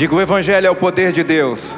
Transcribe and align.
Diga: 0.00 0.14
o 0.14 0.20
Evangelho 0.22 0.66
é 0.66 0.70
o 0.70 0.74
poder 0.74 1.12
de 1.12 1.22
Deus. 1.22 1.76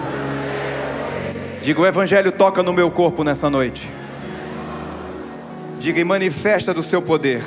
Diga: 1.60 1.80
o 1.80 1.84
Evangelho 1.84 2.30
toca 2.30 2.62
no 2.62 2.72
meu 2.72 2.88
corpo 2.88 3.24
nessa 3.24 3.50
noite. 3.50 3.90
Diga: 5.80 5.98
e 5.98 6.04
manifesta 6.04 6.72
do 6.72 6.84
seu 6.84 7.02
poder. 7.02 7.42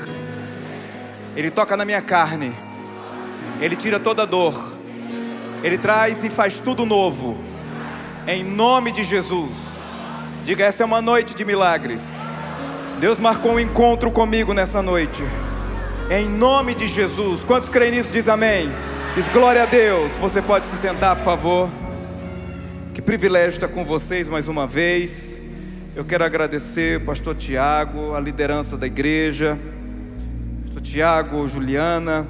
Ele 1.33 1.49
toca 1.49 1.77
na 1.77 1.85
minha 1.85 2.01
carne. 2.01 2.53
Ele 3.61 3.77
tira 3.77 4.01
toda 4.01 4.27
dor. 4.27 4.53
Ele 5.63 5.77
traz 5.77 6.25
e 6.25 6.29
faz 6.29 6.59
tudo 6.59 6.85
novo. 6.85 7.37
Em 8.27 8.43
nome 8.43 8.91
de 8.91 9.05
Jesus. 9.05 9.81
Diga: 10.43 10.65
essa 10.65 10.83
é 10.83 10.85
uma 10.85 11.01
noite 11.01 11.33
de 11.33 11.45
milagres. 11.45 12.17
Deus 12.99 13.17
marcou 13.17 13.53
um 13.53 13.59
encontro 13.61 14.11
comigo 14.11 14.53
nessa 14.53 14.81
noite. 14.81 15.23
Em 16.11 16.27
nome 16.27 16.75
de 16.75 16.85
Jesus. 16.85 17.45
Quantos 17.45 17.69
creem 17.69 17.91
nisso? 17.91 18.11
Diz 18.11 18.27
amém. 18.27 18.69
Diz 19.15 19.29
glória 19.29 19.63
a 19.63 19.65
Deus. 19.65 20.19
Você 20.19 20.41
pode 20.41 20.65
se 20.65 20.75
sentar, 20.75 21.15
por 21.15 21.23
favor. 21.23 21.69
Que 22.93 23.01
privilégio 23.01 23.55
estar 23.55 23.69
com 23.69 23.85
vocês 23.85 24.27
mais 24.27 24.49
uma 24.49 24.67
vez. 24.67 25.41
Eu 25.95 26.03
quero 26.03 26.25
agradecer 26.25 26.97
o 26.97 27.05
pastor 27.05 27.33
Tiago, 27.33 28.13
a 28.13 28.19
liderança 28.19 28.77
da 28.77 28.85
igreja, 28.85 29.57
pastor 30.65 30.81
Tiago, 30.81 31.47
Juliana. 31.47 32.27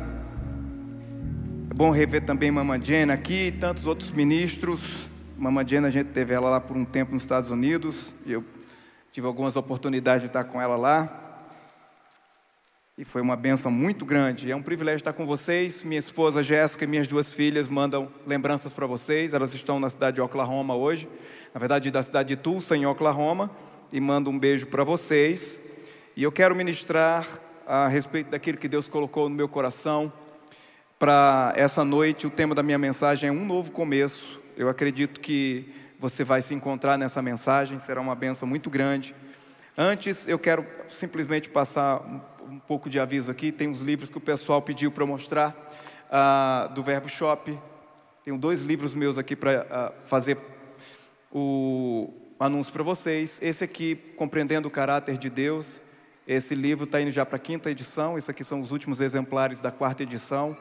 É 1.71 1.73
bom 1.73 1.89
rever 1.89 2.23
também 2.23 2.51
Mama 2.51 2.79
Jane 2.79 3.11
aqui 3.11 3.47
e 3.47 3.51
tantos 3.51 3.87
outros 3.87 4.11
ministros. 4.11 5.09
Mama 5.35 5.67
Jane, 5.67 5.87
a 5.87 5.89
gente 5.89 6.11
teve 6.11 6.35
ela 6.35 6.51
lá 6.51 6.61
por 6.61 6.77
um 6.77 6.85
tempo 6.85 7.13
nos 7.13 7.23
Estados 7.23 7.49
Unidos 7.49 8.13
e 8.27 8.33
eu 8.33 8.43
tive 9.11 9.25
algumas 9.25 9.55
oportunidades 9.55 10.21
de 10.21 10.27
estar 10.27 10.43
com 10.43 10.61
ela 10.61 10.75
lá. 10.75 11.24
E 12.97 13.03
foi 13.03 13.21
uma 13.21 13.35
benção 13.35 13.69
muito 13.69 14.05
grande. 14.05 14.49
É 14.49 14.55
um 14.55 14.61
privilégio 14.61 15.01
estar 15.01 15.11
com 15.11 15.25
vocês. 15.25 15.83
Minha 15.83 15.99
esposa 15.99 16.41
Jéssica 16.41 16.85
e 16.85 16.87
minhas 16.87 17.09
duas 17.09 17.33
filhas 17.33 17.67
mandam 17.67 18.09
lembranças 18.25 18.71
para 18.71 18.87
vocês. 18.87 19.33
Elas 19.33 19.53
estão 19.53 19.81
na 19.81 19.89
cidade 19.89 20.15
de 20.15 20.21
Oklahoma 20.21 20.77
hoje. 20.77 21.09
Na 21.53 21.59
verdade, 21.59 21.91
da 21.91 22.01
cidade 22.01 22.29
de 22.29 22.35
Tulsa, 22.37 22.73
em 22.77 22.85
Oklahoma. 22.85 23.51
E 23.91 23.99
mando 23.99 24.29
um 24.29 24.39
beijo 24.39 24.67
para 24.67 24.85
vocês. 24.85 25.61
E 26.15 26.23
eu 26.23 26.31
quero 26.31 26.55
ministrar 26.55 27.27
a 27.67 27.89
respeito 27.89 28.29
daquilo 28.29 28.57
que 28.57 28.69
Deus 28.69 28.87
colocou 28.87 29.27
no 29.27 29.35
meu 29.35 29.49
coração. 29.49 30.11
Para 30.97 31.51
essa 31.57 31.83
noite, 31.83 32.25
o 32.25 32.29
tema 32.29 32.55
da 32.55 32.63
minha 32.63 32.77
mensagem 32.77 33.27
é 33.27 33.31
um 33.31 33.45
novo 33.45 33.73
começo. 33.73 34.39
Eu 34.55 34.69
acredito 34.69 35.19
que 35.19 35.69
você 35.99 36.23
vai 36.23 36.41
se 36.41 36.53
encontrar 36.53 36.97
nessa 36.97 37.21
mensagem. 37.21 37.77
Será 37.77 37.99
uma 37.99 38.15
benção 38.15 38.47
muito 38.47 38.69
grande. 38.69 39.13
Antes, 39.77 40.29
eu 40.29 40.39
quero 40.39 40.65
simplesmente 40.87 41.49
passar 41.49 42.01
um 42.49 42.59
pouco 42.59 42.89
de 42.89 42.99
aviso 42.99 43.31
aqui. 43.31 43.51
Tem 43.51 43.67
uns 43.67 43.81
livros 43.81 44.09
que 44.09 44.17
o 44.17 44.21
pessoal 44.21 44.61
pediu 44.61 44.91
para 44.91 45.05
mostrar 45.05 45.55
uh, 46.09 46.73
do 46.73 46.83
Verbo 46.83 47.09
Shop. 47.09 47.57
Tenho 48.23 48.37
dois 48.37 48.61
livros 48.61 48.93
meus 48.93 49.17
aqui 49.17 49.35
para 49.35 49.61
uh, 49.61 49.65
ah, 49.69 49.93
fazer 50.05 50.37
o 51.31 52.13
anúncio 52.39 52.71
para 52.71 52.83
vocês. 52.83 53.39
Esse 53.41 53.63
aqui, 53.63 53.95
Compreendendo 54.15 54.67
o 54.67 54.71
Caráter 54.71 55.17
de 55.17 55.29
Deus. 55.29 55.81
Esse 56.27 56.55
livro 56.55 56.85
está 56.85 57.01
indo 57.01 57.11
já 57.11 57.25
para 57.25 57.35
a 57.35 57.39
quinta 57.39 57.69
edição. 57.69 58.17
Esses 58.17 58.29
aqui 58.29 58.43
são 58.43 58.61
os 58.61 58.71
últimos 58.71 59.01
exemplares 59.01 59.59
da 59.59 59.71
quarta 59.71 60.03
edição. 60.03 60.57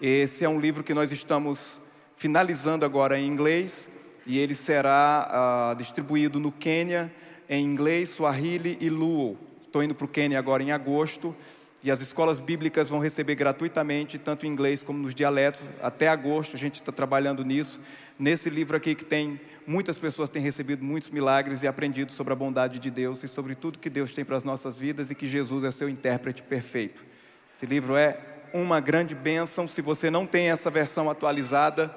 Esse 0.00 0.44
é 0.44 0.48
um 0.48 0.60
livro 0.60 0.82
que 0.82 0.94
nós 0.94 1.12
estamos 1.12 1.82
finalizando 2.16 2.84
agora 2.84 3.18
em 3.18 3.26
inglês 3.26 3.90
e 4.26 4.38
ele 4.38 4.54
será 4.54 5.72
uh, 5.72 5.76
distribuído 5.76 6.40
no 6.40 6.50
Quênia 6.50 7.12
em 7.48 7.64
inglês, 7.64 8.10
Swahili 8.10 8.76
e 8.80 8.90
Luo. 8.90 9.47
Estou 9.68 9.82
indo 9.82 9.94
para 9.94 10.06
o 10.06 10.08
Quênia 10.08 10.38
agora 10.38 10.62
em 10.62 10.72
agosto 10.72 11.36
e 11.84 11.90
as 11.90 12.00
escolas 12.00 12.38
bíblicas 12.38 12.88
vão 12.88 13.00
receber 13.00 13.34
gratuitamente, 13.34 14.18
tanto 14.18 14.46
em 14.46 14.48
inglês 14.48 14.82
como 14.82 14.98
nos 14.98 15.14
dialetos. 15.14 15.60
Até 15.82 16.08
agosto 16.08 16.56
a 16.56 16.58
gente 16.58 16.76
está 16.76 16.90
trabalhando 16.90 17.44
nisso. 17.44 17.82
Nesse 18.18 18.48
livro 18.48 18.78
aqui 18.78 18.94
que 18.94 19.04
tem 19.04 19.38
muitas 19.66 19.98
pessoas 19.98 20.30
têm 20.30 20.40
recebido 20.40 20.82
muitos 20.82 21.10
milagres 21.10 21.62
e 21.62 21.68
aprendido 21.68 22.12
sobre 22.12 22.32
a 22.32 22.36
bondade 22.36 22.78
de 22.78 22.90
Deus 22.90 23.22
e 23.22 23.28
sobre 23.28 23.54
tudo 23.54 23.78
que 23.78 23.90
Deus 23.90 24.14
tem 24.14 24.24
para 24.24 24.36
as 24.36 24.42
nossas 24.42 24.78
vidas 24.78 25.10
e 25.10 25.14
que 25.14 25.28
Jesus 25.28 25.62
é 25.64 25.70
seu 25.70 25.86
intérprete 25.86 26.42
perfeito. 26.42 27.04
Esse 27.52 27.66
livro 27.66 27.94
é 27.94 28.18
uma 28.54 28.80
grande 28.80 29.14
bênção. 29.14 29.68
Se 29.68 29.82
você 29.82 30.10
não 30.10 30.26
tem 30.26 30.48
essa 30.48 30.70
versão 30.70 31.10
atualizada, 31.10 31.94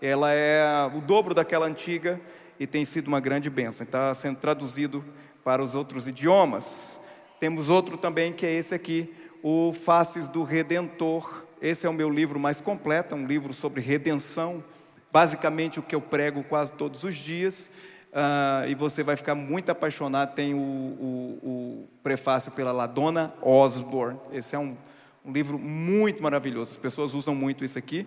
ela 0.00 0.32
é 0.32 0.90
o 0.94 1.02
dobro 1.02 1.34
daquela 1.34 1.66
antiga 1.66 2.18
e 2.58 2.66
tem 2.66 2.82
sido 2.82 3.08
uma 3.08 3.20
grande 3.20 3.50
bênção. 3.50 3.84
Está 3.84 4.14
sendo 4.14 4.38
traduzido 4.38 5.04
para 5.44 5.62
os 5.62 5.74
outros 5.74 6.08
idiomas. 6.08 6.99
Temos 7.40 7.70
outro 7.70 7.96
também 7.96 8.34
que 8.34 8.44
é 8.44 8.52
esse 8.52 8.74
aqui, 8.74 9.10
o 9.42 9.72
Faces 9.72 10.28
do 10.28 10.42
Redentor. 10.42 11.46
Esse 11.62 11.86
é 11.86 11.88
o 11.88 11.92
meu 11.92 12.10
livro 12.10 12.38
mais 12.38 12.60
completo, 12.60 13.14
é 13.14 13.18
um 13.18 13.24
livro 13.24 13.54
sobre 13.54 13.80
redenção, 13.80 14.62
basicamente 15.10 15.80
o 15.80 15.82
que 15.82 15.94
eu 15.94 16.02
prego 16.02 16.44
quase 16.44 16.72
todos 16.72 17.02
os 17.02 17.16
dias. 17.16 17.70
Uh, 18.10 18.68
e 18.68 18.74
você 18.74 19.02
vai 19.02 19.16
ficar 19.16 19.34
muito 19.34 19.70
apaixonado. 19.70 20.34
Tem 20.34 20.52
o, 20.52 20.58
o, 20.58 21.38
o 21.42 21.88
prefácio 22.02 22.52
pela 22.52 22.72
Ladona 22.72 23.32
Osborne. 23.40 24.18
Esse 24.32 24.54
é 24.54 24.58
um, 24.58 24.76
um, 25.24 25.32
livro 25.32 25.58
muito 25.58 26.22
maravilhoso. 26.22 26.72
As 26.72 26.76
pessoas 26.76 27.14
usam 27.14 27.34
muito 27.34 27.64
isso 27.64 27.78
aqui. 27.78 28.06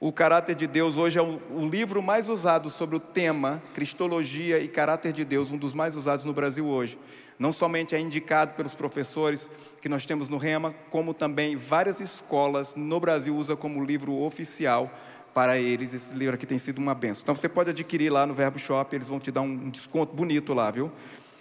O 0.00 0.10
Caráter 0.10 0.56
de 0.56 0.66
Deus 0.66 0.96
hoje 0.96 1.20
é 1.20 1.22
o, 1.22 1.40
o 1.52 1.68
livro 1.68 2.02
mais 2.02 2.28
usado 2.28 2.68
sobre 2.68 2.96
o 2.96 3.00
tema 3.00 3.62
Cristologia 3.74 4.58
e 4.58 4.66
Caráter 4.66 5.12
de 5.12 5.24
Deus, 5.24 5.52
um 5.52 5.56
dos 5.56 5.72
mais 5.72 5.94
usados 5.94 6.24
no 6.24 6.32
Brasil 6.32 6.66
hoje. 6.66 6.98
Não 7.42 7.50
somente 7.50 7.96
é 7.96 7.98
indicado 7.98 8.54
pelos 8.54 8.72
professores 8.72 9.50
que 9.80 9.88
nós 9.88 10.06
temos 10.06 10.28
no 10.28 10.36
Rema, 10.36 10.72
como 10.90 11.12
também 11.12 11.56
várias 11.56 11.98
escolas 11.98 12.76
no 12.76 13.00
Brasil 13.00 13.36
usam 13.36 13.56
como 13.56 13.84
livro 13.84 14.16
oficial 14.22 14.88
para 15.34 15.58
eles. 15.58 15.92
Esse 15.92 16.14
livro 16.14 16.36
aqui 16.36 16.46
tem 16.46 16.56
sido 16.56 16.78
uma 16.78 16.94
benção. 16.94 17.22
Então 17.24 17.34
você 17.34 17.48
pode 17.48 17.70
adquirir 17.70 18.12
lá 18.12 18.24
no 18.24 18.32
Verbo 18.32 18.60
Shop, 18.60 18.94
eles 18.94 19.08
vão 19.08 19.18
te 19.18 19.32
dar 19.32 19.40
um 19.40 19.70
desconto 19.70 20.14
bonito 20.14 20.54
lá, 20.54 20.70
viu? 20.70 20.92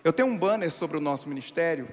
Eu 0.04 0.12
tenho 0.12 0.28
um 0.28 0.36
banner 0.36 0.72
sobre 0.72 0.98
o 0.98 1.00
nosso 1.00 1.30
ministério, 1.30 1.88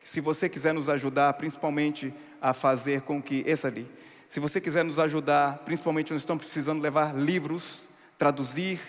que 0.00 0.08
se 0.08 0.22
você 0.22 0.48
quiser 0.48 0.72
nos 0.72 0.88
ajudar, 0.88 1.34
principalmente 1.34 2.10
a 2.40 2.54
fazer 2.54 3.02
com 3.02 3.20
que. 3.20 3.44
Esse 3.46 3.66
ali. 3.66 3.86
Se 4.28 4.40
você 4.40 4.62
quiser 4.62 4.82
nos 4.82 4.98
ajudar, 4.98 5.58
principalmente 5.58 6.10
nós 6.10 6.22
estamos 6.22 6.42
precisando 6.42 6.80
levar 6.80 7.14
livros, 7.14 7.86
traduzir 8.16 8.80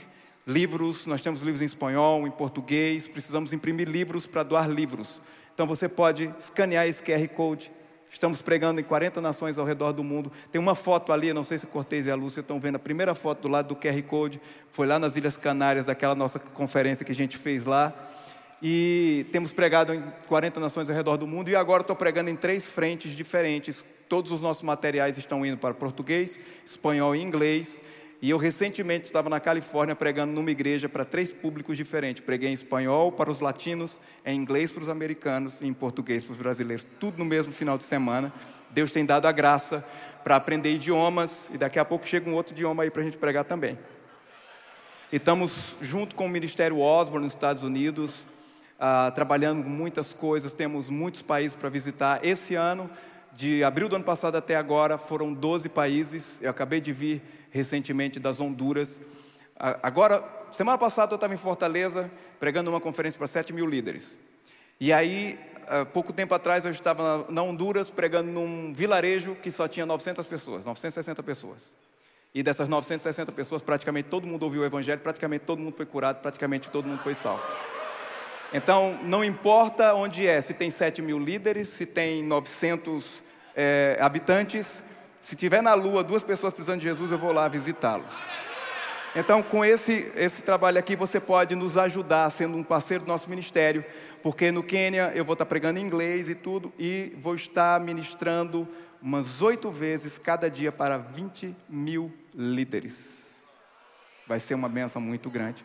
livros, 0.45 1.05
nós 1.05 1.21
temos 1.21 1.41
livros 1.41 1.61
em 1.61 1.65
espanhol, 1.65 2.27
em 2.27 2.31
português, 2.31 3.07
precisamos 3.07 3.53
imprimir 3.53 3.87
livros 3.87 4.25
para 4.25 4.43
doar 4.43 4.69
livros. 4.69 5.21
Então 5.53 5.65
você 5.65 5.87
pode 5.87 6.33
escanear 6.37 6.87
esse 6.87 7.01
QR 7.01 7.27
Code. 7.29 7.71
Estamos 8.11 8.41
pregando 8.41 8.79
em 8.79 8.83
40 8.83 9.19
nações 9.21 9.57
ao 9.57 9.65
redor 9.65 9.91
do 9.91 10.03
mundo. 10.03 10.31
Tem 10.51 10.61
uma 10.61 10.75
foto 10.75 11.11
ali, 11.11 11.33
não 11.33 11.43
sei 11.43 11.57
se 11.57 11.65
o 11.65 11.69
Cortez 11.69 12.05
e 12.05 12.11
a 12.11 12.15
Lúcia 12.15 12.41
estão 12.41 12.59
vendo, 12.59 12.75
a 12.75 12.79
primeira 12.79 13.15
foto 13.15 13.41
do 13.41 13.47
lado 13.47 13.69
do 13.69 13.75
QR 13.75 14.01
Code 14.03 14.39
foi 14.69 14.85
lá 14.85 14.99
nas 14.99 15.15
Ilhas 15.15 15.37
Canárias, 15.37 15.85
daquela 15.85 16.13
nossa 16.13 16.37
conferência 16.39 17.03
que 17.03 17.11
a 17.11 17.15
gente 17.15 17.37
fez 17.37 17.65
lá. 17.65 17.93
E 18.65 19.25
temos 19.31 19.51
pregado 19.51 19.93
em 19.93 20.01
40 20.27 20.59
nações 20.59 20.89
ao 20.89 20.95
redor 20.95 21.17
do 21.17 21.27
mundo 21.27 21.49
e 21.49 21.55
agora 21.55 21.81
estou 21.81 21.95
pregando 21.95 22.29
em 22.29 22.35
três 22.35 22.65
frentes 22.65 23.11
diferentes. 23.13 23.83
Todos 24.07 24.31
os 24.31 24.41
nossos 24.41 24.63
materiais 24.63 25.17
estão 25.17 25.45
indo 25.45 25.57
para 25.57 25.73
português, 25.73 26.39
espanhol 26.65 27.15
e 27.15 27.21
inglês. 27.21 27.81
E 28.23 28.29
eu 28.29 28.37
recentemente 28.37 29.03
estava 29.03 29.29
na 29.29 29.37
Califórnia 29.37 29.97
pregando 29.97 30.31
numa 30.31 30.49
igreja 30.49 30.87
para 30.87 31.03
três 31.03 31.29
públicos 31.29 31.75
diferentes. 31.75 32.23
Preguei 32.23 32.47
em 32.47 32.53
espanhol 32.53 33.11
para 33.11 33.29
os 33.29 33.41
latinos, 33.41 33.99
em 34.25 34.39
inglês 34.39 34.71
para 34.71 34.81
os 34.81 34.87
americanos 34.87 35.61
e 35.61 35.67
em 35.67 35.73
português 35.73 36.23
para 36.23 36.31
os 36.31 36.37
brasileiros. 36.37 36.85
Tudo 37.01 37.17
no 37.17 37.25
mesmo 37.25 37.51
final 37.51 37.77
de 37.77 37.83
semana. 37.83 38.31
Deus 38.69 38.91
tem 38.91 39.05
dado 39.05 39.25
a 39.25 39.31
graça 39.33 39.85
para 40.23 40.37
aprender 40.37 40.71
idiomas 40.71 41.51
e 41.53 41.57
daqui 41.57 41.77
a 41.77 41.83
pouco 41.83 42.07
chega 42.07 42.29
um 42.29 42.33
outro 42.33 42.53
idioma 42.53 42.83
aí 42.83 42.89
para 42.89 43.01
a 43.01 43.03
gente 43.03 43.17
pregar 43.17 43.43
também. 43.43 43.77
E 45.11 45.17
estamos 45.17 45.75
junto 45.81 46.15
com 46.15 46.25
o 46.25 46.29
Ministério 46.29 46.79
Osborne 46.79 47.25
nos 47.25 47.33
Estados 47.33 47.63
Unidos, 47.63 48.29
uh, 48.79 49.11
trabalhando 49.13 49.65
muitas 49.65 50.13
coisas. 50.13 50.53
Temos 50.53 50.87
muitos 50.87 51.21
países 51.21 51.57
para 51.57 51.67
visitar. 51.67 52.23
Esse 52.23 52.55
ano, 52.55 52.89
de 53.33 53.65
abril 53.65 53.89
do 53.89 53.97
ano 53.97 54.05
passado 54.05 54.37
até 54.37 54.55
agora, 54.55 54.97
foram 54.97 55.33
12 55.33 55.67
países. 55.67 56.41
Eu 56.41 56.51
acabei 56.51 56.79
de 56.79 56.93
vir 56.93 57.21
recentemente 57.53 58.19
das 58.19 58.41
Honduras. 58.41 58.99
Agora, 59.55 60.21
semana 60.51 60.77
passada 60.77 61.13
eu 61.13 61.15
estava 61.15 61.33
em 61.33 61.37
Fortaleza 61.37 62.11
pregando 62.39 62.71
uma 62.71 62.81
conferência 62.81 63.17
para 63.17 63.27
7 63.27 63.53
mil 63.53 63.67
líderes. 63.67 64.19
E 64.79 64.91
aí, 64.91 65.39
pouco 65.93 66.11
tempo 66.11 66.33
atrás, 66.33 66.65
eu 66.65 66.71
estava 66.71 67.25
na 67.29 67.43
Honduras 67.43 67.89
pregando 67.89 68.31
num 68.31 68.73
vilarejo 68.73 69.35
que 69.35 69.51
só 69.51 69.67
tinha 69.67 69.85
900 69.85 70.25
pessoas, 70.25 70.65
960 70.65 71.21
pessoas. 71.21 71.75
E 72.33 72.41
dessas 72.41 72.67
960 72.67 73.31
pessoas, 73.31 73.61
praticamente 73.61 74.09
todo 74.09 74.25
mundo 74.25 74.41
ouviu 74.43 74.63
o 74.63 74.65
Evangelho, 74.65 74.99
praticamente 74.99 75.45
todo 75.45 75.59
mundo 75.59 75.75
foi 75.75 75.85
curado, 75.85 76.19
praticamente 76.19 76.71
todo 76.71 76.87
mundo 76.87 76.99
foi 76.99 77.13
salvo. 77.13 77.43
Então, 78.51 78.99
não 79.03 79.23
importa 79.23 79.93
onde 79.93 80.27
é, 80.27 80.41
se 80.41 80.55
tem 80.55 80.71
7 80.71 81.01
mil 81.03 81.19
líderes, 81.19 81.67
se 81.67 81.85
tem 81.85 82.23
900 82.23 83.21
é, 83.55 83.97
habitantes, 83.99 84.83
se 85.23 85.37
tiver 85.37 85.63
na 85.63 85.73
lua 85.73 86.03
duas 86.03 86.21
pessoas 86.21 86.53
precisando 86.53 86.79
de 86.79 86.83
Jesus, 86.83 87.09
eu 87.09 87.17
vou 87.17 87.31
lá 87.31 87.47
visitá-los. 87.47 88.25
Então, 89.15 89.41
com 89.41 89.63
esse, 89.63 90.11
esse 90.17 90.43
trabalho 90.43 90.77
aqui, 90.77 90.97
você 90.97 91.17
pode 91.17 91.55
nos 91.55 91.77
ajudar 91.77 92.29
sendo 92.29 92.57
um 92.57 92.63
parceiro 92.63 93.05
do 93.05 93.07
nosso 93.07 93.29
ministério, 93.29 93.85
porque 94.21 94.51
no 94.51 94.61
Quênia 94.61 95.13
eu 95.15 95.23
vou 95.23 95.31
estar 95.31 95.45
pregando 95.45 95.79
em 95.79 95.81
inglês 95.81 96.27
e 96.27 96.35
tudo, 96.35 96.73
e 96.77 97.15
vou 97.21 97.35
estar 97.35 97.79
ministrando 97.79 98.67
umas 99.01 99.41
oito 99.41 99.71
vezes 99.71 100.17
cada 100.17 100.51
dia 100.51 100.73
para 100.73 100.97
20 100.97 101.55
mil 101.69 102.11
líderes. 102.35 103.45
Vai 104.27 104.41
ser 104.41 104.55
uma 104.55 104.67
benção 104.67 105.01
muito 105.01 105.29
grande. 105.29 105.63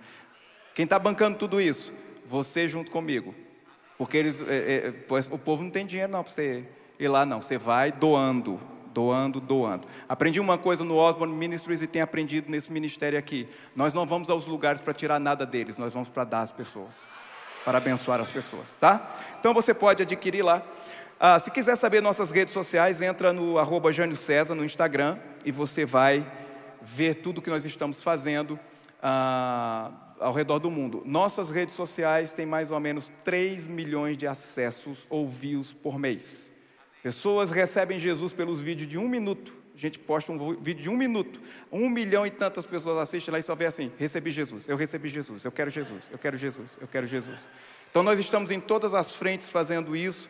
Quem 0.72 0.84
está 0.84 1.00
bancando 1.00 1.36
tudo 1.36 1.60
isso? 1.60 1.92
Você 2.28 2.68
junto 2.68 2.92
comigo. 2.92 3.34
Porque 3.96 4.18
eles, 4.18 4.40
é, 4.42 4.94
é, 4.94 4.94
o 5.32 5.38
povo 5.38 5.64
não 5.64 5.70
tem 5.70 5.84
dinheiro 5.84 6.12
não 6.12 6.22
para 6.22 6.30
você 6.30 6.64
ir 6.96 7.08
lá, 7.08 7.26
não. 7.26 7.42
Você 7.42 7.58
vai 7.58 7.90
doando 7.90 8.77
doando, 8.98 9.38
doando. 9.38 9.86
Aprendi 10.08 10.40
uma 10.40 10.58
coisa 10.58 10.82
no 10.82 10.96
Osborne 10.96 11.32
Ministries 11.32 11.80
e 11.82 11.86
tenho 11.86 12.04
aprendido 12.04 12.50
nesse 12.50 12.72
ministério 12.72 13.16
aqui. 13.16 13.46
Nós 13.76 13.94
não 13.94 14.04
vamos 14.04 14.28
aos 14.28 14.44
lugares 14.44 14.80
para 14.80 14.92
tirar 14.92 15.20
nada 15.20 15.46
deles, 15.46 15.78
nós 15.78 15.94
vamos 15.94 16.08
para 16.08 16.24
dar 16.24 16.42
às 16.42 16.50
pessoas, 16.50 17.12
para 17.64 17.78
abençoar 17.78 18.20
as 18.20 18.28
pessoas, 18.28 18.74
tá? 18.80 19.08
Então 19.38 19.54
você 19.54 19.72
pode 19.72 20.02
adquirir 20.02 20.42
lá. 20.42 20.64
Ah, 21.20 21.38
se 21.38 21.52
quiser 21.52 21.76
saber 21.76 22.02
nossas 22.02 22.32
redes 22.32 22.52
sociais, 22.52 23.00
entra 23.00 23.32
no 23.32 23.56
arroba 23.56 23.92
Jânio 23.92 24.16
César 24.16 24.56
no 24.56 24.64
Instagram 24.64 25.16
e 25.44 25.52
você 25.52 25.84
vai 25.84 26.26
ver 26.82 27.14
tudo 27.14 27.40
que 27.40 27.50
nós 27.50 27.64
estamos 27.64 28.02
fazendo 28.02 28.58
ah, 29.00 29.92
ao 30.18 30.32
redor 30.32 30.58
do 30.58 30.72
mundo. 30.72 31.04
Nossas 31.06 31.52
redes 31.52 31.72
sociais 31.72 32.32
têm 32.32 32.46
mais 32.46 32.72
ou 32.72 32.80
menos 32.80 33.08
3 33.22 33.68
milhões 33.68 34.16
de 34.16 34.26
acessos 34.26 35.06
ou 35.08 35.24
views 35.24 35.72
por 35.72 36.00
mês. 36.00 36.57
Pessoas 37.08 37.50
recebem 37.50 37.98
Jesus 37.98 38.34
pelos 38.34 38.60
vídeos 38.60 38.86
de 38.86 38.98
um 38.98 39.08
minuto. 39.08 39.50
A 39.74 39.78
gente 39.78 39.98
posta 39.98 40.30
um 40.30 40.60
vídeo 40.60 40.82
de 40.82 40.90
um 40.90 40.94
minuto. 40.94 41.40
Um 41.72 41.88
milhão 41.88 42.26
e 42.26 42.30
tantas 42.30 42.66
pessoas 42.66 42.98
assistem 42.98 43.32
lá 43.32 43.38
e 43.38 43.42
só 43.42 43.54
vê 43.54 43.64
assim: 43.64 43.90
recebi 43.98 44.30
Jesus, 44.30 44.68
eu 44.68 44.76
recebi 44.76 45.08
Jesus, 45.08 45.42
eu 45.42 45.50
quero 45.50 45.70
Jesus, 45.70 46.10
eu 46.12 46.18
quero 46.18 46.36
Jesus, 46.36 46.78
eu 46.78 46.86
quero 46.86 47.06
Jesus. 47.06 47.48
Então 47.90 48.02
nós 48.02 48.18
estamos 48.18 48.50
em 48.50 48.60
todas 48.60 48.92
as 48.92 49.16
frentes 49.16 49.48
fazendo 49.48 49.96
isso. 49.96 50.28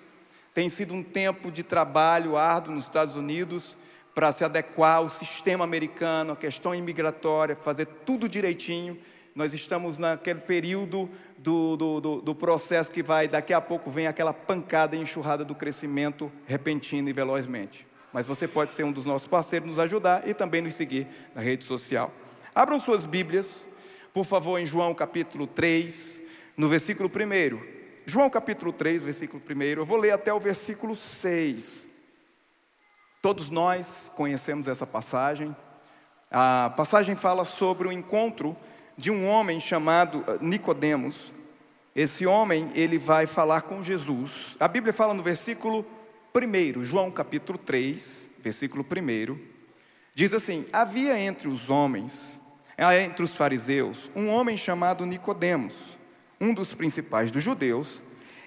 Tem 0.55 0.69
sido 0.69 0.95
um 0.95 1.03
tempo 1.03 1.51
de 1.51 1.65
trabalho 1.65 2.37
árduo 2.37 2.73
nos 2.73 2.85
Estados 2.85 3.17
Unidos 3.17 3.77
para 4.15 4.31
se 4.31 4.45
adequar 4.45 4.99
ao 4.99 5.09
sistema 5.09 5.65
americano, 5.65 6.35
a 6.35 6.37
questão 6.37 6.73
imigratória, 6.73 7.57
fazer 7.57 7.87
tudo 8.07 8.29
direitinho. 8.29 8.97
Nós 9.39 9.55
estamos 9.55 9.99
naquele 9.99 10.41
período 10.41 11.09
do, 11.39 11.77
do, 11.77 12.01
do, 12.01 12.21
do, 12.23 12.35
processo 12.35 12.91
que 12.91 13.05
vai, 13.05 13.29
daqui 13.29 13.55
a 13.55 13.61
pouco 13.61 13.89
vem 13.89 14.09
aquela 14.09 14.35
pancada 14.35 14.97
enxurrada 14.97 15.45
do 15.45 15.55
crescimento 15.55 16.29
repentino 16.45 17.09
e 17.09 17.13
velozmente. 17.13 17.87
Mas 18.13 18.27
você 18.27 18.49
pode 18.49 18.73
ser 18.73 18.83
um 18.83 18.91
dos 18.91 19.05
nossos 19.05 19.29
parceiros, 19.29 19.69
nos 19.69 19.79
ajudar 19.79 20.27
e 20.27 20.35
também 20.35 20.61
nos 20.61 20.75
seguir 20.75 21.07
na 21.37 21.41
rede 21.41 21.63
social. 21.63 22.11
Abram 22.53 22.81
suas 22.81 23.05
Bíblias, 23.05 23.69
por 24.13 24.25
favor, 24.25 24.59
em 24.59 24.67
João 24.67 24.93
capítulo 24.93 25.47
3, 25.47 26.21
no 26.57 26.67
versículo 26.67 27.09
1. 27.09 27.61
João 28.07 28.29
capítulo 28.29 28.73
3, 28.73 29.05
versículo 29.05 29.41
1. 29.49 29.63
Eu 29.63 29.87
vou 29.87 29.99
ler 29.99 30.11
até 30.11 30.35
o 30.35 30.41
versículo 30.41 30.97
6. 30.97 31.89
Todos 33.23 33.51
nós 33.51 34.11
conhecemos 34.17 34.67
essa 34.67 34.85
passagem. 34.85 35.55
A 36.29 36.75
passagem 36.77 37.15
fala 37.15 37.45
sobre 37.45 37.87
o 37.87 37.93
encontro 37.93 38.57
de 38.99 39.13
um 39.13 39.29
homem 39.29 39.61
chamado 39.61 40.25
eh, 40.27 40.39
Nicodemos. 40.41 41.33
Esse 41.95 42.27
homem, 42.27 42.71
ele 42.75 42.99
vai 42.99 43.27
falar 43.27 43.63
com 43.63 43.83
Jesus. 43.83 44.57
A 44.59 44.67
Bíblia 44.67 44.93
fala 44.93 45.15
no 45.15 45.23
versículo 45.23 45.87
1, 46.35 46.83
João 46.85 47.09
capítulo 47.09 47.57
3, 47.57 48.31
versículo 48.41 48.85
1, 48.85 49.39
diz 50.15 50.35
assim: 50.35 50.67
Havia 50.73 51.19
entre 51.19 51.47
os 51.49 51.71
homens, 51.71 52.41
eh, 52.77 53.05
entre 53.05 53.23
os 53.23 53.37
fariseus, 53.37 54.11
um 54.17 54.27
homem 54.27 54.57
chamado 54.57 55.07
Nicodemos, 55.07 55.97
um 56.41 56.53
dos 56.53 56.75
principais 56.75 57.31
dos 57.31 57.43
judeus. 57.43 58.03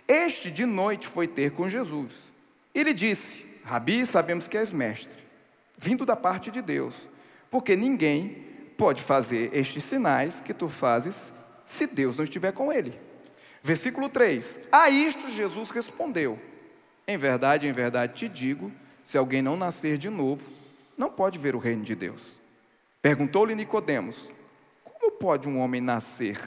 Este 0.06 0.52
de 0.52 0.66
noite 0.66 1.08
foi 1.08 1.28
ter 1.30 1.52
com 1.52 1.70
Jesus. 1.70 2.14
Ele 2.76 2.94
disse: 2.94 3.46
Rabi, 3.64 4.06
sabemos 4.06 4.50
que 4.50 4.58
és 4.58 4.70
mestre, 4.70 5.24
vindo 5.78 6.06
da 6.06 6.18
parte 6.18 6.52
de 6.52 6.62
Deus, 6.62 7.08
porque 7.50 7.78
ninguém 7.78 8.51
pode 8.82 9.04
fazer 9.04 9.52
estes 9.54 9.84
sinais 9.84 10.42
que 10.42 10.56
tu 10.56 10.68
fazes 10.68 11.32
se 11.68 11.86
Deus 11.86 12.18
não 12.18 12.24
estiver 12.24 12.52
com 12.52 12.74
ele. 12.74 12.92
Versículo 13.62 14.10
3: 14.10 14.60
A 14.72 14.90
isto 14.90 15.30
Jesus 15.30 15.70
respondeu: 15.70 16.40
Em 17.08 17.16
verdade, 17.16 17.68
em 17.68 17.72
verdade 17.72 18.14
te 18.14 18.28
digo, 18.28 18.72
se 19.04 19.20
alguém 19.20 19.40
não 19.40 19.56
nascer 19.56 20.00
de 20.00 20.10
novo, 20.10 20.50
não 20.98 21.12
pode 21.12 21.38
ver 21.38 21.54
o 21.54 21.60
reino 21.60 21.84
de 21.84 21.94
Deus. 21.94 22.38
Perguntou-lhe 23.04 23.54
Nicodemos: 23.54 24.32
Como 24.84 25.12
pode 25.12 25.48
um 25.48 25.60
homem 25.60 25.80
nascer 25.80 26.40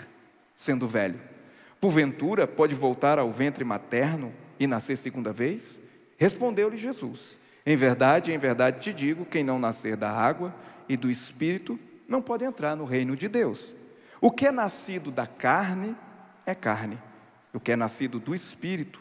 sendo 0.56 0.88
velho? 0.88 1.20
Porventura 1.80 2.48
pode 2.48 2.74
voltar 2.74 3.16
ao 3.16 3.30
ventre 3.30 3.62
materno 3.62 4.34
e 4.58 4.66
nascer 4.66 4.96
segunda 4.96 5.32
vez? 5.32 5.82
Respondeu-lhe 6.18 6.78
Jesus: 6.78 7.38
Em 7.64 7.76
verdade, 7.76 8.32
em 8.32 8.38
verdade 8.38 8.80
te 8.80 8.92
digo, 8.92 9.24
quem 9.24 9.44
não 9.44 9.56
nascer 9.56 9.96
da 9.96 10.10
água 10.10 10.52
e 10.88 10.96
do 10.96 11.08
espírito 11.08 11.78
não 12.08 12.22
pode 12.22 12.44
entrar 12.44 12.76
no 12.76 12.84
reino 12.84 13.16
de 13.16 13.28
Deus. 13.28 13.76
O 14.20 14.30
que 14.30 14.46
é 14.46 14.52
nascido 14.52 15.10
da 15.10 15.26
carne 15.26 15.96
é 16.46 16.54
carne, 16.54 16.98
o 17.52 17.60
que 17.60 17.72
é 17.72 17.76
nascido 17.76 18.18
do 18.18 18.34
espírito 18.34 19.00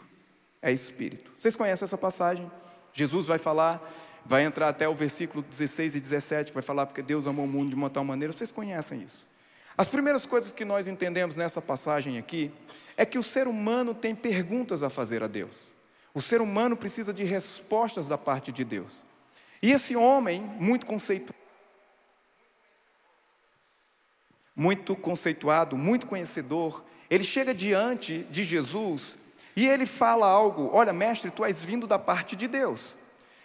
é 0.60 0.72
espírito. 0.72 1.32
Vocês 1.38 1.54
conhecem 1.54 1.84
essa 1.84 1.98
passagem? 1.98 2.50
Jesus 2.92 3.26
vai 3.26 3.38
falar, 3.38 3.82
vai 4.24 4.44
entrar 4.44 4.68
até 4.68 4.88
o 4.88 4.94
versículo 4.94 5.42
16 5.42 5.96
e 5.96 6.00
17, 6.00 6.52
vai 6.52 6.62
falar 6.62 6.86
porque 6.86 7.02
Deus 7.02 7.26
amou 7.26 7.44
o 7.44 7.48
mundo 7.48 7.70
de 7.70 7.74
uma 7.74 7.90
tal 7.90 8.04
maneira. 8.04 8.32
Vocês 8.32 8.50
conhecem 8.52 9.02
isso? 9.02 9.26
As 9.76 9.88
primeiras 9.88 10.24
coisas 10.24 10.52
que 10.52 10.64
nós 10.64 10.86
entendemos 10.86 11.36
nessa 11.36 11.60
passagem 11.60 12.16
aqui 12.16 12.50
é 12.96 13.04
que 13.04 13.18
o 13.18 13.22
ser 13.22 13.48
humano 13.48 13.92
tem 13.92 14.14
perguntas 14.14 14.82
a 14.82 14.88
fazer 14.88 15.22
a 15.22 15.26
Deus. 15.26 15.72
O 16.14 16.22
ser 16.22 16.40
humano 16.40 16.76
precisa 16.76 17.12
de 17.12 17.24
respostas 17.24 18.08
da 18.08 18.16
parte 18.16 18.52
de 18.52 18.62
Deus. 18.62 19.04
E 19.60 19.72
esse 19.72 19.96
homem, 19.96 20.40
muito 20.60 20.86
conceituado, 20.86 21.43
muito 24.56 24.94
conceituado, 24.94 25.76
muito 25.76 26.06
conhecedor, 26.06 26.84
ele 27.10 27.24
chega 27.24 27.54
diante 27.54 28.18
de 28.30 28.44
Jesus 28.44 29.18
e 29.56 29.66
ele 29.66 29.86
fala 29.86 30.26
algo: 30.26 30.70
Olha, 30.72 30.92
mestre, 30.92 31.30
tu 31.30 31.44
és 31.44 31.62
vindo 31.62 31.86
da 31.86 31.98
parte 31.98 32.34
de 32.36 32.48
Deus. 32.48 32.96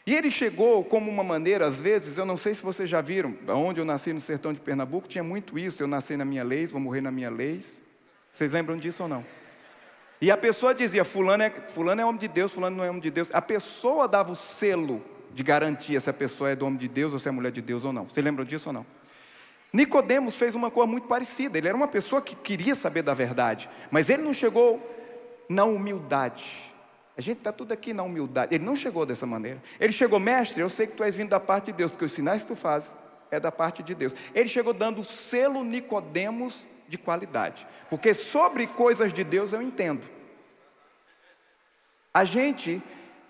E 0.05 0.15
ele 0.15 0.31
chegou 0.31 0.83
como 0.83 1.11
uma 1.11 1.23
maneira, 1.23 1.67
às 1.67 1.79
vezes, 1.79 2.17
eu 2.17 2.25
não 2.25 2.35
sei 2.35 2.55
se 2.55 2.63
vocês 2.63 2.89
já 2.89 2.99
viram, 2.99 3.37
onde 3.49 3.79
eu 3.79 3.85
nasci 3.85 4.11
no 4.11 4.19
sertão 4.19 4.51
de 4.51 4.59
Pernambuco, 4.59 5.07
tinha 5.07 5.23
muito 5.23 5.59
isso. 5.59 5.83
Eu 5.83 5.87
nasci 5.87 6.17
na 6.17 6.25
minha 6.25 6.43
lei, 6.43 6.65
vou 6.65 6.81
morrer 6.81 7.01
na 7.01 7.11
minha 7.11 7.29
lei. 7.29 7.59
Vocês 8.31 8.51
lembram 8.51 8.77
disso 8.77 9.03
ou 9.03 9.09
não? 9.09 9.23
E 10.21 10.31
a 10.31 10.37
pessoa 10.37 10.73
dizia: 10.73 11.05
fulano 11.05 11.43
é, 11.43 11.49
fulano 11.49 12.01
é 12.01 12.05
homem 12.05 12.19
de 12.19 12.27
Deus, 12.27 12.51
Fulano 12.51 12.77
não 12.77 12.83
é 12.83 12.89
homem 12.89 13.01
de 13.01 13.11
Deus. 13.11 13.29
A 13.33 13.41
pessoa 13.41 14.07
dava 14.07 14.31
o 14.31 14.35
selo 14.35 15.03
de 15.31 15.43
garantia 15.43 15.99
se 15.99 16.09
a 16.09 16.13
pessoa 16.13 16.49
é 16.49 16.55
do 16.55 16.65
homem 16.65 16.79
de 16.79 16.87
Deus 16.87 17.13
ou 17.13 17.19
se 17.19 17.29
é 17.29 17.31
mulher 17.31 17.51
de 17.51 17.61
Deus 17.61 17.85
ou 17.85 17.93
não. 17.93 18.05
Vocês 18.05 18.25
lembram 18.25 18.43
disso 18.43 18.69
ou 18.69 18.73
não? 18.73 18.85
Nicodemos 19.71 20.35
fez 20.35 20.55
uma 20.55 20.71
coisa 20.71 20.89
muito 20.89 21.07
parecida. 21.07 21.57
Ele 21.57 21.67
era 21.67 21.77
uma 21.77 21.87
pessoa 21.87 22.21
que 22.21 22.35
queria 22.35 22.75
saber 22.75 23.03
da 23.03 23.13
verdade, 23.13 23.69
mas 23.91 24.09
ele 24.09 24.23
não 24.23 24.33
chegou 24.33 24.81
na 25.47 25.65
humildade. 25.65 26.69
A 27.17 27.21
gente 27.21 27.39
está 27.39 27.51
tudo 27.51 27.73
aqui 27.73 27.93
na 27.93 28.03
humildade. 28.03 28.55
Ele 28.55 28.63
não 28.63 28.75
chegou 28.75 29.05
dessa 29.05 29.25
maneira. 29.25 29.61
Ele 29.79 29.91
chegou, 29.91 30.19
mestre, 30.19 30.61
eu 30.61 30.69
sei 30.69 30.87
que 30.87 30.95
tu 30.95 31.03
és 31.03 31.15
vindo 31.15 31.29
da 31.29 31.39
parte 31.39 31.65
de 31.65 31.73
Deus, 31.73 31.91
porque 31.91 32.05
os 32.05 32.11
sinais 32.11 32.41
que 32.41 32.47
tu 32.47 32.55
fazes 32.55 32.95
é 33.29 33.39
da 33.39 33.51
parte 33.51 33.83
de 33.83 33.93
Deus. 33.93 34.15
Ele 34.33 34.47
chegou 34.47 34.73
dando 34.73 35.01
o 35.01 35.03
selo 35.03 35.63
Nicodemos 35.63 36.67
de 36.87 36.97
qualidade, 36.97 37.67
porque 37.89 38.13
sobre 38.13 38.65
coisas 38.65 39.13
de 39.13 39.23
Deus 39.23 39.53
eu 39.53 39.61
entendo. 39.61 40.09
A 42.11 42.23
gente, 42.23 42.81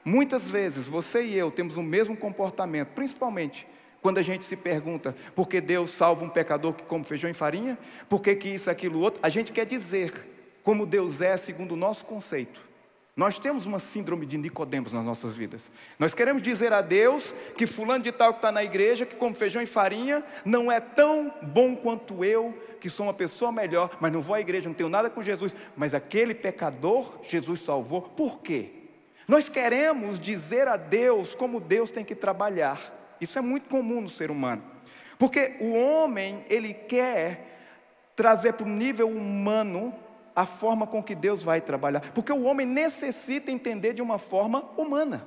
muitas 0.06 0.50
vezes, 0.50 0.88
você 0.88 1.24
e 1.24 1.36
eu 1.36 1.52
temos 1.52 1.76
o 1.76 1.84
mesmo 1.84 2.16
comportamento, 2.16 2.90
principalmente 2.90 3.68
quando 4.02 4.18
a 4.18 4.22
gente 4.22 4.46
se 4.46 4.56
pergunta 4.56 5.16
por 5.36 5.48
que 5.48 5.60
Deus 5.60 5.92
salva 5.92 6.24
um 6.24 6.30
pecador 6.30 6.74
que 6.74 6.84
come 6.84 7.04
feijão 7.04 7.30
e 7.30 7.34
farinha, 7.34 7.78
por 8.08 8.22
que, 8.22 8.36
que 8.36 8.50
isso, 8.50 8.70
aquilo, 8.70 9.00
outro, 9.00 9.20
a 9.24 9.30
gente 9.30 9.52
quer 9.52 9.66
dizer 9.66 10.14
como 10.64 10.86
Deus 10.86 11.22
é 11.22 11.36
segundo 11.38 11.74
o 11.74 11.78
nosso 11.78 12.06
conceito. 12.06 12.70
Nós 13.20 13.38
temos 13.38 13.66
uma 13.66 13.80
síndrome 13.80 14.26
de 14.26 14.38
Nicodemos 14.38 14.94
nas 14.94 15.04
nossas 15.04 15.36
vidas. 15.36 15.70
Nós 15.98 16.14
queremos 16.14 16.42
dizer 16.42 16.72
a 16.72 16.82
Deus 16.82 17.34
que 17.58 17.68
fulano 17.68 18.02
de 18.02 18.14
tal 18.14 18.32
que 18.32 18.38
está 18.38 18.50
na 18.50 18.64
igreja, 18.64 19.06
que 19.06 19.16
come 19.16 19.36
feijão 19.36 19.62
e 19.62 19.66
farinha, 19.66 20.24
não 20.46 20.72
é 20.72 20.80
tão 20.80 21.34
bom 21.42 21.76
quanto 21.76 22.24
eu, 22.24 22.58
que 22.80 22.90
sou 22.90 23.08
uma 23.08 23.14
pessoa 23.14 23.52
melhor, 23.52 23.98
mas 24.00 24.14
não 24.14 24.22
vou 24.22 24.36
à 24.36 24.40
igreja, 24.40 24.70
não 24.70 24.74
tenho 24.74 24.88
nada 24.90 25.10
com 25.10 25.22
Jesus. 25.22 25.54
Mas 25.76 25.94
aquele 25.94 26.34
pecador, 26.34 27.20
Jesus 27.28 27.60
salvou. 27.60 28.04
Por 28.04 28.40
quê? 28.40 28.72
Nós 29.28 29.50
queremos 29.50 30.18
dizer 30.18 30.70
a 30.70 30.78
Deus 30.78 31.36
como 31.36 31.60
Deus 31.60 31.92
tem 31.92 32.06
que 32.06 32.16
trabalhar. 32.16 32.99
Isso 33.20 33.38
é 33.38 33.42
muito 33.42 33.70
comum 33.70 34.02
no 34.02 34.08
ser 34.08 34.32
humano. 34.32 34.64
Porque 35.18 35.58
o 35.60 35.74
homem, 35.74 36.46
ele 36.50 36.74
quer 36.74 37.48
trazer 38.16 38.54
para 38.54 38.66
o 38.66 38.70
nível 38.70 39.10
humano 39.10 39.94
a 40.36 40.46
forma 40.46 40.88
com 40.88 41.04
que 41.04 41.14
Deus 41.14 41.44
vai 41.44 41.60
trabalhar. 41.60 42.02
Porque 42.14 42.32
o 42.32 42.44
homem 42.44 42.66
necessita 42.66 43.52
entender 43.52 43.94
de 43.94 44.02
uma 44.02 44.18
forma 44.18 44.64
humana. 44.78 45.26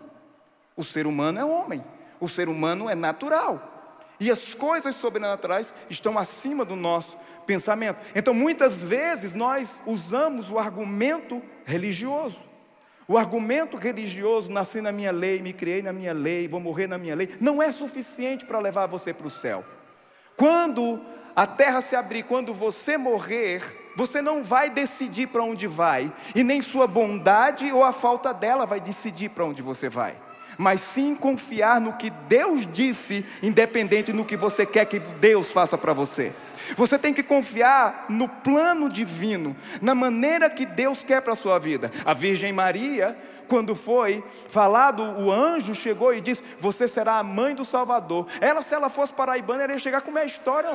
O 0.74 0.82
ser 0.82 1.06
humano 1.06 1.38
é 1.38 1.44
homem, 1.44 1.84
o 2.18 2.28
ser 2.28 2.48
humano 2.48 2.88
é 2.88 2.94
natural. 2.94 3.70
E 4.18 4.30
as 4.30 4.54
coisas 4.54 4.94
sobrenaturais 4.94 5.74
estão 5.90 6.18
acima 6.18 6.64
do 6.64 6.76
nosso 6.76 7.18
pensamento. 7.44 7.98
Então, 8.14 8.32
muitas 8.32 8.82
vezes 8.82 9.34
nós 9.34 9.82
usamos 9.86 10.50
o 10.50 10.58
argumento 10.58 11.42
religioso. 11.64 12.51
O 13.08 13.18
argumento 13.18 13.76
religioso, 13.76 14.50
nasci 14.50 14.80
na 14.80 14.92
minha 14.92 15.12
lei, 15.12 15.42
me 15.42 15.52
criei 15.52 15.82
na 15.82 15.92
minha 15.92 16.12
lei, 16.12 16.46
vou 16.48 16.60
morrer 16.60 16.86
na 16.86 16.98
minha 16.98 17.14
lei, 17.14 17.34
não 17.40 17.62
é 17.62 17.70
suficiente 17.72 18.44
para 18.44 18.58
levar 18.58 18.86
você 18.86 19.12
para 19.12 19.26
o 19.26 19.30
céu. 19.30 19.64
Quando 20.36 21.00
a 21.34 21.46
terra 21.46 21.80
se 21.80 21.96
abrir, 21.96 22.22
quando 22.24 22.54
você 22.54 22.96
morrer, 22.96 23.62
você 23.96 24.22
não 24.22 24.42
vai 24.44 24.70
decidir 24.70 25.28
para 25.28 25.42
onde 25.42 25.66
vai, 25.66 26.12
e 26.34 26.42
nem 26.42 26.62
sua 26.62 26.86
bondade 26.86 27.70
ou 27.72 27.84
a 27.84 27.92
falta 27.92 28.32
dela 28.32 28.64
vai 28.64 28.80
decidir 28.80 29.30
para 29.30 29.44
onde 29.44 29.60
você 29.60 29.88
vai 29.88 30.16
mas 30.58 30.80
sim 30.80 31.14
confiar 31.14 31.80
no 31.80 31.94
que 31.94 32.10
Deus 32.10 32.66
disse, 32.70 33.24
independente 33.42 34.12
do 34.12 34.24
que 34.24 34.36
você 34.36 34.64
quer 34.66 34.86
que 34.86 34.98
Deus 34.98 35.50
faça 35.50 35.76
para 35.76 35.92
você. 35.92 36.32
Você 36.76 36.98
tem 36.98 37.12
que 37.12 37.22
confiar 37.22 38.06
no 38.08 38.28
plano 38.28 38.88
divino, 38.88 39.56
na 39.80 39.94
maneira 39.94 40.48
que 40.48 40.64
Deus 40.64 41.02
quer 41.02 41.20
para 41.20 41.32
a 41.32 41.36
sua 41.36 41.58
vida. 41.58 41.90
A 42.04 42.14
Virgem 42.14 42.52
Maria, 42.52 43.16
quando 43.48 43.74
foi 43.74 44.22
falado, 44.48 45.02
o 45.02 45.30
anjo 45.30 45.74
chegou 45.74 46.14
e 46.14 46.20
disse: 46.20 46.42
Você 46.58 46.86
será 46.86 47.18
a 47.18 47.22
mãe 47.24 47.54
do 47.54 47.64
Salvador. 47.64 48.26
Ela, 48.40 48.62
se 48.62 48.74
ela 48.74 48.88
fosse 48.88 49.12
paraibana, 49.12 49.64
ela 49.64 49.72
ia 49.72 49.78
chegar 49.78 50.00
com 50.00 50.10
uma 50.10 50.24
história. 50.24 50.70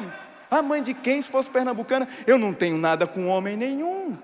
A 0.50 0.62
mãe 0.62 0.82
de 0.82 0.94
quem, 0.94 1.22
se 1.22 1.30
fosse 1.30 1.50
pernambucana? 1.50 2.08
Eu 2.26 2.38
não 2.38 2.54
tenho 2.54 2.78
nada 2.78 3.06
com 3.06 3.28
homem 3.28 3.58
nenhum. 3.58 4.18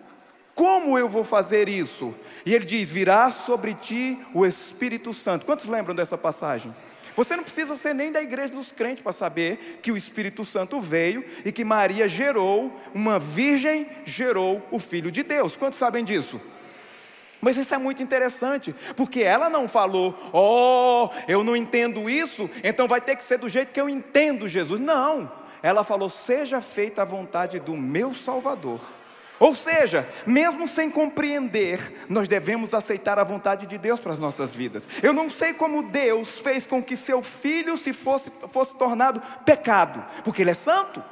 Como 0.56 0.98
eu 0.98 1.10
vou 1.10 1.24
fazer 1.24 1.68
isso? 1.68 2.14
E 2.46 2.54
ele 2.54 2.66
diz: 2.66 2.90
Virá 2.90 3.32
sobre 3.32 3.74
ti 3.74 4.20
o 4.34 4.46
Espírito 4.46 5.14
Santo. 5.14 5.46
Quantos 5.46 5.68
lembram 5.68 5.96
dessa 5.96 6.18
passagem? 6.18 6.74
Você 7.16 7.36
não 7.36 7.44
precisa 7.44 7.76
ser 7.76 7.94
nem 7.94 8.12
da 8.12 8.22
igreja 8.22 8.54
dos 8.54 8.72
crentes 8.72 9.04
para 9.04 9.14
saber 9.14 9.80
que 9.82 9.92
o 9.92 9.98
Espírito 9.98 10.44
Santo 10.44 10.80
veio 10.80 11.24
e 11.46 11.52
que 11.52 11.64
Maria 11.64 12.08
gerou, 12.08 12.76
uma 12.94 13.20
virgem 13.20 13.88
gerou 14.04 14.62
o 14.72 14.80
Filho 14.80 15.12
de 15.12 15.22
Deus. 15.22 15.56
Quantos 15.56 15.78
sabem 15.78 16.04
disso? 16.04 16.42
Mas 17.40 17.58
isso 17.58 17.76
é 17.76 17.78
muito 17.78 18.02
interessante, 18.02 18.74
porque 18.96 19.22
ela 19.22 19.50
não 19.50 19.68
falou, 19.68 20.18
oh, 20.32 21.10
eu 21.28 21.44
não 21.44 21.58
entendo 21.58 22.10
isso, 22.10 22.50
então 22.64 22.88
vai 22.88 23.02
ter 23.02 23.18
que 23.18 23.24
ser 23.24 23.38
do 23.38 23.50
jeito 23.50 23.74
que 23.74 23.82
eu 23.82 23.90
entendo 23.90 24.48
Jesus. 24.48 24.80
Não, 24.80 25.30
ela 25.62 25.84
falou, 25.84 26.08
seja 26.08 26.62
feita 26.62 27.02
a 27.02 27.06
vontade 27.06 27.60
do 27.60 27.76
meu 27.76 28.14
Salvador. 28.14 28.80
Ou 29.40 29.56
seja, 29.56 30.08
mesmo 30.26 30.68
sem 30.68 30.90
compreender, 30.90 32.06
nós 32.08 32.28
devemos 32.28 32.74
aceitar 32.74 33.18
a 33.18 33.24
vontade 33.24 33.66
de 33.66 33.78
Deus 33.78 34.00
para 34.00 34.14
as 34.14 34.20
nossas 34.20 34.54
vidas. 34.54 34.88
Eu 35.02 35.12
não 35.12 35.30
sei 35.30 35.54
como 35.54 35.84
Deus 35.84 36.40
fez 36.40 36.68
com 36.68 36.82
que 36.82 36.96
seu 36.96 37.22
filho 37.22 37.76
se 37.78 37.94
fosse, 37.94 38.32
fosse 38.50 38.78
tornado 38.78 39.22
pecado, 39.44 40.04
porque 40.24 40.42
ele 40.42 40.52
é 40.52 40.56
santo. 40.56 41.04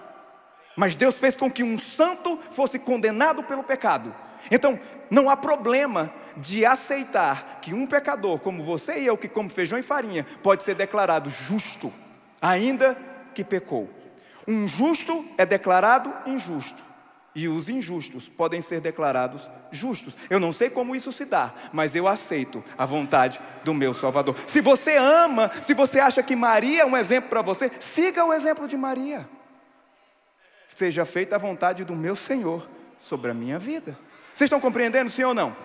Mas 0.77 0.95
Deus 0.95 1.17
fez 1.17 1.35
com 1.35 1.51
que 1.51 1.63
um 1.63 1.77
santo 1.77 2.39
fosse 2.51 2.79
condenado 2.79 3.43
pelo 3.43 3.63
pecado. 3.63 4.15
Então, 4.49 4.79
não 5.09 5.29
há 5.29 5.35
problema 5.35 6.13
de 6.37 6.65
aceitar 6.65 7.59
que 7.61 7.73
um 7.73 7.85
pecador 7.85 8.39
como 8.39 8.63
você 8.63 8.99
e 8.99 9.05
eu, 9.05 9.17
que 9.17 9.27
come 9.27 9.49
feijão 9.49 9.77
e 9.77 9.83
farinha, 9.83 10.25
pode 10.41 10.63
ser 10.63 10.75
declarado 10.75 11.29
justo, 11.29 11.91
ainda 12.41 12.97
que 13.33 13.43
pecou. 13.43 13.89
Um 14.47 14.67
justo 14.67 15.25
é 15.37 15.45
declarado 15.45 16.13
injusto 16.25 16.90
e 17.33 17.47
os 17.47 17.69
injustos 17.69 18.27
podem 18.27 18.61
ser 18.61 18.81
declarados 18.81 19.50
justos. 19.71 20.17
Eu 20.29 20.39
não 20.39 20.51
sei 20.51 20.69
como 20.69 20.95
isso 20.95 21.11
se 21.11 21.25
dá, 21.25 21.51
mas 21.71 21.95
eu 21.95 22.07
aceito 22.07 22.63
a 22.77 22.85
vontade 22.85 23.39
do 23.63 23.73
meu 23.73 23.93
Salvador. 23.93 24.35
Se 24.47 24.59
você 24.59 24.97
ama, 24.97 25.50
se 25.61 25.73
você 25.73 26.00
acha 26.00 26.21
que 26.21 26.35
Maria 26.35 26.83
é 26.83 26.85
um 26.85 26.97
exemplo 26.97 27.29
para 27.29 27.41
você, 27.41 27.71
siga 27.79 28.25
o 28.25 28.33
exemplo 28.33 28.67
de 28.67 28.75
Maria. 28.75 29.27
Seja 30.67 31.05
feita 31.05 31.35
a 31.35 31.39
vontade 31.39 31.85
do 31.85 31.95
meu 31.95 32.15
Senhor 32.15 32.67
sobre 32.97 33.31
a 33.31 33.33
minha 33.33 33.57
vida. 33.57 33.97
Vocês 34.33 34.47
estão 34.47 34.59
compreendendo, 34.59 35.09
sim 35.09 35.23
ou 35.23 35.33
não? 35.33 35.55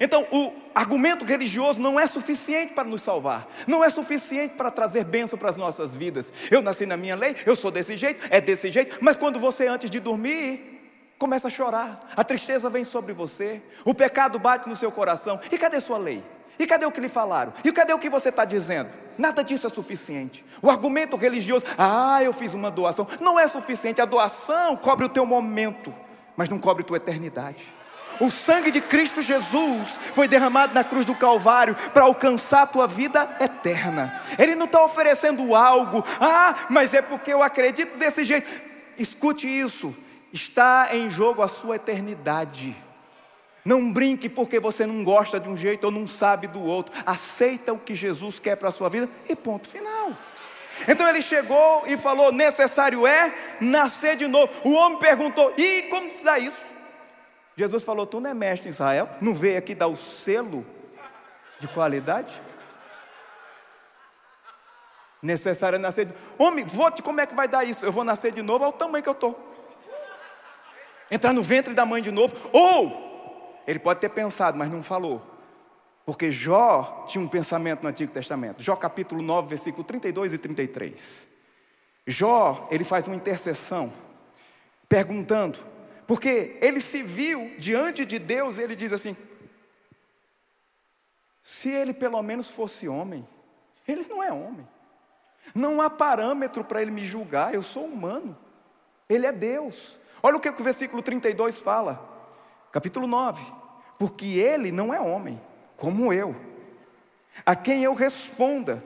Então, 0.00 0.26
o 0.32 0.52
argumento 0.74 1.24
religioso 1.24 1.80
não 1.80 1.98
é 1.98 2.06
suficiente 2.06 2.74
para 2.74 2.84
nos 2.84 3.02
salvar, 3.02 3.46
não 3.66 3.84
é 3.84 3.88
suficiente 3.88 4.54
para 4.54 4.70
trazer 4.70 5.04
bênção 5.04 5.38
para 5.38 5.48
as 5.48 5.56
nossas 5.56 5.94
vidas. 5.94 6.32
Eu 6.50 6.60
nasci 6.60 6.84
na 6.84 6.96
minha 6.96 7.14
lei, 7.14 7.36
eu 7.46 7.54
sou 7.54 7.70
desse 7.70 7.96
jeito, 7.96 8.26
é 8.30 8.40
desse 8.40 8.70
jeito, 8.70 8.98
mas 9.00 9.16
quando 9.16 9.38
você, 9.38 9.66
antes 9.66 9.88
de 9.88 10.00
dormir, 10.00 10.74
começa 11.18 11.48
a 11.48 11.50
chorar, 11.50 12.12
a 12.16 12.24
tristeza 12.24 12.68
vem 12.68 12.84
sobre 12.84 13.12
você, 13.12 13.62
o 13.84 13.94
pecado 13.94 14.38
bate 14.38 14.68
no 14.68 14.76
seu 14.76 14.90
coração, 14.90 15.40
e 15.50 15.56
cadê 15.56 15.80
sua 15.80 15.98
lei? 15.98 16.22
E 16.58 16.66
cadê 16.66 16.86
o 16.86 16.92
que 16.92 17.00
lhe 17.00 17.08
falaram? 17.08 17.52
E 17.64 17.72
cadê 17.72 17.92
o 17.92 17.98
que 17.98 18.08
você 18.08 18.28
está 18.28 18.44
dizendo? 18.44 18.88
Nada 19.18 19.42
disso 19.42 19.66
é 19.66 19.70
suficiente. 19.70 20.44
O 20.62 20.70
argumento 20.70 21.16
religioso, 21.16 21.64
ah, 21.78 22.22
eu 22.22 22.32
fiz 22.32 22.54
uma 22.54 22.70
doação, 22.70 23.06
não 23.20 23.38
é 23.38 23.46
suficiente. 23.46 24.00
A 24.00 24.04
doação 24.04 24.76
cobre 24.76 25.04
o 25.04 25.08
teu 25.08 25.26
momento, 25.26 25.92
mas 26.36 26.48
não 26.48 26.58
cobre 26.58 26.82
a 26.82 26.86
tua 26.86 26.96
eternidade. 26.96 27.72
O 28.20 28.30
sangue 28.30 28.70
de 28.70 28.80
Cristo 28.80 29.22
Jesus 29.22 29.98
foi 30.12 30.28
derramado 30.28 30.74
na 30.74 30.84
cruz 30.84 31.04
do 31.04 31.14
Calvário 31.14 31.74
para 31.92 32.04
alcançar 32.04 32.62
a 32.62 32.66
tua 32.66 32.86
vida 32.86 33.36
eterna. 33.40 34.22
Ele 34.38 34.54
não 34.54 34.66
está 34.66 34.84
oferecendo 34.84 35.54
algo, 35.54 36.04
ah, 36.20 36.54
mas 36.68 36.94
é 36.94 37.02
porque 37.02 37.32
eu 37.32 37.42
acredito 37.42 37.96
desse 37.96 38.24
jeito. 38.24 38.48
Escute 38.98 39.46
isso, 39.46 39.94
está 40.32 40.88
em 40.92 41.10
jogo 41.10 41.42
a 41.42 41.48
sua 41.48 41.76
eternidade. 41.76 42.76
Não 43.64 43.90
brinque 43.90 44.28
porque 44.28 44.60
você 44.60 44.84
não 44.86 45.02
gosta 45.02 45.40
de 45.40 45.48
um 45.48 45.56
jeito 45.56 45.84
ou 45.84 45.90
não 45.90 46.06
sabe 46.06 46.46
do 46.46 46.62
outro. 46.62 46.94
Aceita 47.06 47.72
o 47.72 47.78
que 47.78 47.94
Jesus 47.94 48.38
quer 48.38 48.56
para 48.56 48.68
a 48.68 48.72
sua 48.72 48.90
vida 48.90 49.08
e 49.28 49.34
ponto 49.34 49.66
final. 49.66 50.12
Então 50.86 51.08
ele 51.08 51.22
chegou 51.22 51.84
e 51.86 51.96
falou: 51.96 52.30
necessário 52.30 53.06
é 53.06 53.32
nascer 53.60 54.16
de 54.16 54.26
novo. 54.26 54.52
O 54.64 54.72
homem 54.72 54.98
perguntou: 54.98 55.52
e 55.56 55.84
como 55.84 56.10
se 56.10 56.22
dá 56.22 56.38
isso? 56.38 56.73
Jesus 57.56 57.82
falou: 57.82 58.06
Tu 58.06 58.20
não 58.20 58.30
é 58.30 58.34
mestre 58.34 58.68
em 58.68 58.70
Israel? 58.70 59.08
Não 59.20 59.34
veio 59.34 59.58
aqui 59.58 59.74
dar 59.74 59.86
o 59.86 59.96
selo 59.96 60.64
de 61.58 61.68
qualidade? 61.68 62.40
Necessário 65.22 65.76
é 65.76 65.78
nascer 65.78 66.06
de 66.06 66.14
Homem, 66.36 66.66
vote 66.66 67.00
como 67.00 67.20
é 67.20 67.26
que 67.26 67.34
vai 67.34 67.48
dar 67.48 67.64
isso? 67.64 67.86
Eu 67.86 67.92
vou 67.92 68.04
nascer 68.04 68.30
de 68.32 68.42
novo 68.42 68.64
ao 68.64 68.72
tamanho 68.72 69.02
que 69.02 69.08
eu 69.08 69.14
estou. 69.14 69.54
Entrar 71.10 71.32
no 71.32 71.42
ventre 71.42 71.72
da 71.72 71.86
mãe 71.86 72.02
de 72.02 72.10
novo. 72.10 72.34
Ou, 72.52 73.62
ele 73.66 73.78
pode 73.78 74.00
ter 74.00 74.10
pensado, 74.10 74.58
mas 74.58 74.70
não 74.70 74.82
falou. 74.82 75.22
Porque 76.04 76.30
Jó 76.30 77.06
tinha 77.08 77.22
um 77.22 77.28
pensamento 77.28 77.82
no 77.82 77.88
Antigo 77.88 78.12
Testamento. 78.12 78.62
Jó 78.62 78.76
capítulo 78.76 79.22
9, 79.22 79.48
versículo 79.48 79.84
32 79.84 80.34
e 80.34 80.38
33. 80.38 81.26
Jó, 82.06 82.68
ele 82.70 82.84
faz 82.84 83.06
uma 83.06 83.16
intercessão, 83.16 83.90
perguntando: 84.86 85.58
porque 86.06 86.58
ele 86.60 86.80
se 86.80 87.02
viu 87.02 87.54
diante 87.58 88.04
de 88.04 88.18
Deus, 88.18 88.58
ele 88.58 88.76
diz 88.76 88.92
assim: 88.92 89.16
se 91.42 91.68
ele 91.68 91.92
pelo 91.92 92.22
menos 92.22 92.50
fosse 92.50 92.88
homem, 92.88 93.26
ele 93.86 94.06
não 94.08 94.22
é 94.22 94.32
homem. 94.32 94.66
Não 95.54 95.80
há 95.82 95.90
parâmetro 95.90 96.64
para 96.64 96.80
ele 96.80 96.90
me 96.90 97.04
julgar, 97.04 97.54
eu 97.54 97.62
sou 97.62 97.84
humano. 97.84 98.36
Ele 99.08 99.26
é 99.26 99.32
Deus. 99.32 100.00
Olha 100.22 100.36
o 100.36 100.40
que 100.40 100.48
o 100.48 100.64
versículo 100.64 101.02
32 101.02 101.60
fala, 101.60 102.02
capítulo 102.72 103.06
9: 103.06 103.44
porque 103.98 104.38
ele 104.38 104.72
não 104.72 104.92
é 104.92 105.00
homem, 105.00 105.40
como 105.76 106.12
eu, 106.12 106.34
a 107.44 107.54
quem 107.54 107.84
eu 107.84 107.94
responda, 107.94 108.82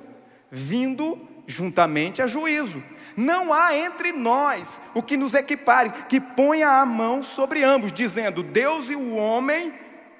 vindo 0.50 1.18
juntamente 1.46 2.20
a 2.20 2.26
juízo. 2.26 2.82
Não 3.18 3.52
há 3.52 3.76
entre 3.76 4.12
nós 4.12 4.82
o 4.94 5.02
que 5.02 5.16
nos 5.16 5.34
equipare, 5.34 5.90
que 6.08 6.20
ponha 6.20 6.68
a 6.80 6.86
mão 6.86 7.20
sobre 7.20 7.64
ambos, 7.64 7.92
dizendo: 7.92 8.44
Deus 8.44 8.90
e 8.90 8.94
o 8.94 9.16
homem 9.16 9.74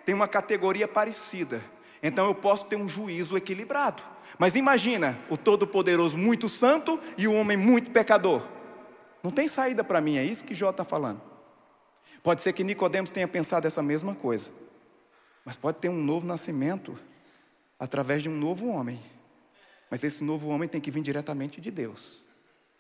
têm 0.05 0.17
uma 0.17 0.27
categoria 0.27 0.89
parecida. 0.89 1.63
Então 2.03 2.27
eu 2.27 2.35
posso 2.35 2.67
ter 2.67 2.75
um 2.75 2.89
juízo 2.89 3.37
equilibrado. 3.37 4.03
Mas 4.37 4.57
imagina 4.57 5.17
o 5.31 5.37
Todo-Poderoso 5.37 6.19
muito 6.19 6.49
santo 6.49 6.99
e 7.17 7.29
o 7.29 7.35
homem 7.35 7.57
muito 7.57 7.93
pecador. 7.93 8.43
Não 9.23 9.31
tem 9.31 9.47
saída 9.47 9.85
para 9.85 10.01
mim, 10.01 10.17
é 10.17 10.25
isso 10.25 10.45
que 10.45 10.53
Jó 10.53 10.71
está 10.71 10.85
falando. 10.85 11.23
Pode 12.21 12.43
ser 12.43 12.53
que 12.53 12.65
Nicodemos 12.65 13.11
tenha 13.11 13.29
pensado 13.29 13.65
essa 13.65 13.81
mesma 13.81 14.13
coisa. 14.13 14.51
Mas 15.45 15.55
pode 15.55 15.79
ter 15.79 15.89
um 15.89 16.03
novo 16.03 16.27
nascimento 16.27 16.97
através 17.79 18.25
de 18.25 18.29
um 18.29 18.37
novo 18.37 18.67
homem. 18.67 19.01
Mas 19.89 20.03
esse 20.03 20.25
novo 20.25 20.49
homem 20.49 20.69
tem 20.69 20.81
que 20.81 20.91
vir 20.91 21.01
diretamente 21.01 21.61
de 21.61 21.71
Deus. 21.71 22.27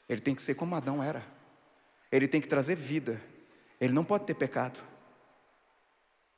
Ele 0.09 0.21
tem 0.21 0.35
que 0.35 0.43
ser 0.43 0.55
como 0.55 0.75
Adão 0.75 1.03
era. 1.03 1.23
Ele 2.11 2.27
tem 2.27 2.41
que 2.41 2.49
trazer 2.49 2.75
vida. 2.75 3.21
Ele 3.81 3.93
não 3.93 4.05
pode 4.05 4.25
ter 4.25 4.35
pecado. 4.35 4.81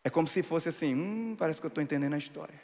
É 0.03 0.11
como 0.11 0.27
se 0.27 0.43
fosse 0.43 0.69
assim: 0.69 0.95
hum, 0.95 1.37
parece 1.39 1.61
que 1.61 1.67
eu 1.67 1.69
estou 1.69 1.83
entendendo 1.83 2.15
a 2.15 2.19
história. 2.19 2.61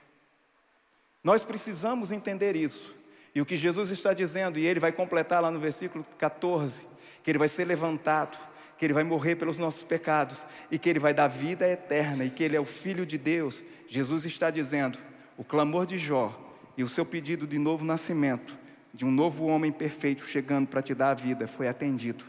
Nós 1.23 1.43
precisamos 1.43 2.11
entender 2.11 2.57
isso. 2.57 2.97
E 3.35 3.41
o 3.41 3.47
que 3.47 3.57
Jesus 3.57 3.91
está 3.91 4.15
dizendo, 4.15 4.59
e 4.59 4.67
ele 4.67 4.81
vai 4.81 4.91
completar 4.91 5.43
lá 5.43 5.51
no 5.51 5.61
versículo 5.61 6.05
14: 6.19 6.87
que 7.23 7.31
ele 7.31 7.39
vai 7.39 7.49
ser 7.49 7.65
levantado, 7.65 8.37
que 8.79 8.85
ele 8.85 8.95
vai 8.95 9.05
morrer 9.05 9.37
pelos 9.37 9.59
nossos 9.59 9.83
pecados, 9.83 10.47
e 10.71 10.79
que 10.79 10.89
ele 10.89 10.99
vai 10.99 11.15
dar 11.15 11.29
vida 11.29 11.69
eterna, 11.69 12.25
e 12.25 12.31
que 12.31 12.43
ele 12.43 12.57
é 12.57 12.61
o 12.61 12.65
Filho 12.65 13.07
de 13.07 13.19
Deus. 13.19 13.65
Jesus 13.89 14.25
está 14.25 14.51
dizendo: 14.51 14.99
o 15.37 15.45
clamor 15.45 15.87
de 15.87 15.97
Jó 15.97 16.39
e 16.77 16.83
o 16.83 16.89
seu 16.89 17.07
pedido 17.07 17.47
de 17.47 17.59
novo 17.59 17.85
nascimento 17.85 18.66
de 18.93 19.05
um 19.05 19.11
novo 19.11 19.47
homem 19.47 19.71
perfeito 19.71 20.25
chegando 20.25 20.67
para 20.69 20.83
te 20.83 20.95
dar 20.95 21.11
a 21.11 21.15
vida 21.15 21.47
foi 21.47 21.69
atendido. 21.69 22.25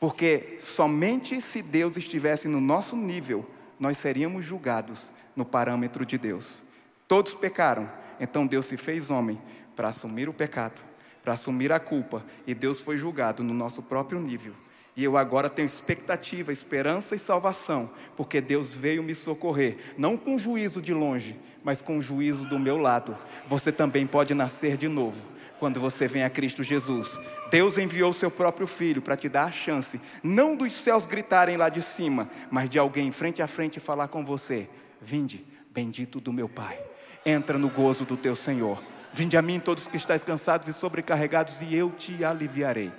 Porque 0.00 0.56
somente 0.58 1.40
se 1.42 1.62
Deus 1.62 1.96
estivesse 1.96 2.48
no 2.48 2.60
nosso 2.60 2.96
nível, 2.96 3.48
nós 3.78 3.98
seríamos 3.98 4.46
julgados 4.46 5.12
no 5.36 5.44
parâmetro 5.44 6.06
de 6.06 6.16
Deus. 6.16 6.62
Todos 7.06 7.34
pecaram, 7.34 7.90
então 8.18 8.46
Deus 8.46 8.64
se 8.64 8.78
fez 8.78 9.10
homem 9.10 9.40
para 9.76 9.88
assumir 9.88 10.28
o 10.28 10.32
pecado, 10.32 10.80
para 11.22 11.34
assumir 11.34 11.70
a 11.70 11.78
culpa, 11.78 12.24
e 12.46 12.54
Deus 12.54 12.80
foi 12.80 12.96
julgado 12.96 13.44
no 13.44 13.52
nosso 13.52 13.82
próprio 13.82 14.18
nível. 14.20 14.54
E 14.96 15.04
eu 15.04 15.16
agora 15.16 15.50
tenho 15.50 15.66
expectativa, 15.66 16.52
esperança 16.52 17.14
e 17.14 17.18
salvação, 17.18 17.90
porque 18.16 18.40
Deus 18.40 18.72
veio 18.72 19.02
me 19.02 19.14
socorrer, 19.14 19.76
não 19.98 20.16
com 20.16 20.38
juízo 20.38 20.80
de 20.80 20.94
longe, 20.94 21.38
mas 21.62 21.82
com 21.82 22.00
juízo 22.00 22.46
do 22.46 22.58
meu 22.58 22.78
lado. 22.78 23.16
Você 23.46 23.70
também 23.70 24.06
pode 24.06 24.34
nascer 24.34 24.76
de 24.76 24.88
novo 24.88 25.39
quando 25.60 25.78
você 25.78 26.08
vem 26.08 26.24
a 26.24 26.30
Cristo 26.30 26.64
Jesus. 26.64 27.20
Deus 27.50 27.76
enviou 27.76 28.12
seu 28.12 28.30
próprio 28.30 28.66
filho 28.66 29.02
para 29.02 29.16
te 29.16 29.28
dar 29.28 29.44
a 29.44 29.52
chance, 29.52 30.00
não 30.22 30.56
dos 30.56 30.72
céus 30.72 31.04
gritarem 31.04 31.56
lá 31.56 31.68
de 31.68 31.82
cima, 31.82 32.28
mas 32.50 32.70
de 32.70 32.78
alguém 32.78 33.12
frente 33.12 33.42
a 33.42 33.46
frente 33.46 33.78
falar 33.78 34.08
com 34.08 34.24
você: 34.24 34.68
Vinde, 35.00 35.44
bendito 35.70 36.18
do 36.18 36.32
meu 36.32 36.48
Pai, 36.48 36.82
entra 37.24 37.58
no 37.58 37.68
gozo 37.68 38.04
do 38.04 38.16
teu 38.16 38.34
Senhor. 38.34 38.82
Vinde 39.12 39.36
a 39.36 39.42
mim, 39.42 39.60
todos 39.60 39.86
que 39.86 39.96
estáis 39.96 40.24
cansados 40.24 40.66
e 40.68 40.72
sobrecarregados, 40.72 41.60
e 41.60 41.74
eu 41.74 41.90
te 41.90 42.24
aliviarei. 42.24 42.90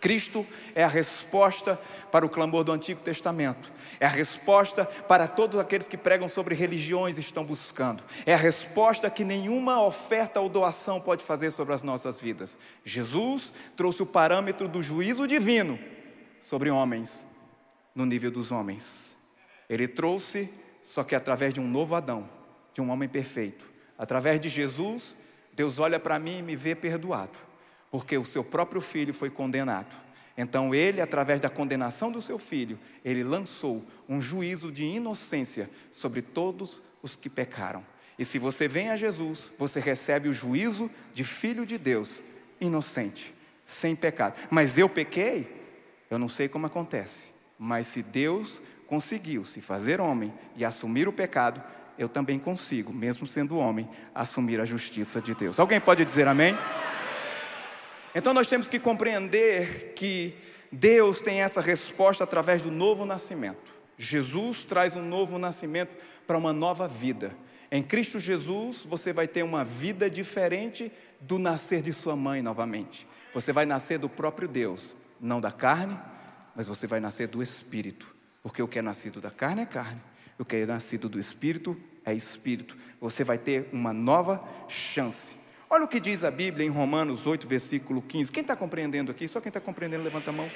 Cristo 0.00 0.46
é 0.74 0.84
a 0.84 0.88
resposta 0.88 1.78
para 2.10 2.24
o 2.24 2.28
clamor 2.28 2.64
do 2.64 2.72
Antigo 2.72 3.00
Testamento, 3.00 3.72
é 4.00 4.06
a 4.06 4.10
resposta 4.10 4.84
para 4.84 5.26
todos 5.26 5.58
aqueles 5.58 5.88
que 5.88 5.96
pregam 5.96 6.28
sobre 6.28 6.54
religiões 6.54 7.16
e 7.16 7.20
estão 7.20 7.44
buscando, 7.44 8.02
é 8.24 8.32
a 8.32 8.36
resposta 8.36 9.10
que 9.10 9.24
nenhuma 9.24 9.82
oferta 9.82 10.40
ou 10.40 10.48
doação 10.48 11.00
pode 11.00 11.24
fazer 11.24 11.50
sobre 11.50 11.74
as 11.74 11.82
nossas 11.82 12.20
vidas. 12.20 12.58
Jesus 12.84 13.52
trouxe 13.76 14.02
o 14.02 14.06
parâmetro 14.06 14.68
do 14.68 14.82
juízo 14.82 15.26
divino 15.26 15.78
sobre 16.40 16.70
homens, 16.70 17.26
no 17.94 18.06
nível 18.06 18.30
dos 18.30 18.52
homens. 18.52 19.16
Ele 19.68 19.88
trouxe, 19.88 20.52
só 20.84 21.02
que 21.02 21.14
através 21.14 21.52
de 21.52 21.60
um 21.60 21.68
novo 21.68 21.94
Adão, 21.94 22.28
de 22.72 22.80
um 22.80 22.90
homem 22.90 23.08
perfeito. 23.08 23.66
Através 23.98 24.40
de 24.40 24.48
Jesus, 24.48 25.18
Deus 25.52 25.80
olha 25.80 25.98
para 25.98 26.18
mim 26.18 26.38
e 26.38 26.42
me 26.42 26.54
vê 26.54 26.74
perdoado 26.74 27.47
porque 27.90 28.16
o 28.16 28.24
seu 28.24 28.44
próprio 28.44 28.80
filho 28.80 29.14
foi 29.14 29.30
condenado. 29.30 29.94
Então 30.36 30.74
ele, 30.74 31.00
através 31.00 31.40
da 31.40 31.50
condenação 31.50 32.12
do 32.12 32.22
seu 32.22 32.38
filho, 32.38 32.78
ele 33.04 33.24
lançou 33.24 33.84
um 34.08 34.20
juízo 34.20 34.70
de 34.70 34.84
inocência 34.84 35.68
sobre 35.90 36.22
todos 36.22 36.80
os 37.02 37.16
que 37.16 37.28
pecaram. 37.28 37.84
E 38.18 38.24
se 38.24 38.38
você 38.38 38.68
vem 38.68 38.90
a 38.90 38.96
Jesus, 38.96 39.52
você 39.58 39.80
recebe 39.80 40.28
o 40.28 40.32
juízo 40.32 40.90
de 41.12 41.24
filho 41.24 41.66
de 41.66 41.76
Deus, 41.76 42.20
inocente, 42.60 43.34
sem 43.64 43.94
pecado. 43.96 44.38
Mas 44.50 44.78
eu 44.78 44.88
pequei? 44.88 45.46
Eu 46.10 46.18
não 46.18 46.28
sei 46.28 46.48
como 46.48 46.66
acontece. 46.66 47.28
Mas 47.58 47.88
se 47.88 48.02
Deus 48.02 48.60
conseguiu 48.86 49.44
se 49.44 49.60
fazer 49.60 50.00
homem 50.00 50.32
e 50.56 50.64
assumir 50.64 51.06
o 51.08 51.12
pecado, 51.12 51.62
eu 51.98 52.08
também 52.08 52.38
consigo, 52.38 52.92
mesmo 52.92 53.26
sendo 53.26 53.58
homem, 53.58 53.88
assumir 54.14 54.60
a 54.60 54.64
justiça 54.64 55.20
de 55.20 55.34
Deus. 55.34 55.58
Alguém 55.58 55.80
pode 55.80 56.04
dizer 56.04 56.28
amém? 56.28 56.56
Então 58.14 58.32
nós 58.34 58.46
temos 58.46 58.68
que 58.68 58.78
compreender 58.78 59.92
que 59.94 60.34
Deus 60.70 61.20
tem 61.20 61.40
essa 61.40 61.60
resposta 61.60 62.24
através 62.24 62.62
do 62.62 62.70
novo 62.70 63.04
nascimento. 63.04 63.78
Jesus 63.98 64.64
traz 64.64 64.94
um 64.94 65.02
novo 65.02 65.38
nascimento 65.38 65.96
para 66.26 66.38
uma 66.38 66.52
nova 66.52 66.86
vida. 66.86 67.32
Em 67.70 67.82
Cristo 67.82 68.18
Jesus, 68.18 68.86
você 68.86 69.12
vai 69.12 69.26
ter 69.28 69.42
uma 69.42 69.64
vida 69.64 70.08
diferente 70.08 70.90
do 71.20 71.38
nascer 71.38 71.82
de 71.82 71.92
sua 71.92 72.16
mãe 72.16 72.40
novamente. 72.40 73.06
Você 73.34 73.52
vai 73.52 73.66
nascer 73.66 73.98
do 73.98 74.08
próprio 74.08 74.48
Deus, 74.48 74.96
não 75.20 75.40
da 75.40 75.52
carne, 75.52 75.98
mas 76.54 76.66
você 76.66 76.86
vai 76.86 77.00
nascer 77.00 77.28
do 77.28 77.42
Espírito. 77.42 78.14
Porque 78.42 78.62
o 78.62 78.68
que 78.68 78.78
é 78.78 78.82
nascido 78.82 79.20
da 79.20 79.30
carne 79.30 79.62
é 79.62 79.66
carne, 79.66 80.00
o 80.38 80.44
que 80.44 80.56
é 80.56 80.64
nascido 80.64 81.08
do 81.08 81.18
Espírito 81.18 81.76
é 82.06 82.14
Espírito. 82.14 82.76
Você 83.00 83.22
vai 83.22 83.36
ter 83.36 83.68
uma 83.72 83.92
nova 83.92 84.40
chance. 84.68 85.34
Olha 85.70 85.84
o 85.84 85.88
que 85.88 86.00
diz 86.00 86.24
a 86.24 86.30
Bíblia 86.30 86.66
em 86.66 86.70
Romanos 86.70 87.26
8, 87.26 87.46
versículo 87.46 88.00
15. 88.00 88.32
Quem 88.32 88.40
está 88.40 88.56
compreendendo 88.56 89.10
aqui? 89.10 89.28
Só 89.28 89.38
quem 89.38 89.50
está 89.50 89.60
compreendendo, 89.60 90.02
levanta 90.02 90.30
a 90.30 90.32
mão. 90.32 90.50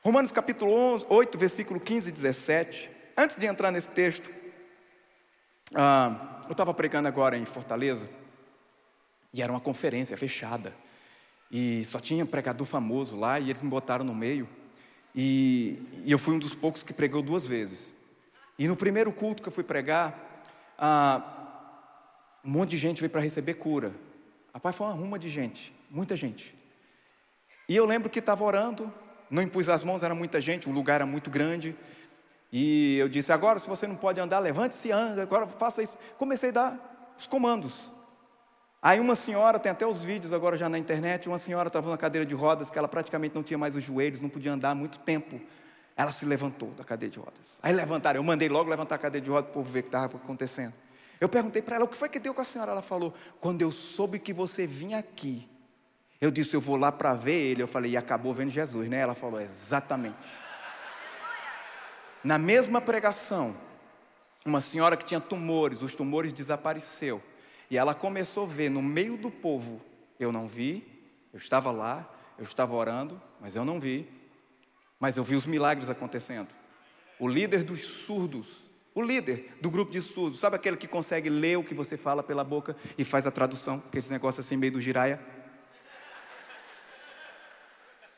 Romanos 0.00 0.32
capítulo 0.32 0.72
11, 0.72 1.04
8, 1.10 1.36
versículo 1.36 1.78
15 1.78 2.08
e 2.08 2.12
17. 2.12 2.90
Antes 3.14 3.36
de 3.36 3.44
entrar 3.44 3.70
nesse 3.70 3.88
texto, 3.88 4.30
ah, 5.74 6.40
eu 6.46 6.52
estava 6.52 6.72
pregando 6.72 7.06
agora 7.06 7.36
em 7.36 7.44
Fortaleza, 7.44 8.08
e 9.34 9.42
era 9.42 9.52
uma 9.52 9.60
conferência 9.60 10.16
fechada, 10.16 10.74
e 11.50 11.84
só 11.84 12.00
tinha 12.00 12.24
pregador 12.24 12.66
famoso 12.66 13.14
lá, 13.14 13.38
e 13.38 13.50
eles 13.50 13.60
me 13.60 13.68
botaram 13.68 14.06
no 14.06 14.14
meio, 14.14 14.48
e, 15.14 15.82
e 16.02 16.10
eu 16.10 16.18
fui 16.18 16.32
um 16.32 16.38
dos 16.38 16.54
poucos 16.54 16.82
que 16.82 16.94
pregou 16.94 17.20
duas 17.20 17.46
vezes. 17.46 17.92
E 18.58 18.66
no 18.66 18.74
primeiro 18.74 19.12
culto 19.12 19.42
que 19.42 19.48
eu 19.48 19.52
fui 19.52 19.64
pregar, 19.64 20.18
ah, 20.78 21.37
um 22.44 22.50
monte 22.50 22.70
de 22.70 22.76
gente 22.76 23.00
veio 23.00 23.10
para 23.10 23.20
receber 23.20 23.54
cura. 23.54 23.92
Rapaz, 24.52 24.74
foi 24.74 24.86
uma 24.86 24.94
ruma 24.94 25.18
de 25.18 25.28
gente, 25.28 25.74
muita 25.90 26.16
gente. 26.16 26.54
E 27.68 27.76
eu 27.76 27.84
lembro 27.84 28.08
que 28.08 28.18
estava 28.18 28.42
orando, 28.42 28.92
não 29.30 29.42
impus 29.42 29.68
as 29.68 29.84
mãos, 29.84 30.02
era 30.02 30.14
muita 30.14 30.40
gente, 30.40 30.68
o 30.68 30.72
lugar 30.72 30.96
era 30.96 31.06
muito 31.06 31.30
grande. 31.30 31.76
E 32.52 32.96
eu 32.98 33.08
disse: 33.08 33.32
agora, 33.32 33.58
se 33.58 33.68
você 33.68 33.86
não 33.86 33.96
pode 33.96 34.20
andar, 34.20 34.38
levante-se 34.38 34.88
e 34.88 34.92
anda, 34.92 35.22
agora 35.22 35.46
faça 35.46 35.82
isso. 35.82 35.98
Comecei 36.16 36.48
a 36.50 36.52
dar 36.52 37.14
os 37.18 37.26
comandos. 37.26 37.92
Aí 38.80 39.00
uma 39.00 39.16
senhora, 39.16 39.58
tem 39.58 39.72
até 39.72 39.86
os 39.86 40.04
vídeos 40.04 40.32
agora 40.32 40.56
já 40.56 40.68
na 40.68 40.78
internet, 40.78 41.28
uma 41.28 41.36
senhora 41.36 41.66
estava 41.66 41.90
na 41.90 41.98
cadeira 41.98 42.24
de 42.24 42.34
rodas, 42.34 42.70
que 42.70 42.78
ela 42.78 42.86
praticamente 42.86 43.34
não 43.34 43.42
tinha 43.42 43.58
mais 43.58 43.74
os 43.74 43.82
joelhos, 43.82 44.20
não 44.20 44.28
podia 44.28 44.52
andar 44.52 44.70
há 44.70 44.74
muito 44.74 45.00
tempo. 45.00 45.40
Ela 45.96 46.12
se 46.12 46.24
levantou 46.24 46.70
da 46.70 46.84
cadeira 46.84 47.12
de 47.12 47.18
rodas. 47.18 47.58
Aí 47.60 47.72
levantaram, 47.72 48.20
eu 48.20 48.24
mandei 48.24 48.48
logo 48.48 48.70
levantar 48.70 48.94
a 48.94 48.98
cadeira 48.98 49.24
de 49.24 49.30
rodas 49.30 49.46
para 49.46 49.50
o 49.50 49.54
povo 49.54 49.70
ver 49.70 49.80
o 49.80 49.82
que 49.82 49.88
estava 49.88 50.16
acontecendo. 50.16 50.72
Eu 51.20 51.28
perguntei 51.28 51.60
para 51.60 51.76
ela 51.76 51.84
o 51.84 51.88
que 51.88 51.96
foi 51.96 52.08
que 52.08 52.18
deu 52.18 52.32
com 52.32 52.40
a 52.40 52.44
senhora. 52.44 52.72
Ela 52.72 52.82
falou: 52.82 53.12
quando 53.40 53.62
eu 53.62 53.70
soube 53.70 54.18
que 54.18 54.32
você 54.32 54.66
vinha 54.66 54.98
aqui, 54.98 55.48
eu 56.20 56.30
disse: 56.30 56.54
eu 56.54 56.60
vou 56.60 56.76
lá 56.76 56.92
para 56.92 57.14
ver 57.14 57.50
ele. 57.50 57.62
Eu 57.62 57.68
falei: 57.68 57.92
e 57.92 57.96
acabou 57.96 58.32
vendo 58.32 58.50
Jesus, 58.50 58.88
né? 58.88 58.98
Ela 58.98 59.14
falou: 59.14 59.40
exatamente. 59.40 60.16
Na 62.22 62.38
mesma 62.38 62.80
pregação, 62.80 63.56
uma 64.44 64.60
senhora 64.60 64.96
que 64.96 65.04
tinha 65.04 65.20
tumores, 65.20 65.82
os 65.82 65.94
tumores 65.94 66.32
desapareceu. 66.32 67.22
E 67.70 67.76
ela 67.76 67.94
começou 67.94 68.44
a 68.44 68.48
ver 68.48 68.70
no 68.70 68.82
meio 68.82 69.16
do 69.16 69.30
povo. 69.30 69.80
Eu 70.18 70.32
não 70.32 70.46
vi, 70.46 70.86
eu 71.32 71.36
estava 71.36 71.70
lá, 71.70 72.06
eu 72.36 72.42
estava 72.42 72.74
orando, 72.74 73.20
mas 73.40 73.54
eu 73.56 73.64
não 73.64 73.78
vi. 73.78 74.08
Mas 74.98 75.16
eu 75.16 75.24
vi 75.24 75.36
os 75.36 75.46
milagres 75.46 75.90
acontecendo. 75.90 76.48
O 77.18 77.28
líder 77.28 77.62
dos 77.62 77.80
surdos 77.84 78.67
o 78.98 79.02
líder 79.02 79.56
do 79.60 79.70
grupo 79.70 79.92
de 79.92 80.02
surdos, 80.02 80.40
sabe 80.40 80.56
aquele 80.56 80.76
que 80.76 80.88
consegue 80.88 81.28
ler 81.28 81.56
o 81.56 81.62
que 81.62 81.72
você 81.72 81.96
fala 81.96 82.20
pela 82.20 82.42
boca 82.42 82.74
e 82.98 83.04
faz 83.04 83.28
a 83.28 83.30
tradução, 83.30 83.80
aquele 83.86 84.04
negócio 84.10 84.40
assim 84.40 84.56
meio 84.56 84.72
do 84.72 84.80
giraia? 84.80 85.20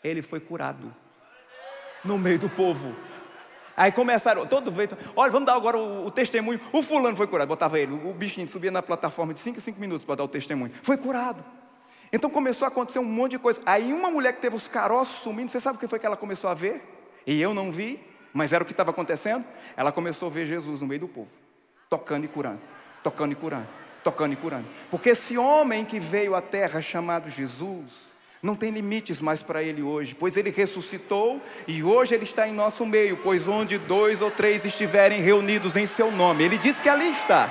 Ele 0.02 0.22
foi 0.22 0.40
curado 0.40 0.94
no 2.02 2.18
meio 2.18 2.38
do 2.38 2.48
povo. 2.48 2.96
Aí 3.76 3.92
começaram, 3.92 4.46
todo 4.46 4.72
vez, 4.72 4.88
olha, 5.14 5.30
vamos 5.30 5.44
dar 5.44 5.54
agora 5.54 5.76
o, 5.76 6.06
o, 6.06 6.10
testemunho. 6.10 6.58
O 6.72 6.82
fulano 6.82 7.14
foi 7.14 7.26
curado, 7.26 7.48
botava 7.48 7.78
ele, 7.78 7.92
o 7.92 8.14
bichinho 8.14 8.48
subia 8.48 8.70
na 8.70 8.80
plataforma 8.80 9.34
de 9.34 9.40
5 9.40 9.58
em 9.58 9.60
5 9.60 9.78
minutos 9.78 10.02
para 10.02 10.14
dar 10.14 10.24
o 10.24 10.28
testemunho. 10.28 10.72
Foi 10.82 10.96
curado. 10.96 11.44
Então 12.10 12.30
começou 12.30 12.64
a 12.64 12.68
acontecer 12.68 12.98
um 12.98 13.04
monte 13.04 13.32
de 13.32 13.38
coisa. 13.38 13.60
Aí 13.66 13.92
uma 13.92 14.10
mulher 14.10 14.32
que 14.32 14.40
teve 14.40 14.56
os 14.56 14.66
caroços 14.66 15.22
sumindo, 15.22 15.50
você 15.50 15.60
sabe 15.60 15.76
o 15.76 15.78
que 15.78 15.86
foi 15.86 15.98
que 15.98 16.06
ela 16.06 16.16
começou 16.16 16.48
a 16.48 16.54
ver? 16.54 16.82
E 17.26 17.38
eu 17.38 17.52
não 17.52 17.70
vi 17.70 18.09
mas 18.32 18.52
era 18.52 18.62
o 18.62 18.66
que 18.66 18.72
estava 18.72 18.90
acontecendo. 18.90 19.44
Ela 19.76 19.92
começou 19.92 20.28
a 20.28 20.30
ver 20.30 20.46
Jesus 20.46 20.80
no 20.80 20.86
meio 20.86 21.00
do 21.00 21.08
povo, 21.08 21.30
tocando 21.88 22.24
e 22.24 22.28
curando, 22.28 22.60
tocando 23.02 23.32
e 23.32 23.34
curando, 23.34 23.66
tocando 24.02 24.32
e 24.32 24.36
curando. 24.36 24.66
Porque 24.90 25.10
esse 25.10 25.36
homem 25.36 25.84
que 25.84 25.98
veio 25.98 26.34
à 26.34 26.42
terra 26.42 26.80
chamado 26.80 27.28
Jesus, 27.28 28.10
não 28.42 28.56
tem 28.56 28.70
limites 28.70 29.20
mais 29.20 29.42
para 29.42 29.62
ele 29.62 29.82
hoje, 29.82 30.14
pois 30.14 30.36
ele 30.36 30.50
ressuscitou 30.50 31.42
e 31.66 31.82
hoje 31.82 32.14
ele 32.14 32.24
está 32.24 32.48
em 32.48 32.52
nosso 32.52 32.86
meio, 32.86 33.18
pois 33.18 33.46
onde 33.46 33.76
dois 33.76 34.22
ou 34.22 34.30
três 34.30 34.64
estiverem 34.64 35.20
reunidos 35.20 35.76
em 35.76 35.84
seu 35.84 36.10
nome, 36.10 36.44
ele 36.44 36.56
diz 36.56 36.78
que 36.78 36.88
ali 36.88 37.10
está. 37.10 37.50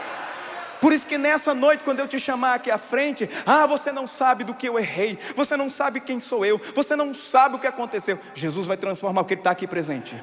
Por 0.81 0.93
isso 0.93 1.05
que 1.05 1.17
nessa 1.17 1.53
noite, 1.53 1.83
quando 1.83 1.99
eu 1.99 2.07
te 2.07 2.17
chamar 2.17 2.55
aqui 2.55 2.71
à 2.71 2.77
frente, 2.77 3.29
ah, 3.45 3.65
você 3.65 3.91
não 3.91 4.07
sabe 4.07 4.43
do 4.43 4.53
que 4.53 4.67
eu 4.67 4.79
errei, 4.79 5.17
você 5.35 5.57
não 5.57 5.69
sabe 5.69 5.99
quem 5.99 6.19
sou 6.19 6.45
eu, 6.45 6.59
você 6.73 6.95
não 6.95 7.13
sabe 7.13 7.55
o 7.55 7.59
que 7.59 7.67
aconteceu. 7.67 8.17
Jesus 8.33 8.65
vai 8.65 8.77
transformar 8.77 9.21
o 9.21 9.25
que 9.25 9.33
está 9.33 9.51
aqui 9.51 9.67
presente. 9.67 10.15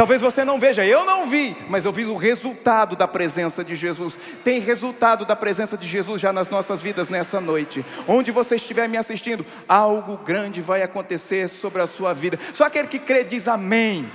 Talvez 0.00 0.22
você 0.22 0.46
não 0.46 0.58
veja, 0.58 0.82
eu 0.82 1.04
não 1.04 1.26
vi, 1.26 1.54
mas 1.68 1.84
eu 1.84 1.92
vi 1.92 2.06
o 2.06 2.16
resultado 2.16 2.96
da 2.96 3.06
presença 3.06 3.62
de 3.62 3.76
Jesus. 3.76 4.16
Tem 4.42 4.58
resultado 4.58 5.26
da 5.26 5.36
presença 5.36 5.76
de 5.76 5.86
Jesus 5.86 6.22
já 6.22 6.32
nas 6.32 6.48
nossas 6.48 6.80
vidas 6.80 7.10
nessa 7.10 7.38
noite. 7.38 7.84
Onde 8.08 8.32
você 8.32 8.56
estiver 8.56 8.88
me 8.88 8.96
assistindo, 8.96 9.44
algo 9.68 10.16
grande 10.16 10.62
vai 10.62 10.82
acontecer 10.82 11.48
sobre 11.48 11.82
a 11.82 11.86
sua 11.86 12.14
vida. 12.14 12.38
Só 12.50 12.64
aquele 12.64 12.88
que 12.88 12.98
crê 12.98 13.24
diz 13.24 13.46
amém. 13.46 14.10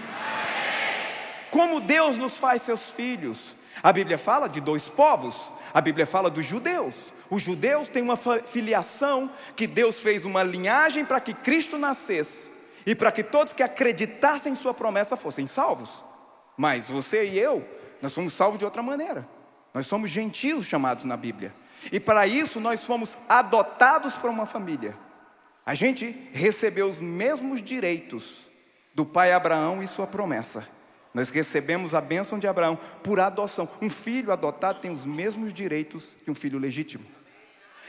Como 1.52 1.80
Deus 1.80 2.18
nos 2.18 2.36
faz 2.40 2.64
seus 2.64 2.90
filhos. 2.90 3.56
A 3.84 3.94
Bíblia 3.94 4.18
fala 4.18 4.50
de 4.50 4.60
dois 4.60 4.88
povos. 4.88 5.54
A 5.72 5.82
Bíblia 5.82 6.08
fala 6.08 6.32
dos 6.32 6.48
judeus. 6.48 7.14
Os 7.30 7.44
judeus 7.44 7.90
têm 7.90 8.02
uma 8.02 8.18
filiação 8.18 9.30
que 9.56 9.68
Deus 9.68 10.00
fez 10.00 10.26
uma 10.26 10.42
linhagem 10.42 11.06
para 11.06 11.20
que 11.20 11.36
Cristo 11.36 11.78
nascesse 11.78 12.55
e 12.86 12.94
para 12.94 13.12
que 13.12 13.24
todos 13.24 13.54
que 13.54 13.64
acreditassem 13.64 14.54
em 14.54 14.56
Sua 14.56 14.74
promessa 14.74 15.18
fossem 15.18 15.48
salvos. 15.48 16.04
Mas 16.58 16.88
você 16.88 17.26
e 17.26 17.40
eu, 17.40 17.68
nós 18.02 18.14
somos 18.14 18.34
salvos 18.34 18.60
de 18.60 18.66
outra 18.66 18.84
maneira. 18.84 19.28
Nós 19.74 19.88
somos 19.88 20.10
gentios 20.10 20.66
chamados 20.66 21.04
na 21.06 21.18
Bíblia. 21.18 21.54
E 21.92 22.00
para 22.00 22.26
isso 22.26 22.60
nós 22.60 22.84
fomos 22.84 23.18
adotados 23.28 24.16
por 24.16 24.30
uma 24.30 24.46
família. 24.46 24.96
A 25.66 25.74
gente 25.74 26.30
recebeu 26.32 26.88
os 26.88 27.02
mesmos 27.02 27.62
direitos 27.62 28.46
do 28.94 29.06
pai 29.06 29.34
Abraão 29.34 29.84
e 29.84 29.88
sua 29.88 30.08
promessa. 30.08 30.68
Nós 31.14 31.30
recebemos 31.30 31.96
a 31.96 32.02
bênção 32.02 32.38
de 32.38 32.48
Abraão 32.48 32.78
por 33.04 33.20
adoção. 33.20 33.68
Um 33.82 33.90
filho 33.90 34.32
adotado 34.32 34.80
tem 34.80 34.92
os 34.92 35.06
mesmos 35.06 35.54
direitos 35.54 36.16
que 36.24 36.30
um 36.30 36.36
filho 36.36 36.60
legítimo. 36.60 37.06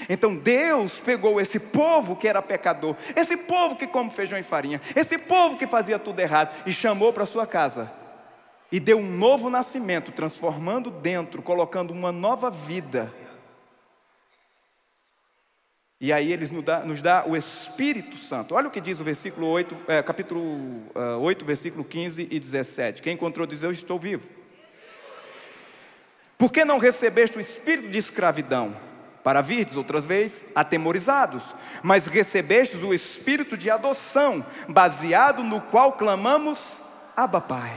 Então 0.09 0.35
Deus 0.35 0.99
pegou 0.99 1.41
esse 1.41 1.59
povo 1.59 2.17
que 2.17 2.29
era 2.29 2.43
pecador, 2.43 2.97
esse 3.15 3.37
povo 3.37 3.77
que 3.77 3.87
come 3.87 4.11
feijão 4.11 4.39
e 4.39 4.43
farinha, 4.43 4.81
esse 4.95 5.19
povo 5.19 5.57
que 5.57 5.67
fazia 5.67 5.99
tudo 5.99 6.21
errado 6.21 6.55
e 6.67 6.73
chamou 6.73 7.13
para 7.13 7.27
sua 7.27 7.47
casa 7.47 7.91
e 8.71 8.81
deu 8.81 8.99
um 8.99 9.17
novo 9.17 9.49
nascimento, 9.49 10.13
transformando 10.13 10.91
dentro, 10.91 11.41
colocando 11.41 11.93
uma 11.93 12.11
nova 12.11 12.51
vida. 12.51 13.13
E 15.99 16.13
aí 16.13 16.31
eles 16.31 16.51
nos 16.51 16.63
dá, 16.63 16.81
nos 16.81 17.01
dá, 17.01 17.25
o 17.27 17.35
Espírito 17.37 18.17
Santo. 18.17 18.55
Olha 18.55 18.69
o 18.69 18.71
que 18.71 18.83
diz 18.83 19.01
o 19.01 19.05
versículo 19.05 19.47
8, 19.47 19.77
é, 19.89 20.03
capítulo 20.03 20.43
uh, 20.43 21.19
8, 21.23 21.45
versículo 21.45 21.85
15 21.85 22.29
e 22.31 22.39
17. 22.39 23.01
Quem 23.01 23.15
encontrou 23.15 23.47
diz: 23.47 23.63
Eu 23.63 23.71
estou 23.71 23.99
vivo. 23.99 24.29
Por 26.37 26.53
que 26.53 26.67
não 26.67 26.77
recebeste 26.77 27.39
o 27.39 27.41
espírito 27.41 27.89
de 27.89 27.97
escravidão? 27.97 28.77
Para 29.27 29.41
virdes 29.41 29.75
outras 29.75 30.07
vezes 30.07 30.53
atemorizados, 30.55 31.53
mas 31.83 32.07
recebestes 32.07 32.85
o 32.85 32.95
espírito 32.95 33.57
de 33.57 33.69
adoção, 33.69 34.47
baseado 34.69 35.43
no 35.43 35.61
qual 35.61 35.95
clamamos: 35.95 36.85
Abba, 37.17 37.41
Pai. 37.41 37.75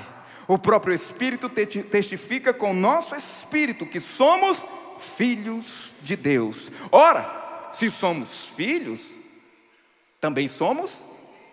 O 0.47 0.59
próprio 0.59 0.93
Espírito 0.93 1.49
testifica 1.49 2.53
com 2.53 2.71
nosso 2.71 3.15
espírito 3.15 3.87
que 3.87 3.99
somos 3.99 4.63
filhos 4.99 5.93
de 6.03 6.15
Deus. 6.15 6.71
Ora, 6.91 7.67
se 7.71 7.89
somos 7.89 8.49
filhos, 8.55 9.17
também 10.21 10.47
somos 10.47 11.07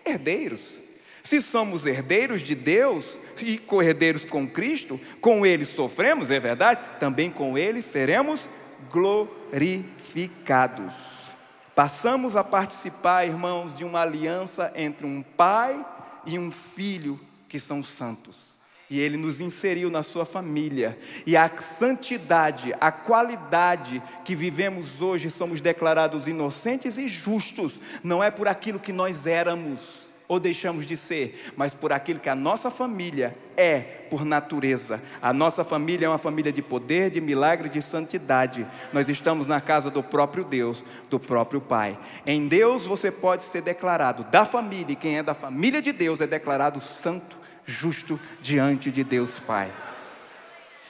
herdeiros. 0.05 0.79
Se 1.23 1.41
somos 1.41 1.87
herdeiros 1.87 2.43
de 2.43 2.53
Deus 2.53 3.19
e 3.41 3.57
co-herdeiros 3.57 4.25
com 4.25 4.47
Cristo, 4.47 5.01
com 5.19 5.43
Ele 5.43 5.65
sofremos, 5.65 6.29
é 6.29 6.39
verdade, 6.39 6.81
também 6.99 7.31
com 7.31 7.57
Ele 7.57 7.81
seremos 7.81 8.47
glorificados. 8.91 11.27
Passamos 11.75 12.35
a 12.35 12.43
participar, 12.43 13.27
irmãos, 13.27 13.73
de 13.73 13.85
uma 13.85 14.01
aliança 14.01 14.71
entre 14.75 15.05
um 15.05 15.21
pai 15.21 15.85
e 16.25 16.39
um 16.39 16.49
filho 16.49 17.19
que 17.47 17.59
são 17.59 17.83
santos. 17.83 18.57
E 18.89 18.99
Ele 18.99 19.17
nos 19.17 19.41
inseriu 19.41 19.89
na 19.89 20.01
sua 20.01 20.25
família, 20.25 20.97
e 21.25 21.35
a 21.35 21.51
santidade, 21.57 22.73
a 22.79 22.89
qualidade 22.89 24.01
que 24.23 24.33
vivemos 24.33 25.01
hoje, 25.01 25.29
somos 25.29 25.59
declarados 25.59 26.27
inocentes 26.27 26.97
e 26.97 27.05
justos, 27.07 27.81
não 28.01 28.23
é 28.23 28.31
por 28.31 28.47
aquilo 28.47 28.79
que 28.79 28.93
nós 28.93 29.27
éramos 29.27 30.06
ou 30.27 30.39
deixamos 30.39 30.85
de 30.85 30.97
ser, 30.97 31.53
mas 31.55 31.73
por 31.73 31.93
aquilo 31.93 32.19
que 32.19 32.29
a 32.29 32.35
nossa 32.35 32.69
família 32.69 33.35
é 33.55 33.79
por 34.09 34.25
natureza. 34.25 35.01
A 35.21 35.31
nossa 35.31 35.63
família 35.63 36.05
é 36.05 36.09
uma 36.09 36.17
família 36.17 36.51
de 36.51 36.61
poder, 36.61 37.09
de 37.09 37.21
milagre, 37.21 37.69
de 37.69 37.81
santidade. 37.81 38.67
Nós 38.91 39.07
estamos 39.07 39.47
na 39.47 39.61
casa 39.61 39.89
do 39.89 40.03
próprio 40.03 40.43
Deus, 40.43 40.83
do 41.09 41.19
próprio 41.19 41.61
Pai. 41.61 41.97
Em 42.25 42.47
Deus 42.47 42.85
você 42.85 43.09
pode 43.09 43.43
ser 43.43 43.61
declarado 43.61 44.23
da 44.25 44.43
família, 44.43 44.93
e 44.93 44.97
quem 44.97 45.17
é 45.17 45.23
da 45.23 45.33
família 45.33 45.81
de 45.81 45.91
Deus 45.91 46.19
é 46.19 46.27
declarado 46.27 46.79
santo 46.79 47.37
justo 47.65 48.19
diante 48.41 48.91
de 48.91 49.03
Deus 49.03 49.39
Pai. 49.39 49.71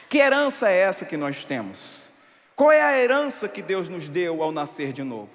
Que 0.10 0.20
herança 0.20 0.70
é 0.70 0.78
essa 0.78 1.06
que 1.06 1.18
nós 1.18 1.46
temos? 1.46 2.08
Qual 2.56 2.72
é 2.72 2.82
a 2.82 3.00
herança 3.00 3.48
que 3.48 3.62
Deus 3.62 3.88
nos 3.88 4.10
deu 4.10 4.42
ao 4.42 4.52
nascer 4.52 4.92
de 4.92 5.04
novo? 5.04 5.30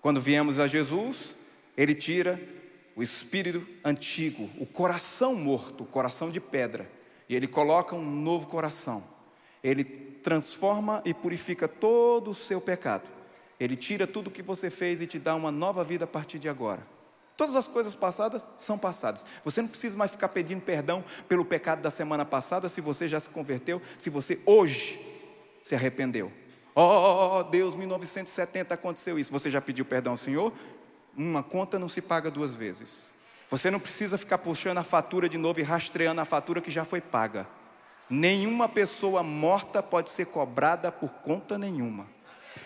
Quando 0.00 0.20
viemos 0.20 0.58
a 0.58 0.66
Jesus, 0.66 1.36
Ele 1.76 1.94
tira 1.94 2.40
o 2.96 3.02
espírito 3.02 3.66
antigo, 3.84 4.48
o 4.58 4.66
coração 4.66 5.34
morto, 5.34 5.82
o 5.82 5.86
coração 5.86 6.30
de 6.30 6.40
pedra, 6.40 6.90
e 7.28 7.34
Ele 7.34 7.46
coloca 7.46 7.96
um 7.96 8.04
novo 8.04 8.46
coração. 8.46 9.02
Ele 9.62 9.84
transforma 9.84 11.02
e 11.04 11.12
purifica 11.12 11.66
todo 11.66 12.30
o 12.30 12.34
seu 12.34 12.60
pecado. 12.60 13.08
Ele 13.58 13.76
tira 13.76 14.06
tudo 14.06 14.28
o 14.28 14.30
que 14.30 14.42
você 14.42 14.70
fez 14.70 15.00
e 15.00 15.06
te 15.06 15.18
dá 15.18 15.34
uma 15.34 15.50
nova 15.50 15.82
vida 15.82 16.04
a 16.04 16.08
partir 16.08 16.38
de 16.38 16.48
agora. 16.48 16.86
Todas 17.36 17.56
as 17.56 17.66
coisas 17.66 17.94
passadas 17.94 18.44
são 18.56 18.78
passadas. 18.78 19.24
Você 19.44 19.60
não 19.60 19.68
precisa 19.68 19.96
mais 19.96 20.12
ficar 20.12 20.28
pedindo 20.28 20.60
perdão 20.60 21.04
pelo 21.28 21.44
pecado 21.44 21.80
da 21.82 21.90
semana 21.90 22.24
passada 22.24 22.68
se 22.68 22.80
você 22.80 23.08
já 23.08 23.18
se 23.18 23.28
converteu, 23.30 23.82
se 23.98 24.08
você 24.08 24.38
hoje 24.46 25.00
se 25.60 25.74
arrependeu. 25.74 26.30
Oh, 26.76 27.42
Deus, 27.44 27.74
1970 27.74 28.74
aconteceu 28.74 29.18
isso. 29.18 29.32
Você 29.32 29.50
já 29.50 29.60
pediu 29.60 29.84
perdão 29.84 30.12
ao 30.12 30.16
Senhor? 30.16 30.52
Uma 31.16 31.42
conta 31.42 31.78
não 31.78 31.88
se 31.88 32.02
paga 32.02 32.30
duas 32.30 32.54
vezes. 32.54 33.10
Você 33.48 33.70
não 33.70 33.78
precisa 33.78 34.18
ficar 34.18 34.38
puxando 34.38 34.78
a 34.78 34.82
fatura 34.82 35.28
de 35.28 35.38
novo 35.38 35.60
e 35.60 35.62
rastreando 35.62 36.20
a 36.20 36.24
fatura 36.24 36.60
que 36.60 36.70
já 36.70 36.84
foi 36.84 37.00
paga. 37.00 37.46
Nenhuma 38.08 38.68
pessoa 38.68 39.22
morta 39.22 39.82
pode 39.82 40.10
ser 40.10 40.26
cobrada 40.26 40.90
por 40.90 41.10
conta 41.14 41.56
nenhuma. 41.56 42.06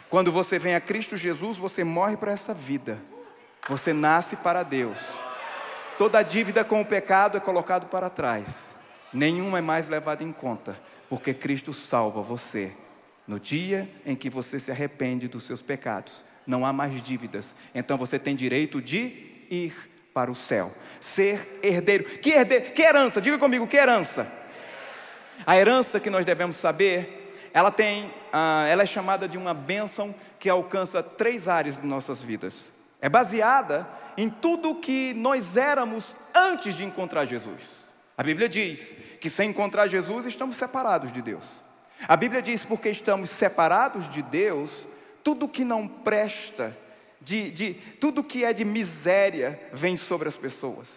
Quando 0.08 0.32
você 0.32 0.58
vem 0.58 0.74
a 0.74 0.80
Cristo 0.80 1.16
Jesus, 1.16 1.58
você 1.58 1.84
morre 1.84 2.16
para 2.16 2.32
essa 2.32 2.54
vida. 2.54 2.98
Você 3.68 3.92
nasce 3.92 4.37
para 4.37 4.62
Deus. 4.62 4.98
Toda 5.98 6.22
dívida 6.22 6.64
com 6.64 6.80
o 6.80 6.87
pecado 6.87 7.37
é 7.37 7.40
colocado 7.40 7.88
para 7.88 8.08
trás. 8.08 8.76
Nenhuma 9.12 9.58
é 9.58 9.62
mais 9.62 9.88
levada 9.88 10.22
em 10.22 10.32
conta, 10.32 10.80
porque 11.08 11.34
Cristo 11.34 11.72
salva 11.72 12.22
você. 12.22 12.72
No 13.26 13.38
dia 13.38 13.88
em 14.06 14.16
que 14.16 14.30
você 14.30 14.58
se 14.58 14.70
arrepende 14.70 15.28
dos 15.28 15.42
seus 15.42 15.61
pecados, 15.61 16.24
não 16.48 16.66
há 16.66 16.72
mais 16.72 17.00
dívidas. 17.00 17.54
Então 17.72 17.96
você 17.96 18.18
tem 18.18 18.34
direito 18.34 18.82
de 18.82 19.46
ir 19.48 19.74
para 20.12 20.30
o 20.30 20.34
céu, 20.34 20.74
ser 21.00 21.61
herdeiro. 21.62 22.02
Que 22.02 22.30
herdeiro? 22.30 22.72
Que 22.72 22.82
herança? 22.82 23.20
Diga 23.20 23.38
comigo, 23.38 23.68
que 23.68 23.76
herança? 23.76 24.26
A 25.46 25.56
herança 25.56 26.00
que 26.00 26.11
nós 26.11 26.24
devemos 26.24 26.56
saber, 26.56 27.38
ela 27.54 27.70
tem, 27.70 28.12
ah, 28.32 28.66
ela 28.68 28.82
é 28.82 28.87
chamada 28.87 29.28
de 29.28 29.38
uma 29.38 29.54
bênção 29.54 30.12
que 30.40 30.48
alcança 30.48 31.00
três 31.02 31.46
áreas 31.46 31.80
de 31.80 31.87
nossas 31.87 32.20
vidas 32.20 32.72
é 33.00 33.08
baseada 33.08 33.88
em 34.16 34.28
tudo 34.28 34.74
que 34.74 35.14
nós 35.14 35.56
éramos 35.56 36.16
antes 36.34 36.74
de 36.74 36.84
encontrar 36.84 37.24
Jesus. 37.24 37.88
A 38.16 38.22
Bíblia 38.22 38.48
diz 38.48 38.96
que 39.20 39.30
sem 39.30 39.50
encontrar 39.50 39.87
Jesus 39.87 40.26
estamos 40.26 40.56
separados 40.56 41.12
de 41.12 41.22
Deus. 41.22 41.44
A 42.06 42.16
Bíblia 42.16 42.42
diz 42.42 42.64
porque 42.64 42.90
estamos 42.90 43.30
separados 43.30 44.08
de 44.08 44.22
Deus, 44.22 44.88
tudo 45.28 45.46
que 45.46 45.62
não 45.62 45.86
presta, 45.86 46.74
de, 47.20 47.50
de, 47.50 47.74
tudo 47.74 48.24
que 48.24 48.46
é 48.46 48.52
de 48.54 48.64
miséria 48.64 49.60
vem 49.74 49.94
sobre 49.94 50.26
as 50.26 50.36
pessoas. 50.36 50.88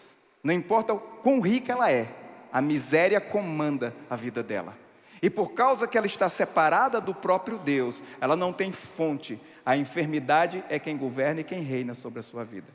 Não 0.41 0.53
importa 0.53 0.93
o 0.93 0.99
quão 0.99 1.41
rica 1.41 1.73
ela 1.73 1.91
é, 1.91 2.09
a 2.49 2.61
miséria 2.61 3.19
comanda 3.19 3.93
a 4.09 4.15
vida 4.15 4.41
dela. 4.41 4.73
E 5.21 5.29
por 5.29 5.51
causa 5.51 5.85
que 5.85 5.97
ela 5.97 6.07
está 6.07 6.29
separada 6.29 7.01
do 7.01 7.13
próprio 7.13 7.59
Deus, 7.59 8.05
ela 8.21 8.37
não 8.37 8.53
tem 8.53 8.71
fonte, 8.71 9.37
a 9.65 9.75
enfermidade 9.75 10.63
é 10.69 10.79
quem 10.79 10.95
governa 10.95 11.41
e 11.41 11.43
quem 11.43 11.61
reina 11.61 11.93
sobre 11.93 12.21
a 12.21 12.23
sua 12.23 12.45
vida. 12.45 12.69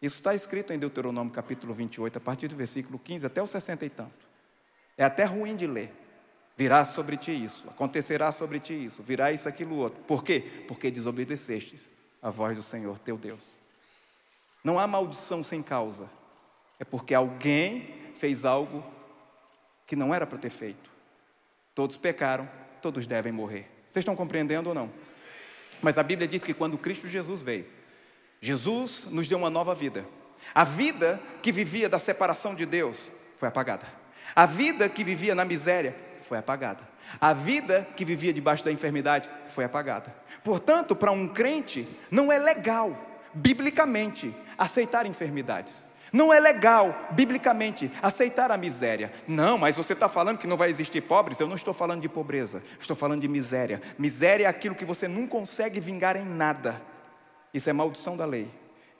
Isso 0.00 0.14
está 0.14 0.34
escrito 0.34 0.72
em 0.72 0.78
Deuteronômio 0.78 1.34
capítulo 1.34 1.74
28, 1.74 2.16
a 2.16 2.20
partir 2.20 2.48
do 2.48 2.56
versículo 2.56 2.98
15 2.98 3.26
até 3.26 3.42
o 3.42 3.46
60 3.46 3.84
e 3.84 3.90
tanto. 3.90 4.14
É 4.96 5.04
até 5.04 5.24
ruim 5.24 5.54
de 5.54 5.66
ler. 5.66 5.92
Virá 6.56 6.84
sobre 6.84 7.16
ti 7.16 7.32
isso, 7.32 7.68
acontecerá 7.68 8.30
sobre 8.30 8.60
ti 8.60 8.84
isso, 8.84 9.02
virá 9.02 9.32
isso, 9.32 9.48
aquilo, 9.48 9.76
outro. 9.76 10.02
Por 10.04 10.22
quê? 10.22 10.64
Porque 10.68 10.90
desobedecestes 10.90 11.92
a 12.22 12.30
voz 12.30 12.56
do 12.56 12.62
Senhor 12.62 12.98
teu 12.98 13.18
Deus. 13.18 13.58
Não 14.62 14.78
há 14.78 14.86
maldição 14.86 15.42
sem 15.42 15.62
causa. 15.62 16.08
É 16.78 16.84
porque 16.84 17.12
alguém 17.12 18.12
fez 18.14 18.44
algo 18.44 18.84
que 19.86 19.96
não 19.96 20.14
era 20.14 20.26
para 20.26 20.38
ter 20.38 20.50
feito. 20.50 20.90
Todos 21.74 21.96
pecaram, 21.96 22.48
todos 22.80 23.06
devem 23.06 23.32
morrer. 23.32 23.68
Vocês 23.90 24.02
estão 24.02 24.16
compreendendo 24.16 24.68
ou 24.68 24.74
não? 24.74 24.90
Mas 25.82 25.98
a 25.98 26.02
Bíblia 26.02 26.26
diz 26.26 26.44
que 26.44 26.54
quando 26.54 26.78
Cristo 26.78 27.06
Jesus 27.08 27.42
veio, 27.42 27.66
Jesus 28.40 29.06
nos 29.10 29.28
deu 29.28 29.38
uma 29.38 29.50
nova 29.50 29.74
vida. 29.74 30.06
A 30.54 30.64
vida 30.64 31.20
que 31.42 31.52
vivia 31.52 31.88
da 31.88 31.98
separação 31.98 32.54
de 32.54 32.64
Deus 32.64 33.10
foi 33.36 33.48
apagada. 33.48 33.86
A 34.34 34.46
vida 34.46 34.88
que 34.88 35.04
vivia 35.04 35.34
na 35.34 35.44
miséria 35.44 35.94
foi 36.24 36.38
apagada. 36.38 36.86
A 37.20 37.32
vida 37.32 37.86
que 37.96 38.04
vivia 38.04 38.32
debaixo 38.32 38.64
da 38.64 38.72
enfermidade 38.72 39.28
foi 39.46 39.64
apagada. 39.64 40.14
Portanto, 40.42 40.96
para 40.96 41.12
um 41.12 41.28
crente, 41.28 41.86
não 42.10 42.32
é 42.32 42.38
legal 42.38 42.96
biblicamente, 43.34 44.34
aceitar 44.56 45.06
enfermidades. 45.06 45.88
Não 46.12 46.32
é 46.32 46.38
legal, 46.38 47.08
biblicamente, 47.10 47.90
aceitar 48.00 48.52
a 48.52 48.56
miséria. 48.56 49.12
Não, 49.26 49.58
mas 49.58 49.74
você 49.74 49.94
está 49.94 50.08
falando 50.08 50.38
que 50.38 50.46
não 50.46 50.56
vai 50.56 50.70
existir 50.70 51.00
pobres? 51.00 51.40
Eu 51.40 51.48
não 51.48 51.56
estou 51.56 51.74
falando 51.74 52.02
de 52.02 52.08
pobreza, 52.08 52.62
estou 52.78 52.94
falando 52.94 53.20
de 53.20 53.26
miséria. 53.26 53.82
Miséria 53.98 54.44
é 54.44 54.48
aquilo 54.48 54.76
que 54.76 54.84
você 54.84 55.08
não 55.08 55.26
consegue 55.26 55.80
vingar 55.80 56.16
em 56.16 56.24
nada. 56.24 56.80
Isso 57.52 57.68
é 57.68 57.72
maldição 57.72 58.16
da 58.16 58.24
lei. 58.24 58.48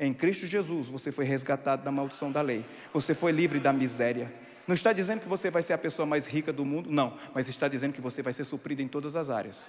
Em 0.01 0.13
Cristo 0.13 0.47
Jesus 0.47 0.89
você 0.89 1.13
foi 1.13 1.25
resgatado 1.25 1.85
da 1.85 1.93
maldição 1.93 2.33
da 2.33 2.43
lei. 2.43 2.65
Você 2.93 3.15
foi 3.15 3.31
livre 3.31 3.61
da 3.61 3.73
miséria. 3.73 4.33
Não 4.67 4.75
está 4.75 4.93
dizendo 4.93 5.21
que 5.21 5.29
você 5.29 5.51
vai 5.51 5.63
ser 5.63 5.75
a 5.75 5.79
pessoa 5.79 6.07
mais 6.07 6.27
rica 6.27 6.53
do 6.53 6.65
mundo, 6.65 6.91
não, 6.91 7.15
mas 7.35 7.49
está 7.49 7.69
dizendo 7.69 7.93
que 7.93 8.01
você 8.01 8.23
vai 8.23 8.33
ser 8.33 8.45
suprido 8.45 8.81
em 8.81 8.89
todas 8.89 9.15
as 9.17 9.29
áreas. 9.31 9.69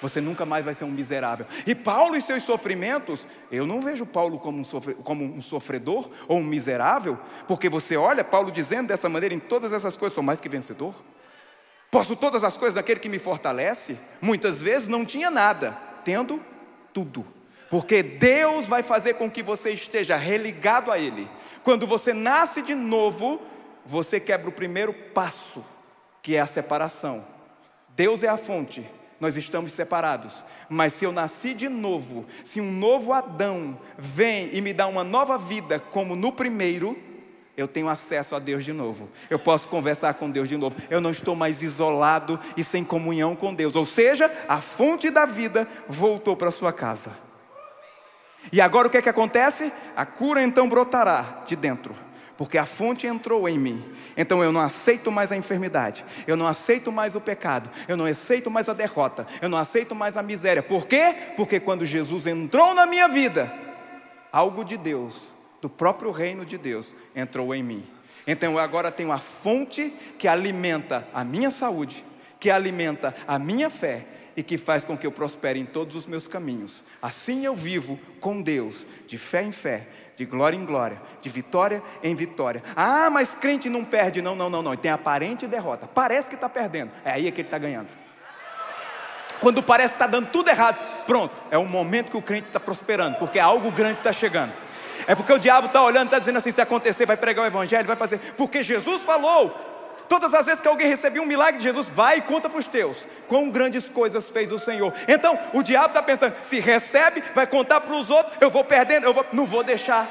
Você 0.00 0.20
nunca 0.20 0.44
mais 0.44 0.64
vai 0.64 0.74
ser 0.74 0.82
um 0.84 0.90
miserável. 0.90 1.46
E 1.64 1.76
Paulo 1.76 2.16
e 2.16 2.20
seus 2.20 2.42
sofrimentos, 2.42 3.26
eu 3.52 3.64
não 3.64 3.80
vejo 3.80 4.04
Paulo 4.04 4.36
como 4.36 4.58
um, 4.58 4.64
sofre, 4.64 4.94
como 4.94 5.24
um 5.24 5.40
sofredor 5.40 6.10
ou 6.26 6.38
um 6.38 6.44
miserável, 6.44 7.16
porque 7.46 7.68
você 7.68 7.96
olha 7.96 8.24
Paulo 8.24 8.50
dizendo 8.50 8.88
dessa 8.88 9.08
maneira: 9.08 9.32
em 9.32 9.38
todas 9.38 9.72
essas 9.72 9.96
coisas 9.96 10.14
sou 10.14 10.24
mais 10.24 10.40
que 10.40 10.48
vencedor. 10.48 10.92
Posso 11.88 12.16
todas 12.16 12.42
as 12.42 12.56
coisas 12.56 12.74
daquele 12.74 12.98
que 12.98 13.08
me 13.08 13.18
fortalece. 13.18 13.96
Muitas 14.20 14.60
vezes 14.60 14.88
não 14.88 15.04
tinha 15.04 15.30
nada, 15.30 15.78
tendo 16.04 16.42
tudo. 16.92 17.24
Porque 17.70 18.02
Deus 18.02 18.66
vai 18.66 18.82
fazer 18.82 19.14
com 19.14 19.30
que 19.30 19.42
você 19.42 19.70
esteja 19.70 20.16
religado 20.16 20.90
a 20.90 20.98
Ele. 20.98 21.30
Quando 21.62 21.86
você 21.86 22.12
nasce 22.12 22.62
de 22.62 22.74
novo, 22.74 23.40
você 23.84 24.20
quebra 24.20 24.48
o 24.48 24.52
primeiro 24.52 24.92
passo, 24.92 25.64
que 26.22 26.36
é 26.36 26.40
a 26.40 26.46
separação. 26.46 27.24
Deus 27.94 28.22
é 28.22 28.28
a 28.28 28.36
fonte, 28.36 28.88
nós 29.20 29.36
estamos 29.36 29.72
separados. 29.72 30.44
Mas 30.68 30.92
se 30.94 31.04
eu 31.04 31.12
nasci 31.12 31.54
de 31.54 31.68
novo, 31.68 32.24
se 32.44 32.60
um 32.60 32.72
novo 32.72 33.12
Adão 33.12 33.78
vem 33.98 34.50
e 34.52 34.60
me 34.60 34.72
dá 34.72 34.86
uma 34.86 35.04
nova 35.04 35.36
vida, 35.36 35.78
como 35.78 36.16
no 36.16 36.32
primeiro, 36.32 36.98
eu 37.56 37.68
tenho 37.68 37.88
acesso 37.88 38.34
a 38.34 38.38
Deus 38.38 38.64
de 38.64 38.72
novo. 38.72 39.10
Eu 39.28 39.38
posso 39.38 39.68
conversar 39.68 40.14
com 40.14 40.30
Deus 40.30 40.48
de 40.48 40.56
novo. 40.56 40.76
Eu 40.88 41.00
não 41.00 41.10
estou 41.10 41.36
mais 41.36 41.62
isolado 41.62 42.40
e 42.56 42.64
sem 42.64 42.82
comunhão 42.82 43.36
com 43.36 43.52
Deus. 43.52 43.76
Ou 43.76 43.84
seja, 43.84 44.30
a 44.48 44.60
fonte 44.60 45.10
da 45.10 45.26
vida 45.26 45.68
voltou 45.86 46.34
para 46.34 46.50
sua 46.50 46.72
casa. 46.72 47.12
E 48.50 48.60
agora 48.60 48.88
o 48.88 48.90
que 48.90 48.96
é 48.96 49.02
que 49.02 49.08
acontece? 49.08 49.70
A 49.94 50.06
cura 50.06 50.42
então 50.42 50.68
brotará 50.68 51.42
de 51.46 51.54
dentro 51.54 51.94
porque 52.36 52.58
a 52.58 52.66
fonte 52.66 53.06
entrou 53.06 53.48
em 53.48 53.58
mim. 53.58 53.84
Então 54.16 54.42
eu 54.42 54.52
não 54.52 54.60
aceito 54.60 55.10
mais 55.10 55.32
a 55.32 55.36
enfermidade, 55.36 56.04
eu 56.26 56.36
não 56.36 56.46
aceito 56.46 56.90
mais 56.90 57.14
o 57.14 57.20
pecado, 57.20 57.70
eu 57.86 57.96
não 57.96 58.06
aceito 58.06 58.50
mais 58.50 58.68
a 58.68 58.74
derrota, 58.74 59.26
eu 59.40 59.48
não 59.48 59.58
aceito 59.58 59.94
mais 59.94 60.16
a 60.16 60.22
miséria. 60.22 60.62
Por 60.62 60.86
quê? 60.86 61.14
Porque 61.36 61.60
quando 61.60 61.84
Jesus 61.84 62.26
entrou 62.26 62.74
na 62.74 62.86
minha 62.86 63.08
vida, 63.08 63.52
algo 64.32 64.64
de 64.64 64.76
Deus, 64.76 65.36
do 65.60 65.68
próprio 65.68 66.10
reino 66.10 66.44
de 66.44 66.58
Deus, 66.58 66.96
entrou 67.14 67.54
em 67.54 67.62
mim. 67.62 67.84
Então 68.26 68.52
eu 68.52 68.58
agora 68.58 68.90
tenho 68.90 69.12
a 69.12 69.18
fonte 69.18 69.92
que 70.18 70.26
alimenta 70.26 71.06
a 71.12 71.24
minha 71.24 71.50
saúde, 71.50 72.04
que 72.40 72.50
alimenta 72.50 73.14
a 73.26 73.38
minha 73.38 73.68
fé 73.70 74.06
e 74.36 74.42
que 74.42 74.56
faz 74.56 74.84
com 74.84 74.96
que 74.96 75.06
eu 75.06 75.12
prospere 75.12 75.58
em 75.58 75.64
todos 75.64 75.94
os 75.94 76.06
meus 76.06 76.26
caminhos. 76.26 76.84
Assim 77.00 77.44
eu 77.44 77.54
vivo 77.54 77.98
com 78.20 78.40
Deus, 78.40 78.86
de 79.06 79.18
fé 79.18 79.42
em 79.42 79.52
fé, 79.52 79.88
de 80.16 80.24
glória 80.24 80.56
em 80.56 80.64
glória, 80.64 81.00
de 81.20 81.28
vitória 81.28 81.82
em 82.02 82.14
vitória. 82.14 82.62
Ah, 82.74 83.10
mas 83.10 83.34
crente 83.34 83.68
não 83.68 83.84
perde, 83.84 84.22
não, 84.22 84.34
não, 84.34 84.48
não, 84.48 84.62
não. 84.62 84.76
Tem 84.76 84.90
aparente 84.90 85.46
derrota. 85.46 85.86
Parece 85.86 86.28
que 86.28 86.34
está 86.34 86.48
perdendo. 86.48 86.90
É 87.04 87.12
aí 87.12 87.30
que 87.32 87.40
ele 87.40 87.48
está 87.48 87.58
ganhando. 87.58 87.88
Quando 89.40 89.62
parece 89.62 89.94
que 89.94 89.96
está 89.96 90.06
dando 90.06 90.28
tudo 90.30 90.48
errado, 90.48 90.78
pronto, 91.04 91.40
é 91.50 91.58
o 91.58 91.66
momento 91.66 92.10
que 92.10 92.16
o 92.16 92.22
crente 92.22 92.44
está 92.44 92.60
prosperando, 92.60 93.16
porque 93.18 93.38
algo 93.38 93.70
grande 93.72 93.98
está 93.98 94.12
chegando. 94.12 94.52
É 95.06 95.14
porque 95.14 95.32
o 95.32 95.38
diabo 95.38 95.66
está 95.66 95.82
olhando, 95.82 96.04
está 96.04 96.18
dizendo 96.18 96.38
assim: 96.38 96.50
se 96.50 96.60
acontecer, 96.60 97.06
vai 97.06 97.16
pregar 97.16 97.44
o 97.44 97.46
evangelho, 97.46 97.86
vai 97.86 97.96
fazer. 97.96 98.18
Porque 98.36 98.62
Jesus 98.62 99.02
falou, 99.02 99.71
Todas 100.12 100.34
as 100.34 100.44
vezes 100.44 100.60
que 100.60 100.68
alguém 100.68 100.88
recebia 100.88 101.22
um 101.22 101.26
milagre 101.26 101.56
de 101.56 101.64
Jesus, 101.64 101.88
vai 101.88 102.18
e 102.18 102.20
conta 102.20 102.46
para 102.46 102.58
os 102.58 102.66
teus. 102.66 103.08
Quão 103.26 103.48
grandes 103.48 103.88
coisas 103.88 104.28
fez 104.28 104.52
o 104.52 104.58
Senhor. 104.58 104.92
Então, 105.08 105.38
o 105.54 105.62
diabo 105.62 105.86
está 105.86 106.02
pensando: 106.02 106.34
se 106.42 106.60
recebe, 106.60 107.24
vai 107.34 107.46
contar 107.46 107.80
para 107.80 107.94
os 107.94 108.10
outros, 108.10 108.36
eu 108.38 108.50
vou 108.50 108.62
perdendo, 108.62 109.06
eu 109.06 109.14
vou, 109.14 109.24
não 109.32 109.46
vou 109.46 109.64
deixar. 109.64 110.06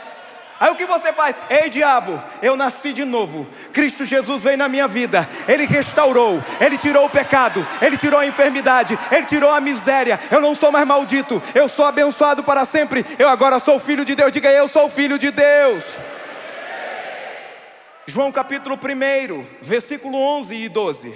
Aí 0.59 0.71
o 0.71 0.75
que 0.75 0.87
você 0.87 1.13
faz? 1.13 1.39
Ei, 1.51 1.69
diabo, 1.69 2.19
eu 2.41 2.57
nasci 2.57 2.93
de 2.93 3.05
novo. 3.05 3.47
Cristo 3.71 4.03
Jesus 4.03 4.41
veio 4.41 4.57
na 4.57 4.67
minha 4.67 4.87
vida. 4.87 5.29
Ele 5.47 5.67
restaurou, 5.67 6.43
ele 6.59 6.79
tirou 6.79 7.05
o 7.05 7.09
pecado, 7.09 7.63
ele 7.79 7.95
tirou 7.95 8.19
a 8.19 8.25
enfermidade, 8.25 8.97
ele 9.11 9.27
tirou 9.27 9.51
a 9.51 9.61
miséria. 9.61 10.19
Eu 10.31 10.41
não 10.41 10.55
sou 10.55 10.71
mais 10.71 10.87
maldito, 10.87 11.39
eu 11.53 11.67
sou 11.67 11.85
abençoado 11.85 12.43
para 12.43 12.65
sempre. 12.65 13.05
Eu 13.19 13.29
agora 13.29 13.59
sou 13.59 13.77
filho 13.77 14.03
de 14.03 14.15
Deus. 14.15 14.31
Diga, 14.31 14.49
eu 14.51 14.67
sou 14.67 14.89
filho 14.89 15.19
de 15.19 15.29
Deus. 15.29 15.83
João 18.11 18.29
capítulo 18.29 18.75
1, 18.75 19.45
versículo 19.61 20.17
11 20.17 20.53
e 20.53 20.67
12. 20.67 21.15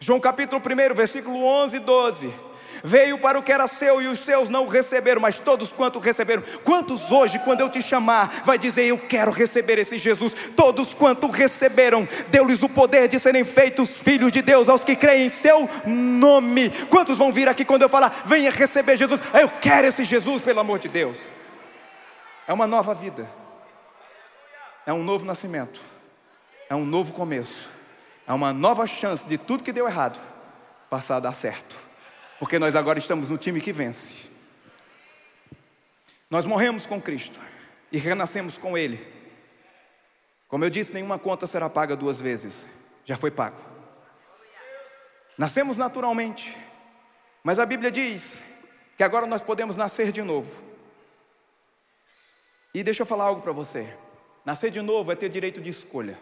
João 0.00 0.18
capítulo 0.18 0.58
1, 0.58 0.94
versículo 0.94 1.44
11 1.44 1.76
e 1.76 1.80
12. 1.80 2.34
Veio 2.82 3.18
para 3.18 3.38
o 3.38 3.42
que 3.42 3.52
era 3.52 3.66
seu 3.66 4.00
e 4.00 4.06
os 4.06 4.20
seus 4.20 4.48
não 4.48 4.64
o 4.64 4.68
receberam, 4.68 5.20
mas 5.20 5.38
todos 5.38 5.70
quantos 5.70 6.02
receberam. 6.02 6.42
Quantos 6.64 7.12
hoje, 7.12 7.38
quando 7.40 7.60
eu 7.60 7.68
te 7.68 7.82
chamar, 7.82 8.40
vai 8.42 8.56
dizer: 8.56 8.86
Eu 8.86 8.96
quero 8.96 9.30
receber 9.30 9.78
esse 9.78 9.98
Jesus? 9.98 10.34
Todos 10.56 10.94
quantos 10.94 11.30
receberam, 11.30 12.08
deu-lhes 12.28 12.62
o 12.62 12.70
poder 12.70 13.06
de 13.06 13.18
serem 13.18 13.44
feitos 13.44 13.98
filhos 13.98 14.32
de 14.32 14.40
Deus 14.40 14.70
aos 14.70 14.82
que 14.82 14.96
creem 14.96 15.26
em 15.26 15.28
seu 15.28 15.68
nome. 15.84 16.70
Quantos 16.88 17.18
vão 17.18 17.30
vir 17.30 17.50
aqui 17.50 17.66
quando 17.66 17.82
eu 17.82 17.88
falar: 17.90 18.22
Venha 18.24 18.50
receber 18.50 18.96
Jesus? 18.96 19.20
Eu 19.34 19.50
quero 19.60 19.88
esse 19.88 20.04
Jesus, 20.04 20.40
pelo 20.40 20.60
amor 20.60 20.78
de 20.78 20.88
Deus. 20.88 21.18
É 22.48 22.52
uma 22.54 22.66
nova 22.66 22.94
vida, 22.94 23.28
é 24.86 24.92
um 24.92 25.04
novo 25.04 25.26
nascimento 25.26 25.93
é 26.74 26.76
um 26.76 26.84
novo 26.84 27.14
começo, 27.14 27.70
é 28.26 28.32
uma 28.32 28.52
nova 28.52 28.84
chance 28.84 29.24
de 29.26 29.38
tudo 29.38 29.62
que 29.62 29.72
deu 29.72 29.86
errado 29.86 30.18
passar 30.90 31.16
a 31.16 31.20
dar 31.20 31.32
certo, 31.32 31.76
porque 32.38 32.58
nós 32.58 32.74
agora 32.74 32.98
estamos 32.98 33.30
no 33.30 33.38
time 33.38 33.60
que 33.60 33.72
vence. 33.72 34.28
Nós 36.28 36.44
morremos 36.44 36.84
com 36.84 37.00
Cristo 37.00 37.38
e 37.92 37.98
renascemos 37.98 38.58
com 38.58 38.76
Ele. 38.76 38.98
Como 40.48 40.64
eu 40.64 40.70
disse, 40.70 40.92
nenhuma 40.92 41.16
conta 41.16 41.46
será 41.46 41.70
paga 41.70 41.94
duas 41.94 42.20
vezes, 42.20 42.66
já 43.04 43.16
foi 43.16 43.30
pago. 43.30 43.60
Nascemos 45.38 45.76
naturalmente, 45.76 46.56
mas 47.44 47.60
a 47.60 47.66
Bíblia 47.66 47.90
diz 47.90 48.42
que 48.96 49.04
agora 49.04 49.28
nós 49.28 49.42
podemos 49.42 49.76
nascer 49.76 50.10
de 50.10 50.22
novo. 50.22 50.60
E 52.74 52.82
deixa 52.82 53.02
eu 53.02 53.06
falar 53.06 53.24
algo 53.26 53.42
para 53.42 53.52
você: 53.52 53.96
nascer 54.44 54.72
de 54.72 54.82
novo 54.82 55.12
é 55.12 55.14
ter 55.14 55.28
direito 55.28 55.60
de 55.60 55.70
escolha. 55.70 56.18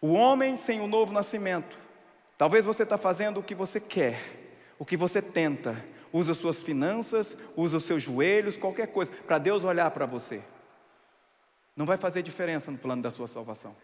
O 0.00 0.12
homem 0.12 0.54
sem 0.56 0.80
o 0.80 0.86
novo 0.86 1.12
nascimento, 1.12 1.76
talvez 2.36 2.64
você 2.64 2.84
está 2.84 2.96
fazendo 2.96 3.40
o 3.40 3.42
que 3.42 3.54
você 3.54 3.80
quer, 3.80 4.20
o 4.78 4.84
que 4.84 4.96
você 4.96 5.20
tenta, 5.20 5.84
usa 6.12 6.34
suas 6.34 6.62
finanças, 6.62 7.38
usa 7.56 7.80
seus 7.80 8.02
joelhos, 8.02 8.56
qualquer 8.56 8.88
coisa, 8.88 9.10
para 9.10 9.38
Deus 9.38 9.64
olhar 9.64 9.90
para 9.90 10.06
você. 10.06 10.42
Não 11.76 11.86
vai 11.86 11.96
fazer 11.96 12.22
diferença 12.22 12.70
no 12.70 12.78
plano 12.78 13.02
da 13.02 13.10
sua 13.10 13.26
salvação. 13.26 13.74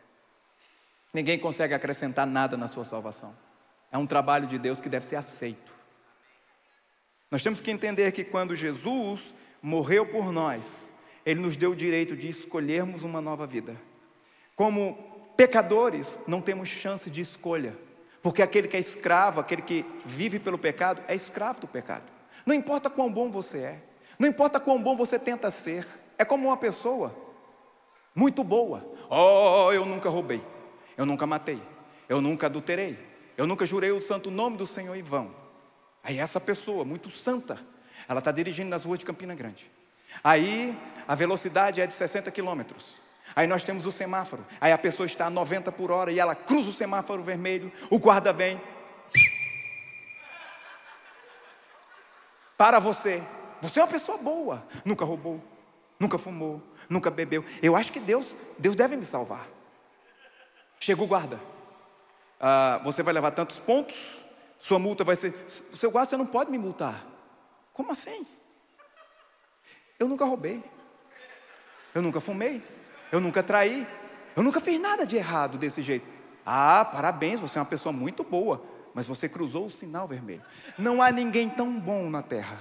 Ninguém 1.12 1.38
consegue 1.38 1.74
acrescentar 1.74 2.26
nada 2.26 2.56
na 2.56 2.66
sua 2.66 2.84
salvação. 2.84 3.34
É 3.92 3.98
um 3.98 4.06
trabalho 4.06 4.48
de 4.48 4.58
Deus 4.58 4.80
que 4.80 4.88
deve 4.88 5.06
ser 5.06 5.16
aceito. 5.16 5.72
Nós 7.30 7.42
temos 7.42 7.60
que 7.60 7.70
entender 7.70 8.10
que 8.12 8.24
quando 8.24 8.56
Jesus 8.56 9.32
morreu 9.62 10.06
por 10.06 10.32
nós, 10.32 10.90
Ele 11.24 11.40
nos 11.40 11.56
deu 11.56 11.70
o 11.70 11.76
direito 11.76 12.16
de 12.16 12.28
escolhermos 12.28 13.04
uma 13.04 13.20
nova 13.20 13.46
vida. 13.46 13.80
Como 14.56 15.13
Pecadores 15.36 16.18
não 16.26 16.40
temos 16.40 16.68
chance 16.68 17.10
de 17.10 17.20
escolha, 17.20 17.76
porque 18.22 18.42
aquele 18.42 18.68
que 18.68 18.76
é 18.76 18.80
escravo, 18.80 19.40
aquele 19.40 19.62
que 19.62 19.84
vive 20.04 20.38
pelo 20.38 20.58
pecado, 20.58 21.02
é 21.08 21.14
escravo 21.14 21.60
do 21.60 21.68
pecado. 21.68 22.04
Não 22.46 22.54
importa 22.54 22.88
quão 22.88 23.12
bom 23.12 23.30
você 23.30 23.58
é, 23.58 23.82
não 24.18 24.28
importa 24.28 24.60
quão 24.60 24.82
bom 24.82 24.94
você 24.94 25.18
tenta 25.18 25.50
ser, 25.50 25.86
é 26.16 26.24
como 26.24 26.48
uma 26.48 26.56
pessoa 26.56 27.14
muito 28.14 28.44
boa. 28.44 28.84
Oh, 29.10 29.72
eu 29.72 29.84
nunca 29.84 30.08
roubei, 30.08 30.40
eu 30.96 31.04
nunca 31.04 31.26
matei, 31.26 31.60
eu 32.08 32.20
nunca 32.20 32.46
adulterei, 32.46 32.98
eu 33.36 33.46
nunca 33.46 33.66
jurei 33.66 33.90
o 33.90 34.00
santo 34.00 34.30
nome 34.30 34.56
do 34.56 34.66
Senhor 34.66 34.94
em 34.94 35.02
vão. 35.02 35.34
Aí 36.02 36.18
essa 36.18 36.40
pessoa, 36.40 36.84
muito 36.84 37.10
santa, 37.10 37.58
ela 38.08 38.20
está 38.20 38.30
dirigindo 38.30 38.70
nas 38.70 38.84
ruas 38.84 38.98
de 38.98 39.04
Campina 39.04 39.34
Grande. 39.34 39.70
Aí 40.22 40.78
a 41.08 41.14
velocidade 41.14 41.80
é 41.80 41.86
de 41.86 41.92
60 41.92 42.30
quilômetros. 42.30 43.02
Aí 43.34 43.46
nós 43.46 43.64
temos 43.64 43.86
o 43.86 43.92
semáforo. 43.92 44.44
Aí 44.60 44.72
a 44.72 44.78
pessoa 44.78 45.06
está 45.06 45.26
a 45.26 45.30
90 45.30 45.72
por 45.72 45.90
hora 45.90 46.12
e 46.12 46.18
ela 46.18 46.34
cruza 46.34 46.70
o 46.70 46.72
semáforo 46.72 47.22
vermelho, 47.22 47.72
o 47.90 47.98
guarda 47.98 48.32
vem. 48.32 48.60
Para 52.56 52.78
você. 52.78 53.22
Você 53.60 53.80
é 53.80 53.82
uma 53.82 53.88
pessoa 53.88 54.18
boa. 54.18 54.66
Nunca 54.84 55.04
roubou, 55.04 55.42
nunca 55.98 56.18
fumou, 56.18 56.62
nunca 56.88 57.10
bebeu. 57.10 57.44
Eu 57.62 57.74
acho 57.74 57.92
que 57.92 58.00
Deus, 58.00 58.36
Deus 58.58 58.74
deve 58.74 58.96
me 58.96 59.04
salvar. 59.04 59.46
Chega 60.78 61.02
o 61.02 61.06
guarda. 61.06 61.40
Ah, 62.38 62.80
você 62.84 63.02
vai 63.02 63.14
levar 63.14 63.30
tantos 63.30 63.58
pontos, 63.58 64.24
sua 64.58 64.78
multa 64.78 65.02
vai 65.02 65.16
ser. 65.16 65.32
Seu 65.32 65.90
guarda, 65.90 66.10
você 66.10 66.16
não 66.16 66.26
pode 66.26 66.50
me 66.50 66.58
multar. 66.58 67.06
Como 67.72 67.90
assim? 67.90 68.26
Eu 69.98 70.06
nunca 70.06 70.24
roubei. 70.24 70.62
Eu 71.94 72.02
nunca 72.02 72.20
fumei. 72.20 72.62
Eu 73.14 73.20
nunca 73.20 73.44
traí. 73.44 73.86
Eu 74.34 74.42
nunca 74.42 74.60
fiz 74.60 74.80
nada 74.80 75.06
de 75.06 75.14
errado 75.14 75.56
desse 75.56 75.80
jeito. 75.80 76.04
Ah, 76.44 76.84
parabéns, 76.84 77.38
você 77.38 77.56
é 77.56 77.60
uma 77.60 77.64
pessoa 77.66 77.92
muito 77.92 78.24
boa, 78.24 78.66
mas 78.92 79.06
você 79.06 79.28
cruzou 79.28 79.66
o 79.66 79.70
sinal 79.70 80.08
vermelho. 80.08 80.42
Não 80.76 81.00
há 81.00 81.12
ninguém 81.12 81.48
tão 81.48 81.78
bom 81.78 82.10
na 82.10 82.22
terra 82.22 82.58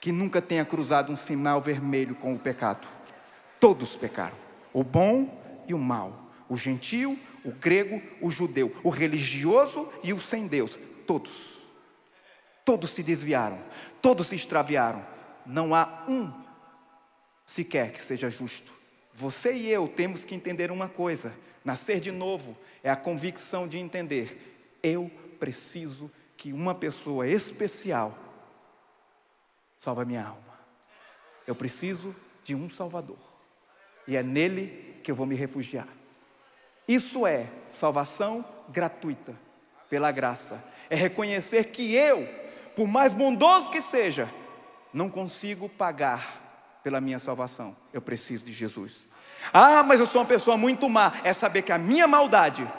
que 0.00 0.10
nunca 0.10 0.40
tenha 0.40 0.64
cruzado 0.64 1.12
um 1.12 1.16
sinal 1.16 1.60
vermelho 1.60 2.14
com 2.14 2.32
o 2.32 2.38
pecado. 2.38 2.88
Todos 3.60 3.94
pecaram, 3.94 4.36
o 4.72 4.82
bom 4.82 5.38
e 5.68 5.74
o 5.74 5.78
mal, 5.78 6.30
o 6.48 6.56
gentil, 6.56 7.18
o 7.44 7.52
grego, 7.52 8.00
o 8.22 8.30
judeu, 8.30 8.74
o 8.82 8.88
religioso 8.88 9.92
e 10.02 10.14
o 10.14 10.18
sem 10.18 10.46
Deus, 10.46 10.78
todos. 11.06 11.74
Todos 12.64 12.88
se 12.88 13.02
desviaram, 13.02 13.58
todos 14.00 14.28
se 14.28 14.34
extraviaram. 14.34 15.04
Não 15.44 15.74
há 15.74 16.06
um 16.08 16.32
sequer 17.44 17.92
que 17.92 18.00
seja 18.00 18.30
justo. 18.30 18.73
Você 19.14 19.54
e 19.54 19.70
eu 19.70 19.86
temos 19.86 20.24
que 20.24 20.34
entender 20.34 20.72
uma 20.72 20.88
coisa: 20.88 21.32
nascer 21.64 22.00
de 22.00 22.10
novo 22.10 22.56
é 22.82 22.90
a 22.90 22.96
convicção 22.96 23.68
de 23.68 23.78
entender, 23.78 24.76
eu 24.82 25.10
preciso 25.38 26.10
que 26.36 26.52
uma 26.52 26.74
pessoa 26.74 27.26
especial 27.28 28.18
salve 29.78 30.04
minha 30.04 30.26
alma. 30.26 30.58
Eu 31.46 31.54
preciso 31.54 32.14
de 32.42 32.54
um 32.54 32.68
Salvador. 32.68 33.18
E 34.08 34.16
é 34.16 34.22
nele 34.22 34.96
que 35.02 35.10
eu 35.10 35.14
vou 35.14 35.26
me 35.26 35.34
refugiar. 35.34 35.88
Isso 36.88 37.26
é 37.26 37.48
salvação 37.68 38.44
gratuita, 38.68 39.34
pela 39.88 40.10
graça. 40.10 40.62
É 40.90 40.96
reconhecer 40.96 41.70
que 41.70 41.94
eu, 41.94 42.26
por 42.74 42.88
mais 42.88 43.12
bondoso 43.12 43.70
que 43.70 43.80
seja, 43.80 44.28
não 44.92 45.08
consigo 45.08 45.68
pagar 45.68 46.43
pela 46.84 47.00
minha 47.00 47.18
salvação. 47.18 47.74
Eu 47.94 48.02
preciso 48.02 48.44
de 48.44 48.52
Jesus. 48.52 49.08
Ah, 49.50 49.82
mas 49.82 49.98
eu 49.98 50.06
sou 50.06 50.20
uma 50.20 50.28
pessoa 50.28 50.56
muito 50.56 50.86
má. 50.88 51.12
É 51.24 51.32
saber 51.32 51.62
que 51.62 51.72
a 51.72 51.78
minha 51.78 52.06
maldade 52.06 52.70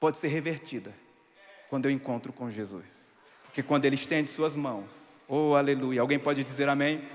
pode 0.00 0.16
ser 0.16 0.28
revertida 0.28 0.92
quando 1.68 1.84
eu 1.84 1.92
encontro 1.92 2.32
com 2.32 2.50
Jesus. 2.50 3.12
Porque 3.42 3.62
quando 3.62 3.84
Ele 3.84 3.94
estende 3.94 4.30
Suas 4.30 4.56
mãos, 4.56 5.18
oh 5.28 5.54
aleluia, 5.54 6.00
alguém 6.00 6.18
pode 6.18 6.42
dizer 6.42 6.68
amém? 6.68 7.06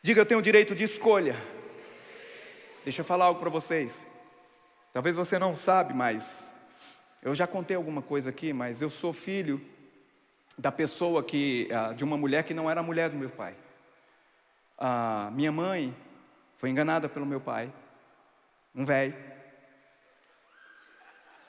Diga, 0.00 0.20
eu 0.20 0.26
tenho 0.26 0.38
o 0.40 0.42
direito 0.42 0.74
de 0.74 0.84
escolha. 0.84 1.36
Deixa 2.84 3.00
eu 3.00 3.04
falar 3.04 3.26
algo 3.26 3.40
para 3.40 3.50
vocês. 3.50 4.02
Talvez 4.92 5.16
você 5.16 5.38
não 5.40 5.56
sabe, 5.56 5.92
mas 5.92 6.54
eu 7.20 7.34
já 7.34 7.46
contei 7.48 7.76
alguma 7.76 8.00
coisa 8.00 8.30
aqui, 8.30 8.52
mas 8.52 8.80
eu 8.80 8.88
sou 8.88 9.12
filho 9.12 9.60
da 10.60 10.70
pessoa 10.70 11.24
que, 11.24 11.68
ah, 11.72 11.94
de 11.94 12.04
uma 12.04 12.18
mulher 12.18 12.44
que 12.44 12.52
não 12.52 12.70
era 12.70 12.80
a 12.80 12.82
mulher 12.82 13.08
do 13.08 13.16
meu 13.16 13.30
pai. 13.30 13.56
A 14.76 15.30
minha 15.32 15.50
mãe 15.50 15.96
foi 16.58 16.68
enganada 16.68 17.08
pelo 17.08 17.24
meu 17.24 17.40
pai, 17.40 17.72
um 18.74 18.84
velho. 18.84 19.14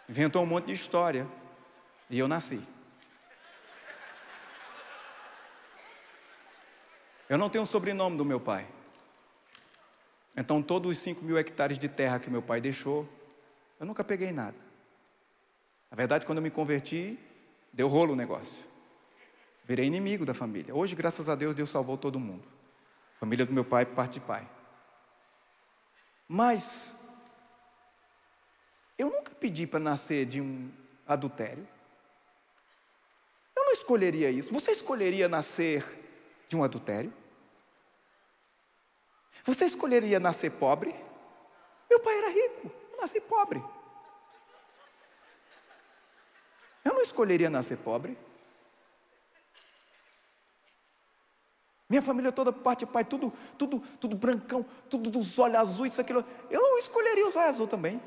Inventou 0.08 0.42
um 0.42 0.46
monte 0.46 0.68
de 0.68 0.74
história 0.74 1.28
e 2.10 2.18
eu 2.18 2.28
nasci. 2.28 2.66
Eu 7.28 7.38
não 7.38 7.50
tenho 7.50 7.66
o 7.66 7.68
sobrenome 7.68 8.16
do 8.16 8.24
meu 8.24 8.40
pai. 8.40 8.66
Então, 10.38 10.64
todos 10.64 10.90
os 10.90 10.98
5 11.00 11.22
mil 11.22 11.38
hectares 11.38 11.78
de 11.78 11.90
terra 11.90 12.18
que 12.18 12.30
meu 12.30 12.42
pai 12.42 12.62
deixou, 12.62 13.08
eu 13.78 13.86
nunca 13.86 14.06
peguei 14.06 14.32
nada. 14.32 14.58
Na 15.90 15.98
verdade, 15.98 16.26
quando 16.26 16.38
eu 16.38 16.42
me 16.42 16.50
converti, 16.50 17.20
deu 17.74 17.90
rolo 17.90 18.14
o 18.14 18.16
negócio. 18.16 18.71
Virei 19.64 19.86
inimigo 19.86 20.26
da 20.26 20.34
família. 20.34 20.76
Hoje, 20.76 20.96
graças 20.96 21.30
a 21.30 21.36
Deus, 21.36 21.56
Deus 21.56 21.70
salvou 21.70 21.98
todo 21.98 22.20
mundo. 22.20 22.48
Família 23.20 23.46
do 23.46 23.54
meu 23.54 23.64
pai, 23.64 23.86
parte 23.86 24.14
de 24.14 24.22
pai. 24.22 24.48
Mas, 26.28 27.14
eu 28.98 29.10
nunca 29.10 29.32
pedi 29.36 29.68
para 29.68 29.80
nascer 29.80 30.26
de 30.26 30.42
um 30.42 30.72
adultério. 31.08 31.68
Eu 33.56 33.66
não 33.66 33.74
escolheria 33.74 34.32
isso. 34.32 34.54
Você 34.54 34.72
escolheria 34.72 35.28
nascer 35.28 35.86
de 36.48 36.56
um 36.56 36.64
adultério? 36.64 37.14
Você 39.44 39.66
escolheria 39.66 40.20
nascer 40.20 40.52
pobre? 40.52 40.96
Meu 41.90 42.00
pai 42.00 42.18
era 42.18 42.30
rico, 42.30 42.72
eu 42.92 42.98
nasci 42.98 43.20
pobre. 43.22 43.64
Eu 46.84 46.94
não 46.94 47.02
escolheria 47.02 47.50
nascer 47.50 47.78
pobre. 47.78 48.18
Minha 51.92 52.02
família 52.02 52.32
toda, 52.32 52.54
parte 52.54 52.86
pai, 52.86 53.04
tudo, 53.04 53.34
tudo, 53.58 53.80
tudo 54.00 54.16
brancão, 54.16 54.66
tudo 54.90 55.10
dos 55.10 55.38
olhos 55.38 55.58
azuis, 55.58 55.92
isso, 55.92 56.00
aquilo. 56.00 56.24
Eu 56.50 56.78
escolheria 56.78 57.28
os 57.28 57.36
olhos 57.36 57.50
azuis 57.50 57.70
também. 57.70 58.02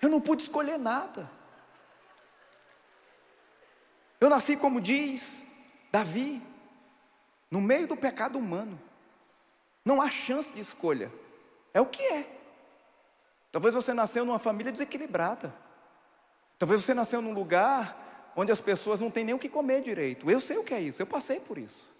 Eu 0.00 0.08
não 0.08 0.20
pude 0.20 0.44
escolher 0.44 0.78
nada. 0.78 1.28
Eu 4.20 4.30
nasci 4.30 4.56
como 4.56 4.80
diz 4.80 5.44
Davi, 5.90 6.40
no 7.50 7.60
meio 7.60 7.88
do 7.88 7.96
pecado 7.96 8.38
humano. 8.38 8.80
Não 9.84 10.00
há 10.00 10.08
chance 10.08 10.50
de 10.50 10.60
escolha. 10.60 11.12
É 11.74 11.80
o 11.80 11.86
que 11.86 12.00
é. 12.00 12.30
Talvez 13.50 13.74
você 13.74 13.92
nasceu 13.92 14.24
numa 14.24 14.38
família 14.38 14.70
desequilibrada. 14.70 15.52
Talvez 16.60 16.80
você 16.80 16.94
nasceu 16.94 17.20
num 17.20 17.34
lugar 17.34 18.09
onde 18.36 18.52
as 18.52 18.60
pessoas 18.60 19.00
não 19.00 19.10
têm 19.10 19.24
nem 19.24 19.34
o 19.34 19.38
que 19.38 19.48
comer 19.48 19.82
direito. 19.82 20.30
Eu 20.30 20.40
sei 20.40 20.58
o 20.58 20.64
que 20.64 20.74
é 20.74 20.80
isso, 20.80 21.02
eu 21.02 21.06
passei 21.06 21.40
por 21.40 21.58
isso. 21.58 21.90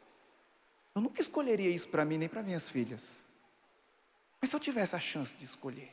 Eu 0.95 1.03
nunca 1.03 1.21
escolheria 1.21 1.71
isso 1.71 1.89
para 1.89 2.05
mim 2.05 2.19
nem 2.19 2.29
para 2.29 2.43
minhas 2.43 2.69
filhas. 2.69 3.19
Mas 4.41 4.51
se 4.51 4.57
eu 4.57 4.61
tivesse 4.61 4.97
a 4.97 5.01
chance 5.01 5.35
de 5.35 5.45
escolher, 5.45 5.91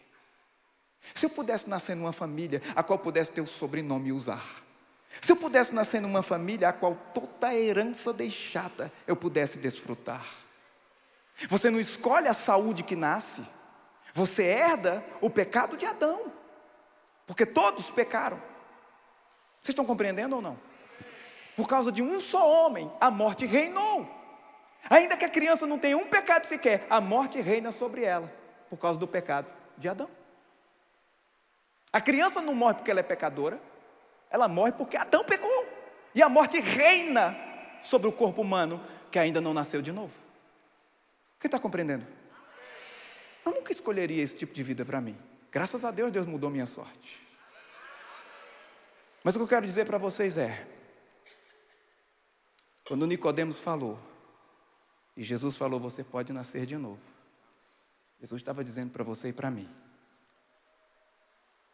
se 1.13 1.26
eu 1.26 1.30
pudesse 1.30 1.69
nascer 1.69 1.95
numa 1.95 2.13
família 2.13 2.62
a 2.76 2.82
qual 2.82 3.00
pudesse 3.00 3.32
ter 3.32 3.41
o 3.41 3.47
sobrenome 3.47 4.10
e 4.10 4.12
usar, 4.12 4.63
se 5.21 5.32
eu 5.32 5.36
pudesse 5.36 5.73
nascer 5.73 6.02
numa 6.02 6.21
família 6.21 6.69
a 6.69 6.73
qual 6.73 6.95
toda 7.13 7.47
a 7.47 7.56
herança 7.56 8.13
deixada 8.13 8.91
eu 9.06 9.15
pudesse 9.15 9.60
desfrutar. 9.60 10.26
Você 11.50 11.69
não 11.69 11.80
escolhe 11.80 12.28
a 12.28 12.34
saúde 12.34 12.84
que 12.84 12.95
nasce, 12.95 13.45
você 14.13 14.43
herda 14.43 15.04
o 15.21 15.30
pecado 15.30 15.78
de 15.78 15.86
Adão, 15.86 16.32
porque 17.26 17.45
todos 17.45 17.89
pecaram. 17.89 18.41
Vocês 19.67 19.73
estão 19.73 19.86
compreendendo 19.86 20.38
ou 20.38 20.41
não? 20.41 20.58
Por 21.53 21.67
causa 21.67 21.91
de 21.91 22.01
um 22.01 22.21
só 22.21 22.49
homem, 22.49 22.89
a 23.01 23.12
morte 23.12 23.45
reinou. 23.45 24.08
Ainda 24.89 25.17
que 25.17 25.25
a 25.25 25.30
criança 25.30 25.67
não 25.67 25.77
tenha 25.77 25.97
um 25.97 26.08
pecado 26.08 26.45
sequer, 26.45 26.88
a 26.89 27.01
morte 27.01 27.41
reina 27.41 27.69
sobre 27.69 28.03
ela, 28.03 28.34
por 28.69 28.80
causa 28.80 28.97
do 28.97 29.06
pecado 29.06 29.45
de 29.77 29.89
Adão. 29.89 30.10
A 31.91 31.99
criança 31.99 32.41
não 32.41 32.56
morre 32.56 32.75
porque 32.75 32.89
ela 32.89 33.01
é 33.01 33.03
pecadora, 33.03 33.60
ela 34.30 34.47
morre 34.47 34.71
porque 34.71 34.95
Adão 34.95 35.25
pecou. 35.25 35.65
E 36.15 36.21
a 36.21 36.30
morte 36.30 36.62
reina 36.62 37.36
sobre 37.82 38.08
o 38.08 38.13
corpo 38.13 38.43
humano 38.43 38.82
que 39.12 39.19
ainda 39.19 39.41
não 39.41 39.53
nasceu 39.53 39.82
de 39.82 39.91
novo. 39.91 40.13
Quem 41.41 41.49
está 41.49 41.60
compreendendo? 41.60 42.08
Eu 43.45 43.51
nunca 43.51 43.73
escolheria 43.73 44.23
esse 44.23 44.38
tipo 44.38 44.53
de 44.53 44.63
vida 44.63 44.86
para 44.86 45.01
mim. 45.01 45.17
Graças 45.51 45.84
a 45.84 45.91
Deus, 45.91 46.10
Deus 46.10 46.25
mudou 46.25 46.49
minha 46.49 46.65
sorte. 46.65 47.26
Mas 49.27 49.35
o 49.35 49.39
que 49.39 49.43
eu 49.43 49.49
quero 49.49 49.65
dizer 49.65 49.85
para 49.85 49.97
vocês 49.97 50.37
é: 50.37 50.65
quando 52.85 53.05
Nicodemos 53.05 53.59
falou, 53.59 53.99
e 55.17 55.21
Jesus 55.21 55.57
falou, 55.57 55.81
você 55.81 56.01
pode 56.01 56.31
nascer 56.31 56.65
de 56.65 56.77
novo. 56.77 57.01
Jesus 58.21 58.41
estava 58.41 58.63
dizendo 58.63 58.93
para 58.93 59.03
você 59.03 59.27
e 59.27 59.33
para 59.33 59.51
mim: 59.51 59.69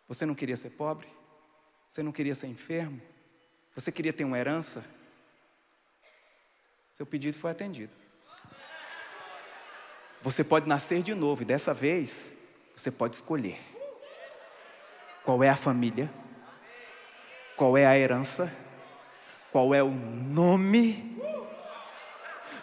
você 0.07 0.25
não 0.25 0.33
queria 0.33 0.57
ser 0.57 0.71
pobre? 0.71 1.07
Você 1.87 2.01
não 2.01 2.11
queria 2.11 2.33
ser 2.33 2.47
enfermo? 2.47 2.99
Você 3.75 3.91
queria 3.91 4.11
ter 4.11 4.23
uma 4.23 4.39
herança? 4.39 4.83
Seu 6.91 7.05
pedido 7.05 7.37
foi 7.37 7.51
atendido. 7.51 7.93
Você 10.23 10.43
pode 10.43 10.67
nascer 10.67 11.03
de 11.03 11.13
novo 11.13 11.43
e 11.43 11.45
dessa 11.45 11.71
vez 11.71 12.33
você 12.75 12.89
pode 12.89 13.13
escolher 13.13 13.59
qual 15.23 15.43
é 15.43 15.49
a 15.49 15.55
família, 15.55 16.11
qual 17.55 17.77
é 17.77 17.85
a 17.85 17.97
herança, 17.97 18.51
qual 19.51 19.73
é 19.73 19.83
o 19.83 19.89
nome, 19.91 21.19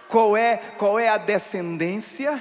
qual 0.08 0.36
é, 0.36 0.56
qual 0.56 0.98
é 0.98 1.08
a 1.08 1.18
descendência. 1.18 2.40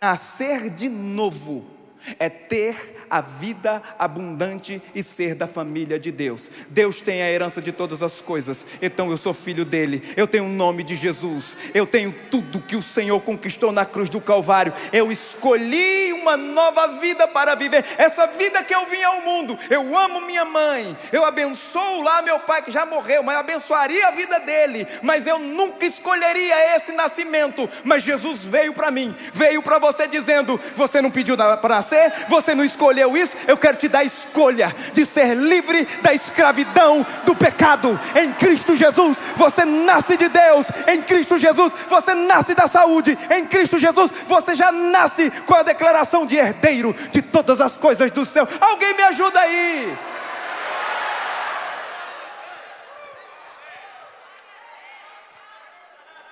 Nascer 0.00 0.70
de 0.70 0.88
novo 0.88 1.79
é 2.18 2.28
ter 2.28 2.96
a 3.10 3.20
vida 3.20 3.82
abundante 3.98 4.80
e 4.94 5.02
ser 5.02 5.34
da 5.34 5.46
família 5.46 5.98
de 5.98 6.12
Deus. 6.12 6.50
Deus 6.68 7.00
tem 7.00 7.22
a 7.22 7.30
herança 7.30 7.60
de 7.60 7.72
todas 7.72 8.02
as 8.02 8.20
coisas, 8.20 8.66
então 8.80 9.10
eu 9.10 9.16
sou 9.16 9.34
filho 9.34 9.64
dele. 9.64 10.02
Eu 10.16 10.26
tenho 10.26 10.44
o 10.44 10.48
nome 10.48 10.84
de 10.84 10.94
Jesus, 10.94 11.56
eu 11.74 11.86
tenho 11.86 12.14
tudo 12.30 12.60
que 12.60 12.76
o 12.76 12.82
Senhor 12.82 13.20
conquistou 13.20 13.72
na 13.72 13.84
cruz 13.84 14.08
do 14.08 14.20
Calvário. 14.20 14.72
Eu 14.92 15.10
escolhi 15.10 16.12
uma 16.12 16.36
nova 16.36 16.86
vida 16.98 17.26
para 17.26 17.54
viver. 17.54 17.84
Essa 17.98 18.26
vida 18.28 18.62
que 18.62 18.74
eu 18.74 18.86
vim 18.86 19.02
ao 19.02 19.22
mundo. 19.22 19.58
Eu 19.68 19.96
amo 19.96 20.20
minha 20.26 20.44
mãe. 20.44 20.96
Eu 21.12 21.24
abençoo 21.24 22.02
lá 22.02 22.22
meu 22.22 22.38
pai 22.40 22.62
que 22.62 22.70
já 22.70 22.86
morreu, 22.86 23.22
mas 23.22 23.34
eu 23.34 23.40
abençoaria 23.40 24.08
a 24.08 24.10
vida 24.12 24.38
dele. 24.40 24.86
Mas 25.02 25.26
eu 25.26 25.38
nunca 25.38 25.84
escolheria 25.84 26.76
esse 26.76 26.92
nascimento. 26.92 27.68
Mas 27.82 28.02
Jesus 28.02 28.46
veio 28.46 28.72
para 28.72 28.90
mim, 28.90 29.14
veio 29.32 29.62
para 29.62 29.78
você 29.78 30.06
dizendo: 30.06 30.60
Você 30.74 31.00
não 31.02 31.10
pediu 31.10 31.36
para 31.36 31.68
nascer, 31.68 31.89
você 32.28 32.54
não 32.54 32.64
escolheu 32.64 33.16
isso. 33.16 33.36
Eu 33.46 33.56
quero 33.56 33.76
te 33.76 33.88
dar 33.88 34.00
a 34.00 34.04
escolha 34.04 34.74
de 34.92 35.04
ser 35.04 35.34
livre 35.34 35.86
da 36.02 36.12
escravidão 36.12 37.04
do 37.24 37.34
pecado. 37.34 37.98
Em 38.14 38.32
Cristo 38.32 38.76
Jesus, 38.76 39.16
você 39.36 39.64
nasce 39.64 40.16
de 40.16 40.28
Deus. 40.28 40.66
Em 40.86 41.02
Cristo 41.02 41.38
Jesus, 41.38 41.72
você 41.88 42.14
nasce 42.14 42.54
da 42.54 42.66
saúde. 42.66 43.16
Em 43.30 43.46
Cristo 43.46 43.78
Jesus, 43.78 44.10
você 44.26 44.54
já 44.54 44.70
nasce 44.70 45.30
com 45.46 45.54
a 45.54 45.62
declaração 45.62 46.26
de 46.26 46.36
herdeiro 46.36 46.94
de 47.10 47.22
todas 47.22 47.60
as 47.60 47.76
coisas 47.76 48.10
do 48.10 48.24
céu. 48.24 48.46
Alguém 48.60 48.94
me 48.94 49.02
ajuda 49.02 49.40
aí. 49.40 49.98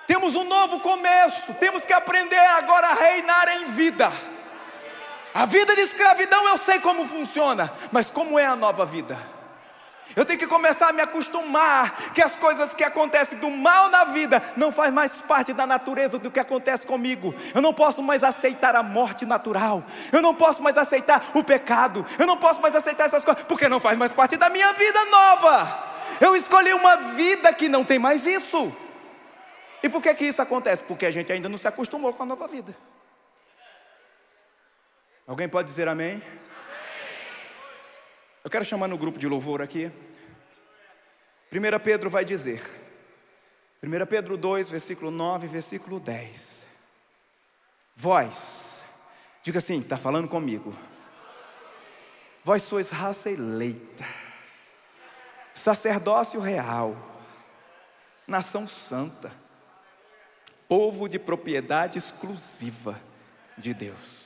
Temos 0.09 0.35
um 0.35 0.43
novo 0.43 0.79
começo, 0.79 1.53
temos 1.53 1.85
que 1.85 1.93
aprender 1.93 2.35
agora 2.35 2.87
a 2.87 2.93
reinar 2.95 3.47
em 3.49 3.65
vida. 3.65 4.11
A 5.33 5.45
vida 5.45 5.75
de 5.75 5.81
escravidão 5.81 6.47
eu 6.47 6.57
sei 6.57 6.79
como 6.79 7.05
funciona, 7.05 7.71
mas 7.91 8.09
como 8.09 8.39
é 8.39 8.45
a 8.45 8.55
nova 8.55 8.85
vida? 8.85 9.17
Eu 10.15 10.25
tenho 10.25 10.39
que 10.39 10.47
começar 10.47 10.89
a 10.89 10.91
me 10.91 11.01
acostumar 11.01 12.11
que 12.13 12.21
as 12.21 12.35
coisas 12.35 12.73
que 12.73 12.83
acontecem 12.83 13.37
do 13.37 13.49
mal 13.49 13.89
na 13.89 14.05
vida 14.05 14.41
não 14.57 14.71
faz 14.71 14.91
mais 14.91 15.19
parte 15.19 15.53
da 15.53 15.67
natureza 15.67 16.17
do 16.17 16.31
que 16.31 16.39
acontece 16.39 16.85
comigo. 16.85 17.33
Eu 17.53 17.61
não 17.61 17.73
posso 17.73 18.01
mais 18.01 18.23
aceitar 18.23 18.75
a 18.75 18.81
morte 18.81 19.25
natural. 19.25 19.83
Eu 20.11 20.21
não 20.21 20.33
posso 20.33 20.63
mais 20.63 20.77
aceitar 20.77 21.23
o 21.35 21.43
pecado. 21.43 22.05
Eu 22.17 22.25
não 22.25 22.37
posso 22.37 22.59
mais 22.59 22.75
aceitar 22.75 23.05
essas 23.05 23.23
coisas 23.23 23.43
porque 23.43 23.69
não 23.69 23.79
faz 23.79 23.97
mais 23.97 24.11
parte 24.11 24.35
da 24.35 24.49
minha 24.49 24.73
vida 24.73 25.05
nova. 25.05 25.89
Eu 26.19 26.35
escolhi 26.35 26.73
uma 26.73 26.95
vida 26.95 27.53
que 27.53 27.69
não 27.69 27.85
tem 27.85 27.99
mais 27.99 28.25
isso. 28.25 28.75
E 29.83 29.87
por 29.87 30.01
que 30.01 30.13
que 30.15 30.25
isso 30.25 30.41
acontece? 30.41 30.83
Porque 30.83 31.05
a 31.05 31.11
gente 31.11 31.31
ainda 31.31 31.47
não 31.47 31.57
se 31.57 31.67
acostumou 31.67 32.11
com 32.13 32.23
a 32.23 32.25
nova 32.25 32.47
vida. 32.47 32.75
Alguém 35.29 35.47
pode 35.47 35.69
dizer 35.69 35.87
amém? 35.87 36.19
Eu 38.43 38.49
quero 38.49 38.65
chamar 38.65 38.87
no 38.87 38.97
grupo 38.97 39.19
de 39.19 39.27
louvor 39.27 39.61
aqui. 39.61 39.91
1 41.53 41.79
Pedro 41.83 42.09
vai 42.09 42.25
dizer, 42.25 42.59
1 43.83 44.07
Pedro 44.07 44.35
2, 44.35 44.71
versículo 44.71 45.11
9, 45.11 45.45
versículo 45.45 45.99
10. 45.99 46.65
Vós, 47.95 48.81
diga 49.43 49.59
assim, 49.59 49.81
está 49.81 49.97
falando 49.97 50.27
comigo. 50.27 50.75
Vós 52.43 52.63
sois 52.63 52.89
raça 52.89 53.29
eleita, 53.29 54.03
sacerdócio 55.53 56.39
real, 56.39 56.97
nação 58.25 58.67
santa, 58.67 59.31
povo 60.67 61.07
de 61.07 61.19
propriedade 61.19 61.99
exclusiva 61.99 62.99
de 63.55 63.75
Deus, 63.75 64.18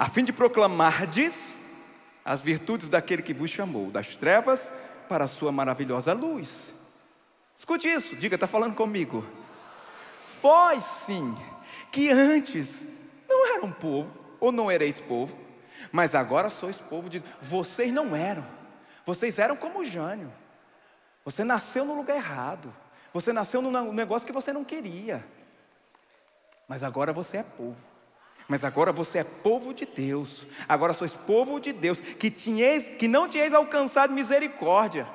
a 0.00 0.08
fim 0.08 0.24
de 0.24 0.32
proclamardes 0.32 1.62
as 2.24 2.40
virtudes 2.40 2.88
daquele 2.88 3.20
que 3.20 3.34
vos 3.34 3.50
chamou 3.50 3.90
das 3.90 4.14
trevas 4.14 4.72
para 5.06 5.24
a 5.24 5.28
sua 5.28 5.52
maravilhosa 5.52 6.14
luz. 6.14 6.72
Escute 7.54 7.86
isso, 7.86 8.16
diga, 8.16 8.34
está 8.34 8.46
falando 8.46 8.74
comigo. 8.74 9.22
Vós 10.40 10.84
sim, 10.84 11.36
que 11.92 12.08
antes 12.08 12.86
não 13.28 13.54
eram 13.56 13.70
povo, 13.70 14.10
ou 14.40 14.50
não 14.50 14.72
erais 14.72 14.98
povo, 14.98 15.36
mas 15.92 16.14
agora 16.14 16.48
sois 16.48 16.78
povo 16.78 17.10
de. 17.10 17.22
Vocês 17.38 17.92
não 17.92 18.16
eram, 18.16 18.46
vocês 19.04 19.38
eram 19.38 19.54
como 19.54 19.84
Jânio. 19.84 20.32
Você 21.26 21.44
nasceu 21.44 21.84
no 21.84 21.94
lugar 21.94 22.16
errado, 22.16 22.72
você 23.12 23.34
nasceu 23.34 23.60
num 23.60 23.92
negócio 23.92 24.26
que 24.26 24.32
você 24.32 24.50
não 24.50 24.64
queria, 24.64 25.22
mas 26.66 26.82
agora 26.82 27.12
você 27.12 27.36
é 27.36 27.42
povo. 27.42 27.89
Mas 28.50 28.64
agora 28.64 28.90
você 28.90 29.20
é 29.20 29.24
povo 29.24 29.72
de 29.72 29.86
Deus. 29.86 30.48
Agora 30.68 30.92
sois 30.92 31.14
povo 31.14 31.60
de 31.60 31.72
Deus, 31.72 32.00
que, 32.00 32.28
tinhais, 32.28 32.88
que 32.88 33.06
não 33.06 33.28
tinhais 33.28 33.54
alcançado 33.54 34.12
misericórdia, 34.12 35.06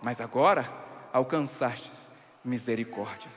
mas 0.00 0.20
agora 0.20 0.72
alcançastes 1.12 2.08
misericórdia. 2.44 3.28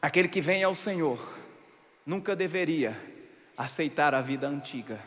Aquele 0.00 0.28
que 0.28 0.40
vem 0.40 0.62
ao 0.62 0.76
Senhor 0.76 1.18
nunca 2.06 2.36
deveria 2.36 2.96
aceitar 3.56 4.14
a 4.14 4.20
vida 4.20 4.46
antiga, 4.46 5.00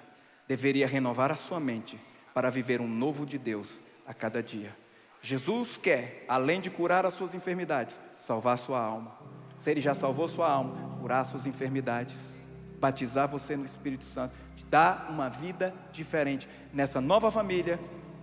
deveria 0.50 0.86
renovar 0.86 1.32
a 1.32 1.36
sua 1.36 1.62
mente 1.62 1.98
para 2.34 2.50
viver 2.50 2.82
um 2.82 2.90
novo 2.90 3.26
de 3.26 3.38
Deus 3.38 3.82
a 4.06 4.14
cada 4.14 4.44
dia. 4.44 4.76
Jesus 5.22 5.78
quer, 5.78 6.26
além 6.28 6.60
de 6.60 6.70
curar 6.70 7.06
as 7.06 7.14
suas 7.14 7.34
enfermidades, 7.34 8.02
salvar 8.18 8.56
a 8.56 8.58
sua 8.58 8.82
alma. 8.82 9.18
Se 9.58 9.72
Ele 9.72 9.80
já 9.80 9.94
salvou 9.94 10.28
sua 10.28 10.52
alma, 10.52 10.87
curar 11.08 11.24
suas 11.24 11.48
enfermidades, 11.48 12.44
batizar 12.82 13.30
você 13.30 13.56
no 13.56 13.64
Espírito 13.64 14.04
Santo, 14.04 14.34
te 14.58 14.66
dar 14.66 15.08
uma 15.10 15.30
vida 15.30 15.74
diferente. 15.90 16.50
Nessa 16.74 17.00
nova 17.00 17.32
família, 17.32 17.80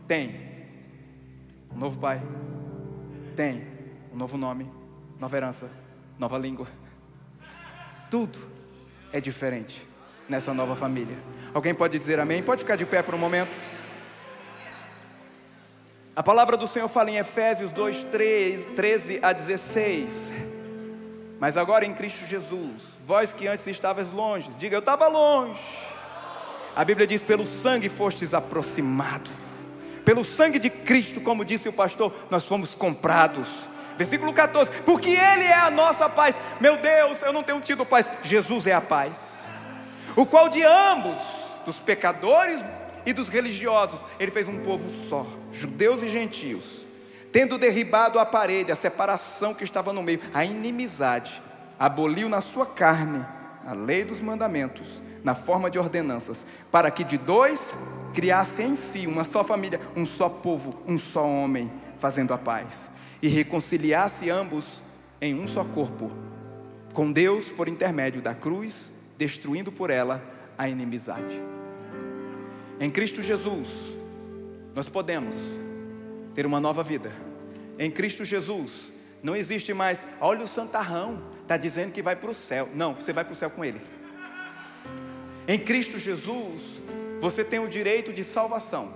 tem 0.07 0.68
um 1.74 1.78
novo 1.78 1.99
pai, 1.99 2.20
tem 3.35 3.66
um 4.12 4.16
novo 4.18 4.37
nome, 4.37 4.70
nova 5.18 5.35
herança, 5.35 5.70
nova 6.18 6.37
língua. 6.37 6.66
Tudo 8.11 8.39
é 9.14 9.18
diferente 9.18 9.89
nessa 10.28 10.53
nova 10.53 10.76
família. 10.76 11.16
Alguém 11.55 11.72
pode 11.72 11.97
dizer 11.97 12.20
amém? 12.20 12.43
Pode 12.43 12.64
ficar 12.64 12.76
de 12.76 12.85
pé 12.85 13.03
por 13.03 13.14
um 13.14 13.18
momento. 13.18 13.57
A 16.14 16.22
palavra 16.22 16.55
do 16.55 16.66
Senhor 16.66 16.89
fala 16.89 17.11
em 17.11 17.16
Efésios 17.16 17.72
2, 17.72 18.03
3, 18.03 18.66
13 18.76 19.20
a 19.22 19.32
16. 19.32 20.53
Mas 21.41 21.57
agora 21.57 21.85
em 21.85 21.93
Cristo 21.93 22.26
Jesus, 22.26 22.99
vós 23.05 23.32
que 23.32 23.47
antes 23.47 23.66
estavas 23.66 24.11
longe, 24.11 24.51
diga 24.59 24.76
eu 24.76 24.80
estava 24.80 25.09
longe. 25.09 25.62
A 26.74 26.85
Bíblia 26.85 27.07
diz: 27.07 27.22
pelo 27.22 27.47
sangue 27.47 27.89
fostes 27.89 28.35
aproximado. 28.35 29.30
Pelo 30.05 30.22
sangue 30.22 30.59
de 30.59 30.68
Cristo, 30.68 31.20
como 31.20 31.45
disse 31.45 31.68
o 31.68 31.72
pastor, 31.72 32.12
nós 32.30 32.47
fomos 32.47 32.74
comprados. 32.74 33.68
Versículo 33.97 34.32
14: 34.32 34.70
Porque 34.82 35.11
Ele 35.11 35.45
é 35.45 35.55
a 35.55 35.70
nossa 35.70 36.09
paz. 36.09 36.39
Meu 36.61 36.76
Deus, 36.76 37.22
eu 37.22 37.32
não 37.32 37.43
tenho 37.43 37.61
tido 37.61 37.87
paz. 37.87 38.11
Jesus 38.22 38.66
é 38.66 38.72
a 38.72 38.80
paz. 38.80 39.47
O 40.16 40.26
qual 40.26 40.49
de 40.49 40.62
ambos, 40.62 41.20
dos 41.64 41.78
pecadores 41.78 42.64
e 43.07 43.12
dos 43.12 43.28
religiosos, 43.28 44.05
Ele 44.18 44.30
fez 44.30 44.47
um 44.47 44.61
povo 44.61 44.89
só, 44.89 45.26
judeus 45.53 46.03
e 46.03 46.09
gentios 46.09 46.84
tendo 47.35 47.59
derribado 47.59 48.20
a 48.20 48.24
parede, 48.24 48.70
a 48.70 48.76
separação 48.76 49.55
que 49.55 49.64
estava 49.64 49.93
no 49.93 50.05
meio, 50.05 50.20
a 50.32 50.45
inimizade, 50.45 51.43
aboliu 51.76 52.28
na 52.28 52.41
sua 52.41 52.64
carne 52.64 53.26
a 53.66 53.72
lei 53.72 54.05
dos 54.05 54.20
mandamentos, 54.20 55.03
na 55.24 55.35
forma 55.35 55.68
de 55.68 55.76
ordenanças, 55.76 56.47
para 56.70 56.93
que 56.93 57.03
de 57.03 57.18
dois 57.18 57.76
criasse 58.14 58.62
em 58.62 58.76
si 58.76 59.09
uma 59.09 59.24
só 59.24 59.43
família, 59.43 59.80
um 59.97 60.07
só 60.07 60.28
povo, 60.28 60.80
um 60.87 60.97
só 60.97 61.26
homem, 61.26 61.72
fazendo 61.99 62.32
a 62.32 62.39
paz, 62.39 62.91
e 63.20 63.26
reconciliasse 63.26 64.30
ambos 64.30 64.85
em 65.20 65.35
um 65.35 65.49
só 65.49 65.64
corpo, 65.64 66.12
com 66.93 67.11
Deus 67.11 67.49
por 67.49 67.66
intermédio 67.66 68.22
da 68.22 68.32
cruz, 68.32 68.93
destruindo 69.18 69.72
por 69.72 69.91
ela 69.91 70.22
a 70.57 70.68
inimizade. 70.68 71.43
Em 72.78 72.89
Cristo 72.89 73.20
Jesus, 73.20 73.89
nós 74.72 74.89
podemos 74.89 75.59
ter 76.35 76.45
uma 76.45 76.61
nova 76.61 76.82
vida. 76.82 77.12
Em 77.78 77.91
Cristo 77.91 78.24
Jesus, 78.24 78.93
não 79.22 79.35
existe 79.37 79.72
mais, 79.72 80.07
olha 80.20 80.45
o 80.45 80.49
santarrão, 80.49 81.22
está 81.43 81.57
dizendo 81.57 81.93
que 81.93 82.03
vai 82.03 82.16
para 82.16 82.30
o 82.30 82.35
céu. 82.35 82.68
Não, 82.74 82.95
você 82.95 83.12
vai 83.12 83.24
para 83.24 83.32
o 83.32 83.37
céu 83.37 83.51
com 83.51 83.64
ele. 83.64 83.80
Em 85.47 85.59
Cristo 85.59 85.99
Jesus, 85.99 86.82
você 87.20 87.45
tem 87.45 87.59
o 87.59 87.68
direito 87.68 88.12
de 88.12 88.24
salvação, 88.24 88.93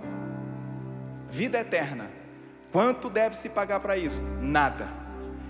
vida 1.29 1.59
eterna. 1.59 2.11
Quanto 2.71 3.09
deve 3.09 3.35
se 3.35 3.49
pagar 3.49 3.79
para 3.79 3.97
isso? 3.97 4.21
Nada. 4.41 4.87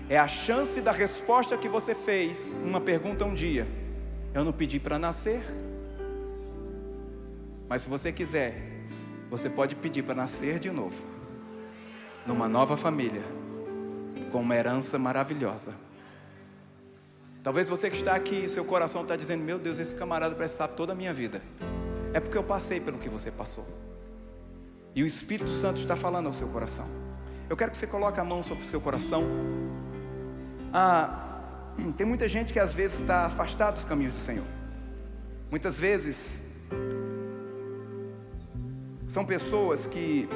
É 0.08 0.18
a 0.18 0.26
chance 0.26 0.80
da 0.80 0.92
resposta 0.92 1.56
que 1.56 1.68
você 1.68 1.94
fez, 1.94 2.54
uma 2.64 2.80
pergunta 2.80 3.24
um 3.24 3.34
dia. 3.34 3.66
Eu 4.32 4.44
não 4.44 4.52
pedi 4.52 4.78
para 4.80 4.98
nascer, 4.98 5.42
mas 7.68 7.82
se 7.82 7.88
você 7.88 8.12
quiser, 8.12 8.54
você 9.28 9.50
pode 9.50 9.76
pedir 9.76 10.02
para 10.02 10.14
nascer 10.14 10.58
de 10.58 10.70
novo 10.70 11.09
numa 12.26 12.48
nova 12.48 12.76
família, 12.76 13.22
com 14.30 14.40
uma 14.40 14.54
herança 14.54 14.98
maravilhosa. 14.98 15.74
Talvez 17.42 17.68
você 17.68 17.88
que 17.88 17.96
está 17.96 18.14
aqui, 18.14 18.48
seu 18.48 18.64
coração 18.64 19.02
está 19.02 19.16
dizendo: 19.16 19.42
Meu 19.42 19.58
Deus, 19.58 19.78
esse 19.78 19.94
camarada 19.94 20.34
precisa 20.34 20.68
toda 20.68 20.92
a 20.92 20.96
minha 20.96 21.12
vida. 21.14 21.42
É 22.12 22.20
porque 22.20 22.36
eu 22.36 22.44
passei 22.44 22.80
pelo 22.80 22.98
que 22.98 23.08
você 23.08 23.30
passou. 23.30 23.66
E 24.94 25.02
o 25.02 25.06
Espírito 25.06 25.48
Santo 25.48 25.78
está 25.78 25.96
falando 25.96 26.26
ao 26.26 26.32
seu 26.32 26.48
coração. 26.48 26.86
Eu 27.48 27.56
quero 27.56 27.70
que 27.70 27.76
você 27.76 27.86
coloque 27.86 28.20
a 28.20 28.24
mão 28.24 28.42
sobre 28.42 28.64
o 28.64 28.66
seu 28.66 28.80
coração. 28.80 29.24
Ah, 30.72 31.40
tem 31.96 32.06
muita 32.06 32.28
gente 32.28 32.52
que 32.52 32.58
às 32.58 32.74
vezes 32.74 33.00
está 33.00 33.26
afastado 33.26 33.74
dos 33.74 33.84
caminhos 33.84 34.12
do 34.12 34.20
Senhor. 34.20 34.46
Muitas 35.50 35.78
vezes 35.78 36.40
são 39.08 39.24
pessoas 39.24 39.86
que 39.86 40.28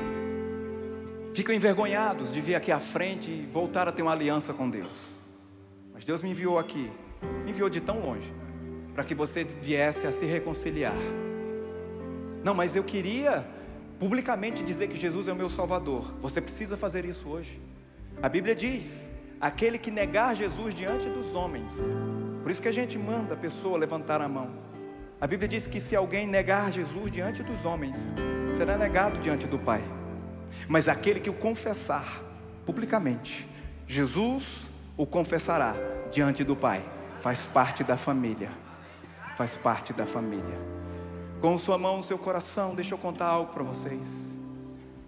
ficam 1.35 1.55
envergonhados 1.55 2.33
de 2.33 2.41
vir 2.41 2.55
aqui 2.55 2.71
à 2.71 2.79
frente 2.79 3.31
e 3.31 3.47
voltar 3.51 3.89
a 3.89 3.93
ter 3.93 4.03
uma 4.03 4.13
aliança 4.13 4.55
com 4.55 4.71
Deus. 4.71 5.15
Mas 5.93 6.05
Deus 6.05 6.23
me 6.23 6.31
enviou 6.31 6.59
aqui, 6.59 6.91
me 7.45 7.51
enviou 7.51 7.69
de 7.69 7.81
tão 7.81 8.01
longe, 8.01 8.33
para 8.95 9.03
que 9.03 9.15
você 9.15 9.43
viesse 9.43 10.07
a 10.07 10.13
se 10.13 10.25
reconciliar. 10.27 10.95
Não, 12.45 12.55
mas 12.55 12.77
eu 12.77 12.85
queria 12.85 13.47
publicamente 13.99 14.63
dizer 14.63 14.89
que 14.89 14.97
Jesus 14.97 15.29
é 15.29 15.33
o 15.33 15.37
meu 15.37 15.49
Salvador. 15.49 16.15
Você 16.21 16.41
precisa 16.41 16.77
fazer 16.77 17.05
isso 17.05 17.29
hoje. 17.29 17.61
A 18.23 18.29
Bíblia 18.29 18.55
diz: 18.55 19.11
aquele 19.41 19.79
que 19.79 19.91
negar 19.91 20.37
Jesus 20.37 20.75
diante 20.75 21.09
dos 21.09 21.35
homens. 21.35 21.79
Por 22.43 22.51
isso 22.51 22.63
que 22.63 22.69
a 22.69 22.73
gente 22.73 22.99
manda 22.99 23.35
a 23.35 23.37
pessoa 23.37 23.79
levantar 23.79 24.21
a 24.21 24.29
mão. 24.29 24.51
A 25.21 25.27
Bíblia 25.27 25.49
diz 25.49 25.67
que 25.67 25.81
se 25.81 25.97
alguém 25.97 26.27
negar 26.27 26.71
Jesus 26.71 27.11
diante 27.11 27.43
dos 27.43 27.65
homens, 27.65 28.13
será 28.53 28.77
negado 28.77 29.19
diante 29.19 29.47
do 29.47 29.59
Pai. 29.59 29.83
Mas 30.69 30.89
aquele 30.89 31.21
que 31.21 31.31
o 31.31 31.35
confessar 31.35 32.23
publicamente, 32.65 33.47
Jesus 33.87 34.71
o 34.97 35.07
confessará 35.07 35.75
diante 36.11 36.45
do 36.45 36.57
Pai. 36.57 36.85
Faz 37.21 37.47
parte 37.47 37.83
da 37.83 37.97
família. 37.97 38.51
Faz 39.37 39.57
parte 39.57 39.93
da 39.93 40.07
família. 40.07 40.59
Com 41.41 41.59
sua 41.59 41.77
mão 41.77 41.99
no 41.99 42.03
seu 42.03 42.19
coração, 42.19 42.75
deixa 42.75 42.95
eu 42.95 42.99
contar 42.99 43.27
algo 43.27 43.53
para 43.53 43.63
vocês. 43.63 44.33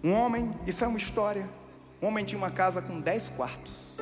Um 0.03 0.13
homem, 0.13 0.53
isso 0.67 0.83
é 0.83 0.87
uma 0.87 0.97
história. 0.97 1.49
Um 2.01 2.07
homem 2.07 2.23
tinha 2.23 2.37
uma 2.37 2.51
casa 2.51 2.81
com 2.81 2.99
dez 2.99 3.29
quartos. 3.29 3.95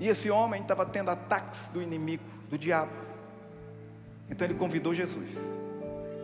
E 0.00 0.06
esse 0.06 0.30
homem 0.30 0.62
estava 0.62 0.86
tendo 0.86 1.10
ataques 1.10 1.70
do 1.72 1.82
inimigo, 1.82 2.22
do 2.48 2.56
diabo. 2.56 2.92
Então 4.30 4.46
ele 4.46 4.54
convidou 4.54 4.94
Jesus. 4.94 5.50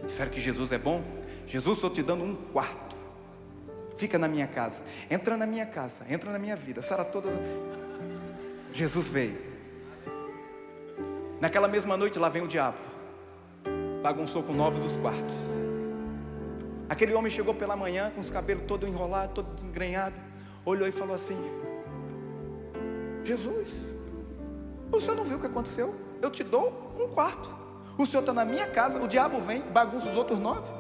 Será 0.07 0.31
que 0.31 0.41
Jesus 0.41 0.71
é 0.71 0.79
bom? 0.79 1.03
Jesus, 1.47 1.79
estou 1.79 1.91
te 1.91 2.03
dando 2.03 2.25
um 2.25 2.35
quarto. 2.35 2.97
Fica 3.97 4.19
na 4.19 4.27
minha 4.27 4.47
casa. 4.47 4.83
Entra 5.11 5.37
na 5.37 5.47
minha 5.47 5.67
casa. 5.67 6.05
Entra 6.09 6.33
na 6.33 6.39
minha 6.39 6.57
vida. 6.57 6.83
Sara 6.83 7.05
todas. 7.05 7.33
Jesus 8.73 9.09
veio. 9.09 9.39
Naquela 11.41 11.69
mesma 11.69 11.97
noite 11.97 12.19
lá 12.19 12.29
vem 12.29 12.43
o 12.43 12.49
diabo. 12.49 12.81
Bagunçou 14.03 14.43
com 14.43 14.53
nove 14.53 14.81
dos 14.81 14.97
quartos. 14.97 15.35
Aquele 16.89 17.15
homem 17.15 17.31
chegou 17.31 17.55
pela 17.55 17.77
manhã 17.77 18.11
com 18.11 18.21
os 18.21 18.31
cabelos 18.31 18.65
todo 18.67 18.87
enrolados, 18.87 19.35
todo 19.35 19.55
desengrenhado. 19.55 20.17
Olhou 20.65 20.89
e 20.89 20.93
falou 20.93 21.15
assim: 21.15 21.39
Jesus, 23.23 23.95
o 24.93 25.01
senhor 25.01 25.17
não 25.17 25.25
viu 25.25 25.39
o 25.39 25.41
que 25.41 25.47
aconteceu? 25.47 25.95
Eu 26.21 26.31
te 26.31 26.45
dou 26.45 26.95
um 26.99 27.09
quarto. 27.09 27.49
O 27.97 28.05
senhor 28.05 28.21
está 28.21 28.33
na 28.33 28.45
minha 28.45 28.67
casa, 28.67 29.01
o 29.01 29.07
diabo 29.07 29.41
vem, 29.41 29.61
bagunça 29.61 30.09
os 30.09 30.17
outros 30.17 30.39
nove. 30.39 30.71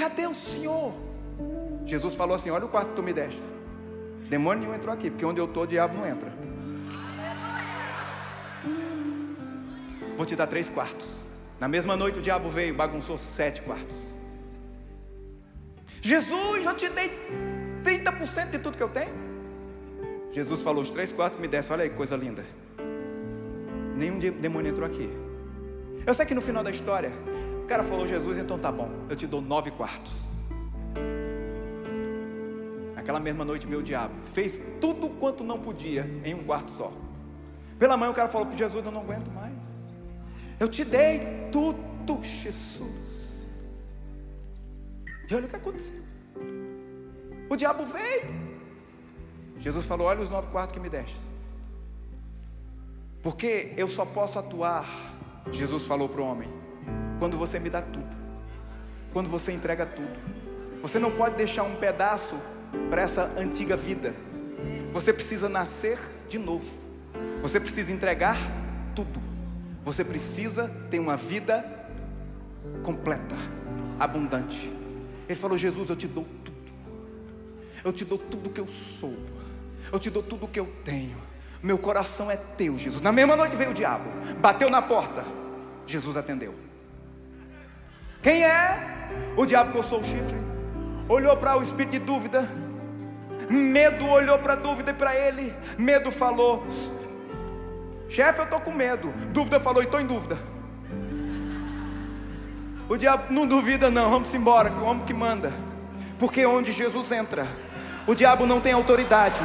Cadê, 0.00 0.26
o 0.26 0.32
senhor? 0.32 0.94
Jesus 1.84 2.14
falou 2.14 2.34
assim: 2.34 2.48
Olha 2.48 2.64
o 2.64 2.68
quarto 2.70 2.88
que 2.88 2.96
tu 2.96 3.02
me 3.02 3.12
deste. 3.12 3.42
Demônio 4.30 4.62
nenhum 4.62 4.74
entrou 4.74 4.94
aqui, 4.94 5.10
porque 5.10 5.26
onde 5.26 5.38
eu 5.38 5.44
estou, 5.44 5.64
o 5.64 5.66
diabo 5.66 5.94
não 5.98 6.06
entra. 6.06 6.32
Vou 10.16 10.24
te 10.24 10.34
dar 10.34 10.46
três 10.46 10.70
quartos. 10.70 11.26
Na 11.58 11.68
mesma 11.68 11.96
noite 11.96 12.18
o 12.18 12.22
diabo 12.22 12.48
veio, 12.48 12.74
bagunçou 12.74 13.18
sete 13.18 13.60
quartos. 13.60 14.14
Jesus, 16.00 16.64
eu 16.64 16.74
te 16.74 16.88
dei 16.88 17.10
30% 17.84 18.52
de 18.52 18.58
tudo 18.58 18.78
que 18.78 18.82
eu 18.82 18.88
tenho. 18.88 19.12
Jesus 20.30 20.62
falou: 20.62 20.82
Os 20.82 20.88
três 20.88 21.12
quartos 21.12 21.38
me 21.38 21.46
desse, 21.46 21.70
olha 21.74 21.82
aí, 21.82 21.90
coisa 21.90 22.16
linda. 22.16 22.42
Nenhum 23.94 24.18
demônio 24.18 24.70
entrou 24.70 24.86
aqui. 24.86 25.10
Eu 26.06 26.14
sei 26.14 26.24
que 26.24 26.34
no 26.34 26.40
final 26.40 26.64
da 26.64 26.70
história, 26.70 27.12
cara 27.70 27.84
falou: 27.84 28.04
Jesus, 28.04 28.36
então 28.36 28.58
tá 28.58 28.72
bom, 28.72 28.90
eu 29.08 29.14
te 29.14 29.28
dou 29.28 29.40
nove 29.40 29.70
quartos. 29.70 30.30
Naquela 32.96 33.20
mesma 33.20 33.44
noite, 33.44 33.66
meu 33.66 33.80
diabo 33.80 34.16
fez 34.16 34.78
tudo 34.80 35.08
quanto 35.08 35.44
não 35.44 35.60
podia 35.60 36.02
em 36.24 36.34
um 36.34 36.42
quarto 36.42 36.72
só. 36.72 36.92
Pela 37.78 37.96
manhã, 37.96 38.10
o 38.10 38.14
cara 38.14 38.28
falou 38.28 38.50
Jesus: 38.50 38.84
Eu 38.84 38.90
não 38.90 39.02
aguento 39.02 39.30
mais. 39.30 39.88
Eu 40.58 40.66
te 40.68 40.84
dei 40.84 41.20
tudo, 41.52 42.20
Jesus. 42.22 43.46
E 45.30 45.34
olha 45.34 45.46
o 45.46 45.48
que 45.48 45.56
aconteceu. 45.56 46.02
O 47.48 47.54
diabo 47.54 47.86
veio. 47.86 48.50
Jesus 49.58 49.86
falou: 49.86 50.08
Olha 50.08 50.20
os 50.20 50.28
nove 50.28 50.48
quartos 50.48 50.74
que 50.74 50.80
me 50.80 50.88
deste. 50.88 51.30
Porque 53.22 53.74
eu 53.76 53.86
só 53.86 54.04
posso 54.04 54.40
atuar, 54.40 54.86
Jesus 55.52 55.86
falou 55.86 56.08
para 56.08 56.22
o 56.22 56.24
homem, 56.24 56.50
quando 57.20 57.36
você 57.36 57.58
me 57.60 57.68
dá 57.68 57.82
tudo, 57.82 58.16
quando 59.12 59.28
você 59.28 59.52
entrega 59.52 59.84
tudo. 59.84 60.18
Você 60.80 60.98
não 60.98 61.10
pode 61.10 61.36
deixar 61.36 61.62
um 61.62 61.76
pedaço 61.76 62.34
para 62.88 63.02
essa 63.02 63.24
antiga 63.36 63.76
vida. 63.76 64.14
Você 64.92 65.12
precisa 65.12 65.46
nascer 65.48 65.98
de 66.28 66.38
novo. 66.38 66.66
Você 67.42 67.60
precisa 67.60 67.92
entregar 67.92 68.38
tudo. 68.96 69.20
Você 69.84 70.02
precisa 70.02 70.68
ter 70.90 70.98
uma 70.98 71.16
vida 71.16 71.62
completa, 72.82 73.36
abundante. 73.98 74.72
Ele 75.28 75.38
falou: 75.38 75.58
Jesus, 75.58 75.90
eu 75.90 75.96
te 75.96 76.08
dou 76.08 76.26
tudo. 76.42 76.56
Eu 77.84 77.92
te 77.92 78.04
dou 78.04 78.18
tudo 78.18 78.48
que 78.48 78.60
eu 78.60 78.66
sou. 78.66 79.16
Eu 79.92 79.98
te 79.98 80.08
dou 80.08 80.22
tudo 80.22 80.48
que 80.48 80.58
eu 80.58 80.66
tenho. 80.82 81.18
Meu 81.62 81.76
coração 81.76 82.30
é 82.30 82.36
teu, 82.36 82.78
Jesus. 82.78 83.02
Na 83.02 83.12
mesma 83.12 83.36
noite 83.36 83.54
veio 83.56 83.72
o 83.72 83.74
diabo, 83.74 84.08
bateu 84.40 84.70
na 84.70 84.80
porta. 84.80 85.22
Jesus 85.86 86.16
atendeu. 86.16 86.69
Quem 88.22 88.44
é? 88.44 88.78
O 89.36 89.46
diabo 89.46 89.72
coçou 89.72 90.00
o 90.00 90.04
chifre, 90.04 90.36
olhou 91.08 91.36
para 91.36 91.56
o 91.56 91.62
espírito 91.62 91.92
de 91.92 91.98
dúvida. 91.98 92.48
Medo 93.48 94.06
olhou 94.08 94.38
para 94.38 94.52
a 94.52 94.56
dúvida 94.56 94.90
e 94.90 94.94
para 94.94 95.16
ele. 95.16 95.52
Medo 95.78 96.10
falou: 96.10 96.64
Chefe, 98.08 98.40
eu 98.40 98.44
estou 98.44 98.60
com 98.60 98.70
medo. 98.70 99.12
Dúvida 99.32 99.58
falou: 99.58 99.82
Estou 99.82 100.00
em 100.00 100.06
dúvida. 100.06 100.38
O 102.88 102.96
diabo 102.96 103.24
não 103.30 103.46
duvida, 103.46 103.90
não. 103.90 104.10
Vamos 104.10 104.34
embora, 104.34 104.70
que 104.70 104.78
o 104.78 104.84
homem 104.84 105.04
que 105.04 105.14
manda. 105.14 105.52
Porque 106.18 106.44
onde 106.44 106.70
Jesus 106.70 107.10
entra, 107.12 107.46
o 108.06 108.14
diabo 108.14 108.44
não 108.44 108.60
tem 108.60 108.72
autoridade, 108.72 109.40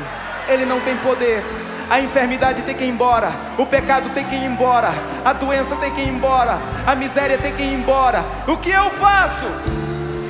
ele 0.49 0.65
não 0.65 0.81
tem 0.81 0.97
poder 0.97 1.41
a 1.89 1.99
enfermidade 1.99 2.63
tem 2.63 2.75
que 2.75 2.83
ir 2.83 2.89
embora, 2.89 3.29
o 3.57 3.65
pecado 3.65 4.09
tem 4.09 4.25
que 4.25 4.35
ir 4.35 4.43
embora, 4.43 4.89
a 5.23 5.33
doença 5.33 5.75
tem 5.75 5.91
que 5.93 6.01
ir 6.01 6.09
embora, 6.09 6.59
a 6.85 6.95
miséria 6.95 7.37
tem 7.37 7.53
que 7.53 7.61
ir 7.61 7.73
embora. 7.73 8.25
O 8.47 8.57
que 8.57 8.71
eu 8.71 8.89
faço? 8.89 9.45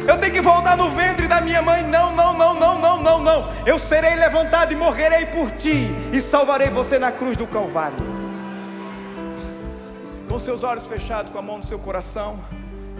Eu 0.07 0.19
tenho 0.19 0.33
que 0.33 0.41
voltar 0.41 0.77
no 0.77 0.89
ventre 0.91 1.27
da 1.27 1.41
minha 1.41 1.61
mãe? 1.61 1.83
Não, 1.83 2.15
não, 2.15 2.33
não, 2.37 2.53
não, 2.53 2.79
não, 2.79 3.01
não, 3.01 3.19
não. 3.19 3.49
Eu 3.65 3.79
serei 3.79 4.15
levantado 4.15 4.71
e 4.71 4.75
morrerei 4.75 5.25
por 5.25 5.49
ti 5.51 5.87
e 6.13 6.21
salvarei 6.21 6.69
você 6.69 6.99
na 6.99 7.11
cruz 7.11 7.35
do 7.35 7.47
Calvário. 7.47 7.97
Com 10.29 10.37
seus 10.37 10.63
olhos 10.63 10.85
fechados, 10.85 11.31
com 11.31 11.39
a 11.39 11.41
mão 11.41 11.57
no 11.57 11.63
seu 11.63 11.79
coração. 11.79 12.39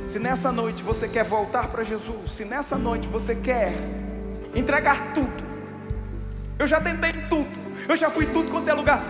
Se 0.08 0.18
nessa 0.18 0.52
noite 0.52 0.82
você 0.82 1.08
quer 1.08 1.24
voltar 1.24 1.68
para 1.68 1.84
Jesus, 1.84 2.32
se 2.32 2.46
nessa 2.46 2.78
noite 2.78 3.08
você 3.08 3.36
quer 3.36 3.72
entregar 4.56 5.14
tudo, 5.14 5.44
eu 6.58 6.66
já 6.66 6.80
tentei 6.80 7.14
tudo. 7.30 7.65
Eu 7.88 7.96
já 7.96 8.10
fui 8.10 8.26
tudo 8.26 8.50
quanto 8.52 8.70
é 8.70 8.74
lugar. 8.74 9.02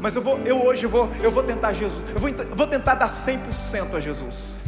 Mas 0.00 0.14
eu 0.14 0.22
vou, 0.22 0.38
eu 0.38 0.62
hoje 0.62 0.86
vou, 0.86 1.10
eu 1.22 1.30
vou 1.30 1.42
tentar 1.42 1.72
Jesus. 1.72 2.02
Eu 2.10 2.20
vou, 2.20 2.30
vou 2.54 2.66
tentar 2.66 2.94
dar 2.94 3.08
100% 3.08 3.94
a 3.94 3.98
Jesus. 3.98 4.58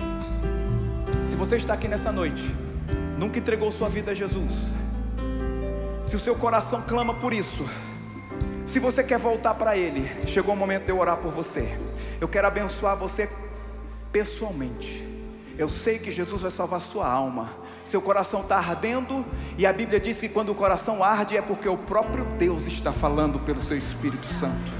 Se 1.26 1.36
você 1.36 1.57
está 1.57 1.74
aqui 1.74 1.86
nessa 1.86 2.11
noite, 2.11 2.55
nunca 3.16 3.38
entregou 3.38 3.70
sua 3.70 3.88
vida 3.88 4.11
a 4.11 4.14
Jesus. 4.14 4.74
Se 6.05 6.16
o 6.16 6.18
seu 6.18 6.34
coração 6.34 6.82
clama 6.82 7.14
por 7.14 7.32
isso, 7.32 7.64
se 8.66 8.78
você 8.78 9.03
quer 9.05 9.18
voltar 9.18 9.55
para 9.55 9.76
Ele, 9.76 10.09
chegou 10.26 10.55
o 10.55 10.57
momento 10.57 10.84
de 10.84 10.91
eu 10.91 10.99
orar 10.99 11.16
por 11.16 11.30
você. 11.30 11.76
Eu 12.20 12.28
quero 12.28 12.47
abençoar 12.47 12.97
você 12.97 13.28
pessoalmente. 14.12 15.09
Eu 15.61 15.68
sei 15.68 15.98
que 15.98 16.11
Jesus 16.11 16.40
vai 16.40 16.50
salvar 16.50 16.80
sua 16.80 17.06
alma. 17.06 17.50
Seu 17.84 18.00
coração 18.00 18.40
está 18.40 18.56
ardendo, 18.56 19.22
e 19.58 19.66
a 19.66 19.72
Bíblia 19.74 20.00
diz 20.00 20.18
que 20.18 20.26
quando 20.26 20.52
o 20.52 20.54
coração 20.54 21.04
arde 21.04 21.36
é 21.36 21.42
porque 21.42 21.68
o 21.68 21.76
próprio 21.76 22.24
Deus 22.24 22.66
está 22.66 22.94
falando 22.94 23.38
pelo 23.38 23.61
seu 23.61 23.76
Espírito 23.76 24.24
Santo. 24.24 24.72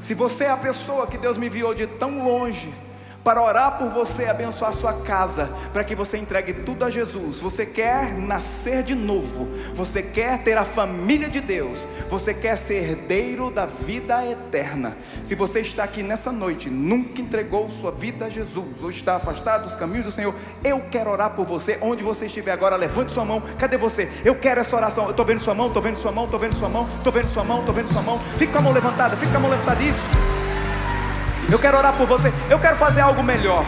Se 0.00 0.12
você 0.12 0.46
é 0.46 0.50
a 0.50 0.56
pessoa 0.56 1.06
que 1.06 1.16
Deus 1.16 1.36
me 1.36 1.46
enviou 1.46 1.72
de 1.76 1.86
tão 1.86 2.24
longe, 2.24 2.74
para 3.22 3.42
orar 3.42 3.78
por 3.78 3.88
você, 3.88 4.26
abençoar 4.26 4.72
sua 4.72 4.92
casa, 4.92 5.48
para 5.72 5.84
que 5.84 5.94
você 5.94 6.16
entregue 6.16 6.52
tudo 6.52 6.84
a 6.84 6.90
Jesus. 6.90 7.40
Você 7.40 7.66
quer 7.66 8.14
nascer 8.14 8.82
de 8.82 8.94
novo, 8.94 9.48
você 9.74 10.02
quer 10.02 10.42
ter 10.42 10.56
a 10.56 10.64
família 10.64 11.28
de 11.28 11.40
Deus, 11.40 11.86
você 12.08 12.32
quer 12.32 12.56
ser 12.56 12.90
herdeiro 12.90 13.50
da 13.50 13.66
vida 13.66 14.24
eterna. 14.26 14.96
Se 15.22 15.34
você 15.34 15.60
está 15.60 15.84
aqui 15.84 16.02
nessa 16.02 16.32
noite, 16.32 16.70
nunca 16.70 17.20
entregou 17.20 17.68
sua 17.68 17.90
vida 17.90 18.26
a 18.26 18.28
Jesus, 18.30 18.82
ou 18.82 18.90
está 18.90 19.16
afastado 19.16 19.64
dos 19.64 19.74
caminhos 19.74 20.06
do 20.06 20.12
Senhor, 20.12 20.34
eu 20.64 20.80
quero 20.90 21.10
orar 21.10 21.30
por 21.30 21.44
você. 21.44 21.78
Onde 21.80 22.02
você 22.02 22.26
estiver 22.26 22.52
agora, 22.52 22.76
levante 22.76 23.12
sua 23.12 23.24
mão. 23.24 23.42
Cadê 23.58 23.76
você? 23.76 24.10
Eu 24.24 24.34
quero 24.34 24.60
essa 24.60 24.74
oração. 24.74 25.04
Eu 25.04 25.10
estou 25.10 25.26
vendo 25.26 25.40
sua 25.40 25.54
mão, 25.54 25.66
estou 25.66 25.82
vendo 25.82 25.96
sua 25.96 26.12
mão, 26.12 26.24
estou 26.24 26.40
vendo 26.40 26.54
sua 26.54 26.68
mão, 26.68 26.88
estou 26.96 27.12
vendo 27.12 27.26
sua 27.26 27.44
mão, 27.44 27.60
estou 27.60 27.74
vendo 27.74 27.88
sua 27.88 28.02
mão. 28.02 28.18
Fica 28.38 28.52
com 28.52 28.58
a 28.58 28.62
mão 28.62 28.72
levantada, 28.72 29.16
fica 29.16 29.30
com 29.32 29.38
a 29.38 29.40
mão 29.40 29.50
levantada. 29.50 29.82
Isso. 29.82 30.29
Eu 31.50 31.58
quero 31.58 31.76
orar 31.76 31.92
por 31.94 32.06
você. 32.06 32.32
Eu 32.48 32.58
quero 32.58 32.76
fazer 32.76 33.00
algo 33.00 33.22
melhor. 33.22 33.64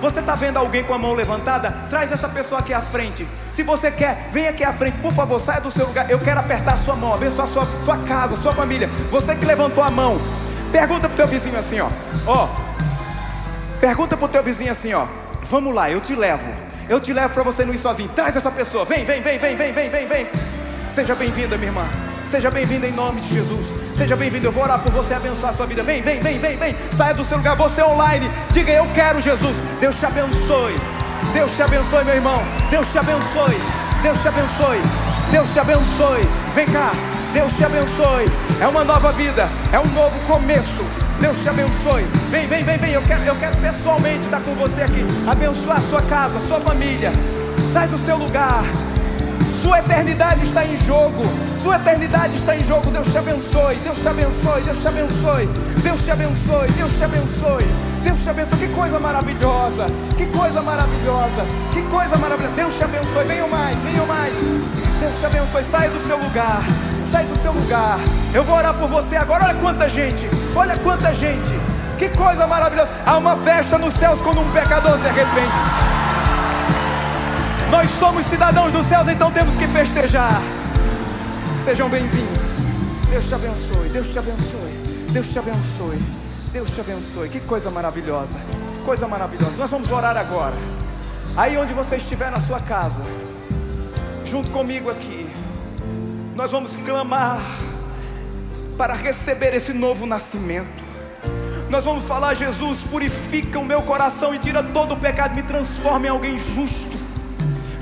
Você 0.00 0.20
está 0.20 0.34
vendo 0.34 0.56
alguém 0.56 0.82
com 0.82 0.94
a 0.94 0.98
mão 0.98 1.12
levantada? 1.12 1.70
Traz 1.90 2.10
essa 2.10 2.28
pessoa 2.28 2.60
aqui 2.60 2.72
à 2.72 2.80
frente. 2.80 3.26
Se 3.50 3.62
você 3.62 3.90
quer, 3.90 4.30
vem 4.32 4.48
aqui 4.48 4.64
à 4.64 4.72
frente, 4.72 4.98
por 4.98 5.12
favor, 5.12 5.38
saia 5.38 5.60
do 5.60 5.70
seu 5.70 5.86
lugar. 5.86 6.10
Eu 6.10 6.18
quero 6.18 6.40
apertar 6.40 6.76
sua 6.76 6.96
mão, 6.96 7.12
abençoar 7.12 7.46
sua, 7.46 7.66
sua 7.82 7.98
casa, 7.98 8.36
sua 8.36 8.54
família. 8.54 8.88
Você 9.10 9.34
que 9.36 9.44
levantou 9.44 9.84
a 9.84 9.90
mão, 9.90 10.18
pergunta 10.72 11.08
para 11.08 11.14
o 11.14 11.16
teu 11.16 11.26
vizinho 11.26 11.58
assim, 11.58 11.80
ó. 11.80 11.88
Ó, 12.26 12.48
pergunta 13.80 14.16
para 14.16 14.26
o 14.26 14.28
teu 14.28 14.42
vizinho 14.42 14.72
assim, 14.72 14.94
ó. 14.94 15.06
Vamos 15.42 15.74
lá, 15.74 15.90
eu 15.90 16.00
te 16.00 16.14
levo. 16.14 16.48
Eu 16.88 16.98
te 16.98 17.12
levo 17.12 17.34
para 17.34 17.42
você 17.42 17.64
não 17.64 17.74
ir 17.74 17.78
sozinho. 17.78 18.08
Traz 18.10 18.36
essa 18.36 18.50
pessoa. 18.50 18.84
Vem, 18.84 19.04
vem, 19.04 19.20
vem, 19.22 19.38
vem, 19.38 19.56
vem, 19.56 19.72
vem, 19.72 19.90
vem, 19.90 20.06
vem. 20.06 20.26
Seja 20.90 21.14
bem-vinda, 21.14 21.56
minha 21.56 21.70
irmã. 21.70 22.13
Seja 22.26 22.50
bem-vinda 22.50 22.86
em 22.86 22.92
nome 22.92 23.20
de 23.20 23.30
Jesus. 23.30 23.66
Seja 23.92 24.16
bem-vindo. 24.16 24.46
Eu 24.46 24.52
vou 24.52 24.64
orar 24.64 24.78
por 24.78 24.90
você 24.90 25.14
abençoar 25.14 25.50
a 25.50 25.52
sua 25.52 25.66
vida. 25.66 25.82
Vem, 25.82 26.02
vem, 26.02 26.20
vem, 26.20 26.38
vem, 26.38 26.56
vem. 26.56 26.76
Saia 26.90 27.14
do 27.14 27.24
seu 27.24 27.36
lugar. 27.36 27.56
Você 27.56 27.82
online. 27.82 28.30
Diga 28.52 28.72
eu 28.72 28.86
quero 28.94 29.20
Jesus. 29.20 29.56
Deus 29.80 29.94
te 29.96 30.06
abençoe. 30.06 30.76
Deus 31.32 31.54
te 31.54 31.62
abençoe, 31.62 32.04
meu 32.04 32.14
irmão. 32.14 32.42
Deus 32.70 32.90
te 32.90 32.98
abençoe. 32.98 33.60
Deus 34.02 34.20
te 34.20 34.28
abençoe. 34.28 34.82
Deus 35.30 35.48
te 35.50 35.58
abençoe. 35.58 36.28
Vem 36.54 36.66
cá. 36.66 36.92
Deus 37.32 37.52
te 37.52 37.64
abençoe. 37.64 38.30
É 38.60 38.66
uma 38.66 38.84
nova 38.84 39.12
vida. 39.12 39.48
É 39.72 39.78
um 39.78 39.86
novo 39.92 40.18
começo. 40.26 40.84
Deus 41.20 41.36
te 41.42 41.48
abençoe. 41.48 42.04
Vem, 42.30 42.46
vem, 42.46 42.64
vem, 42.64 42.78
vem. 42.78 42.92
Eu 42.92 43.02
quero, 43.02 43.22
eu 43.22 43.36
quero 43.36 43.56
pessoalmente 43.58 44.24
estar 44.24 44.40
com 44.40 44.54
você 44.54 44.82
aqui. 44.82 45.04
Abençoar 45.26 45.76
a 45.76 45.80
sua 45.80 46.02
casa, 46.02 46.38
a 46.38 46.40
sua 46.40 46.60
família. 46.60 47.12
Sai 47.72 47.86
do 47.88 47.98
seu 47.98 48.16
lugar. 48.16 48.64
Sua 49.64 49.78
eternidade 49.78 50.44
está 50.44 50.62
em 50.62 50.76
jogo. 50.84 51.22
Sua 51.56 51.76
eternidade 51.76 52.34
está 52.34 52.54
em 52.54 52.62
jogo. 52.64 52.90
Deus 52.90 53.06
te 53.10 53.16
abençoe. 53.16 53.76
Deus 53.76 53.96
te 53.96 54.08
abençoe. 54.08 54.60
Deus 54.60 54.78
te 54.78 54.88
abençoe. 54.88 55.46
Deus 55.82 56.04
te 56.04 56.10
abençoe. 56.10 56.68
Deus 56.72 56.92
te 56.98 57.04
abençoe. 57.04 57.64
Deus 58.02 58.22
te 58.22 58.28
abençoe. 58.28 58.58
Que 58.58 58.68
coisa 58.74 58.98
maravilhosa. 58.98 59.86
Que 60.18 60.26
coisa 60.26 60.60
maravilhosa. 60.60 61.46
Que 61.72 61.80
coisa 61.80 62.18
maravilhosa. 62.18 62.54
Deus 62.56 62.74
te 62.74 62.84
abençoe. 62.84 63.24
Venham 63.24 63.48
mais. 63.48 63.78
Venham 63.78 64.06
mais. 64.06 64.34
Deus 65.00 65.18
te 65.18 65.24
abençoe. 65.24 65.62
Saia 65.62 65.88
do 65.88 66.06
seu 66.06 66.18
lugar. 66.18 66.62
Sai 67.10 67.24
do 67.24 67.36
seu 67.38 67.52
lugar. 67.52 67.98
Eu 68.34 68.44
vou 68.44 68.56
orar 68.56 68.74
por 68.74 68.88
você 68.90 69.16
agora. 69.16 69.46
Olha 69.46 69.54
quanta 69.54 69.88
gente. 69.88 70.28
Olha 70.54 70.76
quanta 70.76 71.14
gente. 71.14 71.58
Que 71.98 72.10
coisa 72.10 72.46
maravilhosa. 72.46 72.92
Há 73.06 73.16
uma 73.16 73.34
festa 73.34 73.78
nos 73.78 73.94
céus 73.94 74.20
quando 74.20 74.42
um 74.42 74.50
pecador 74.52 74.98
se 74.98 75.06
arrepende. 75.06 76.13
Nós 77.70 77.90
somos 77.90 78.26
cidadãos 78.26 78.72
dos 78.72 78.86
céus, 78.86 79.08
então 79.08 79.30
temos 79.30 79.56
que 79.56 79.66
festejar. 79.66 80.40
Sejam 81.64 81.88
bem-vindos. 81.88 82.44
Deus 83.10 83.26
te 83.26 83.34
abençoe, 83.34 83.88
Deus 83.90 84.08
te 84.08 84.18
abençoe, 84.18 85.06
Deus 85.12 85.28
te 85.28 85.38
abençoe, 85.38 85.98
Deus 86.52 86.70
te 86.70 86.80
abençoe. 86.80 87.28
Que 87.28 87.40
coisa 87.40 87.70
maravilhosa, 87.70 88.38
coisa 88.84 89.08
maravilhosa. 89.08 89.56
Nós 89.56 89.70
vamos 89.70 89.90
orar 89.90 90.16
agora. 90.16 90.56
Aí 91.36 91.56
onde 91.56 91.72
você 91.72 91.96
estiver 91.96 92.30
na 92.30 92.40
sua 92.40 92.60
casa, 92.60 93.02
junto 94.24 94.50
comigo 94.50 94.90
aqui, 94.90 95.28
nós 96.34 96.52
vamos 96.52 96.76
clamar 96.84 97.40
para 98.76 98.94
receber 98.94 99.54
esse 99.54 99.72
novo 99.72 100.06
nascimento. 100.06 100.82
Nós 101.70 101.84
vamos 101.84 102.04
falar, 102.04 102.34
Jesus, 102.34 102.82
purifica 102.82 103.58
o 103.58 103.64
meu 103.64 103.82
coração 103.82 104.34
e 104.34 104.38
tira 104.38 104.62
todo 104.62 104.94
o 104.94 104.96
pecado, 104.96 105.34
me 105.34 105.42
transforma 105.42 106.06
em 106.06 106.10
alguém 106.10 106.36
justo. 106.36 106.93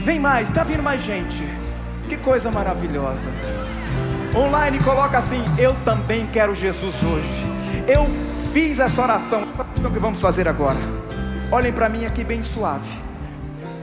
Vem 0.02 0.18
mais, 0.18 0.48
está 0.48 0.64
vindo 0.64 0.82
mais 0.82 1.00
gente. 1.00 1.44
Que 2.08 2.16
coisa 2.16 2.50
maravilhosa. 2.50 3.30
Online 4.34 4.82
coloca 4.82 5.16
assim: 5.16 5.44
Eu 5.56 5.76
também 5.84 6.26
quero 6.26 6.56
Jesus 6.56 6.96
hoje. 7.04 7.46
Eu 7.86 8.08
fiz 8.52 8.80
essa 8.80 9.00
oração. 9.00 9.46
O 9.78 9.90
que 9.92 9.98
vamos 10.00 10.20
fazer 10.20 10.48
agora? 10.48 10.78
Olhem 11.52 11.72
para 11.72 11.88
mim 11.88 12.04
aqui 12.04 12.24
bem 12.24 12.42
suave. 12.42 12.92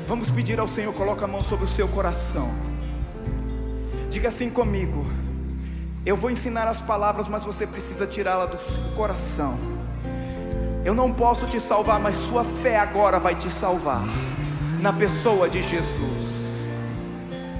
Vamos 0.06 0.30
pedir 0.30 0.60
ao 0.60 0.68
Senhor, 0.68 0.94
coloca 0.94 1.24
a 1.24 1.28
mão 1.28 1.42
sobre 1.42 1.64
o 1.64 1.68
seu 1.68 1.88
coração. 1.88 2.52
Diga 4.10 4.28
assim 4.28 4.50
comigo. 4.50 5.06
Eu 6.06 6.18
vou 6.18 6.30
ensinar 6.30 6.68
as 6.68 6.82
palavras, 6.82 7.30
mas 7.30 7.46
você 7.46 7.66
precisa 7.66 8.06
tirá-la 8.06 8.46
do 8.46 8.60
seu 8.60 8.84
coração. 8.94 9.58
Eu 10.84 10.94
não 10.94 11.14
posso 11.14 11.48
te 11.48 11.62
salvar, 11.62 11.98
mas 11.98 12.18
sua 12.18 12.44
fé 12.44 12.78
agora 12.78 13.20
vai 13.20 13.36
te 13.36 13.50
salvar 13.50 14.04
na 14.82 14.94
pessoa 14.94 15.50
de 15.50 15.62
Jesus. 15.62 16.74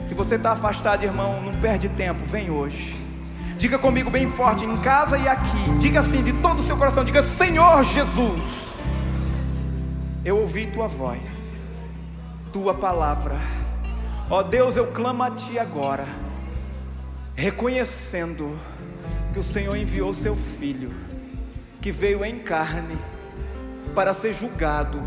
Se 0.04 0.14
você 0.14 0.36
está 0.36 0.54
afastado, 0.54 1.04
irmão, 1.04 1.42
não 1.42 1.54
perde 1.60 1.90
tempo, 1.90 2.24
vem 2.26 2.50
hoje. 2.50 2.96
Diga 3.58 3.78
comigo 3.78 4.10
bem 4.10 4.30
forte, 4.30 4.66
em 4.66 4.78
casa 4.78 5.18
e 5.18 5.28
aqui. 5.28 5.78
Diga 5.80 6.00
assim 6.00 6.24
de 6.24 6.34
todo 6.34 6.60
o 6.60 6.64
seu 6.64 6.78
coração: 6.78 7.04
diga, 7.04 7.22
Senhor 7.22 7.84
Jesus, 7.84 8.76
eu 10.24 10.38
ouvi 10.38 10.68
tua 10.68 10.88
voz, 10.88 11.84
tua 12.52 12.74
palavra. 12.74 13.38
Ó 14.30 14.42
Deus, 14.42 14.78
eu 14.78 14.88
clamo 14.88 15.24
a 15.24 15.32
ti 15.32 15.60
agora, 15.60 16.06
reconhecendo 17.36 18.58
que 19.34 19.40
o 19.40 19.44
Senhor 19.44 19.76
enviou 19.76 20.14
seu 20.14 20.36
filho, 20.36 20.92
que 21.82 21.92
veio 21.92 22.24
em 22.24 22.40
carne, 22.40 22.98
para 23.94 24.14
ser 24.14 24.34
julgado 24.34 25.02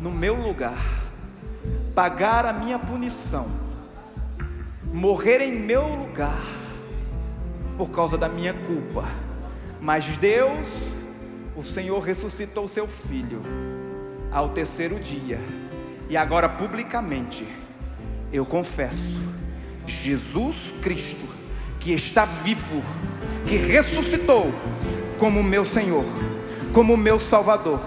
no 0.00 0.10
meu 0.10 0.34
lugar 0.34 1.07
pagar 1.98 2.46
a 2.46 2.52
minha 2.52 2.78
punição, 2.78 3.48
morrer 4.92 5.40
em 5.40 5.62
meu 5.62 5.82
lugar, 5.96 6.44
por 7.76 7.90
causa 7.90 8.16
da 8.16 8.28
minha 8.28 8.54
culpa. 8.54 9.04
Mas 9.80 10.16
Deus, 10.16 10.96
o 11.56 11.62
Senhor 11.64 11.98
ressuscitou 11.98 12.68
seu 12.68 12.86
filho 12.86 13.42
ao 14.30 14.50
terceiro 14.50 15.00
dia, 15.00 15.40
e 16.08 16.16
agora 16.16 16.48
publicamente 16.48 17.44
eu 18.32 18.46
confesso: 18.46 19.20
Jesus 19.84 20.74
Cristo, 20.80 21.26
que 21.80 21.92
está 21.92 22.24
vivo, 22.24 22.80
que 23.44 23.56
ressuscitou 23.56 24.54
como 25.18 25.42
meu 25.42 25.64
Senhor, 25.64 26.04
como 26.72 26.96
meu 26.96 27.18
Salvador. 27.18 27.80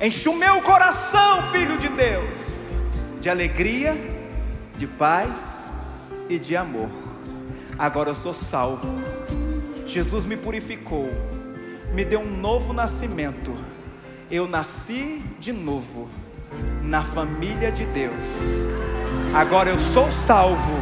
Enche 0.00 0.28
o 0.28 0.38
meu 0.38 0.62
coração, 0.62 1.42
filho 1.46 1.76
de 1.76 1.88
Deus 1.88 2.45
de 3.26 3.30
alegria, 3.30 3.98
de 4.76 4.86
paz 4.86 5.68
e 6.28 6.38
de 6.38 6.56
amor. 6.56 6.88
Agora 7.76 8.10
eu 8.10 8.14
sou 8.14 8.32
salvo. 8.32 8.86
Jesus 9.84 10.24
me 10.24 10.36
purificou, 10.36 11.10
me 11.92 12.04
deu 12.04 12.20
um 12.20 12.36
novo 12.36 12.72
nascimento. 12.72 13.52
Eu 14.30 14.46
nasci 14.46 15.20
de 15.40 15.52
novo 15.52 16.08
na 16.84 17.02
família 17.02 17.72
de 17.72 17.84
Deus. 17.86 18.64
Agora 19.34 19.70
eu 19.70 19.76
sou 19.76 20.08
salvo 20.08 20.78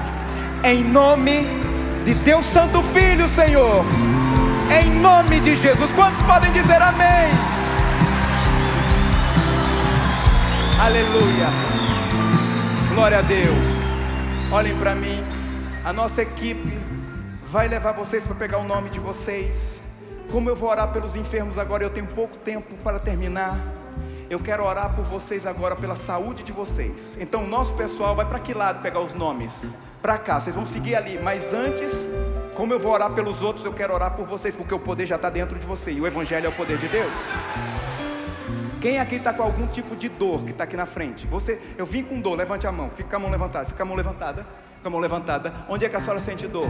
em 0.62 0.84
nome 0.84 1.46
de 2.04 2.12
Deus 2.12 2.44
Santo 2.44 2.82
Filho, 2.82 3.26
Senhor. 3.26 3.82
Em 4.70 5.00
nome 5.00 5.40
de 5.40 5.56
Jesus. 5.56 5.90
Quantos 5.92 6.20
podem 6.20 6.52
dizer 6.52 6.82
amém? 6.82 7.30
Aleluia. 10.78 11.83
Glória 12.94 13.18
a 13.18 13.22
Deus. 13.22 13.64
Olhem 14.52 14.78
para 14.78 14.94
mim. 14.94 15.20
A 15.84 15.92
nossa 15.92 16.22
equipe 16.22 16.78
vai 17.48 17.66
levar 17.66 17.90
vocês 17.90 18.22
para 18.22 18.36
pegar 18.36 18.58
o 18.58 18.64
nome 18.64 18.88
de 18.88 19.00
vocês. 19.00 19.82
Como 20.30 20.48
eu 20.48 20.54
vou 20.54 20.70
orar 20.70 20.92
pelos 20.92 21.16
enfermos 21.16 21.58
agora, 21.58 21.82
eu 21.82 21.90
tenho 21.90 22.06
pouco 22.06 22.36
tempo 22.36 22.76
para 22.84 23.00
terminar. 23.00 23.58
Eu 24.30 24.38
quero 24.38 24.64
orar 24.64 24.94
por 24.94 25.04
vocês 25.04 25.44
agora, 25.44 25.74
pela 25.74 25.96
saúde 25.96 26.44
de 26.44 26.52
vocês. 26.52 27.18
Então, 27.20 27.42
o 27.42 27.48
nosso 27.48 27.72
pessoal 27.74 28.14
vai 28.14 28.26
para 28.26 28.38
que 28.38 28.54
lado 28.54 28.80
pegar 28.80 29.00
os 29.00 29.12
nomes? 29.12 29.74
Para 30.00 30.16
cá, 30.16 30.38
vocês 30.38 30.54
vão 30.54 30.64
seguir 30.64 30.94
ali. 30.94 31.18
Mas 31.20 31.52
antes, 31.52 32.08
como 32.54 32.72
eu 32.72 32.78
vou 32.78 32.92
orar 32.92 33.10
pelos 33.10 33.42
outros, 33.42 33.64
eu 33.64 33.72
quero 33.72 33.92
orar 33.92 34.12
por 34.12 34.24
vocês, 34.24 34.54
porque 34.54 34.72
o 34.72 34.78
poder 34.78 35.04
já 35.04 35.16
está 35.16 35.28
dentro 35.28 35.58
de 35.58 35.66
você. 35.66 35.90
E 35.90 36.00
o 36.00 36.06
Evangelho 36.06 36.46
é 36.46 36.48
o 36.48 36.52
poder 36.52 36.78
de 36.78 36.86
Deus. 36.86 37.12
Quem 38.84 39.00
aqui 39.00 39.14
está 39.14 39.32
com 39.32 39.42
algum 39.42 39.66
tipo 39.66 39.96
de 39.96 40.10
dor 40.10 40.44
que 40.44 40.50
está 40.50 40.64
aqui 40.64 40.76
na 40.76 40.84
frente? 40.84 41.26
Você, 41.28 41.58
eu 41.78 41.86
vim 41.86 42.04
com 42.04 42.20
dor, 42.20 42.36
levante 42.36 42.66
a 42.66 42.70
mão, 42.70 42.90
fica 42.90 43.16
a 43.16 43.18
mão 43.18 43.30
levantada, 43.30 43.64
fica 43.64 43.82
a 43.82 43.86
mão 43.86 43.96
levantada, 43.96 44.46
fica 44.76 44.86
a 44.86 44.90
mão 44.90 45.00
levantada. 45.00 45.54
Onde 45.70 45.86
é 45.86 45.88
que 45.88 45.96
a 45.96 46.00
senhora 46.00 46.20
sente 46.20 46.46
dor? 46.46 46.68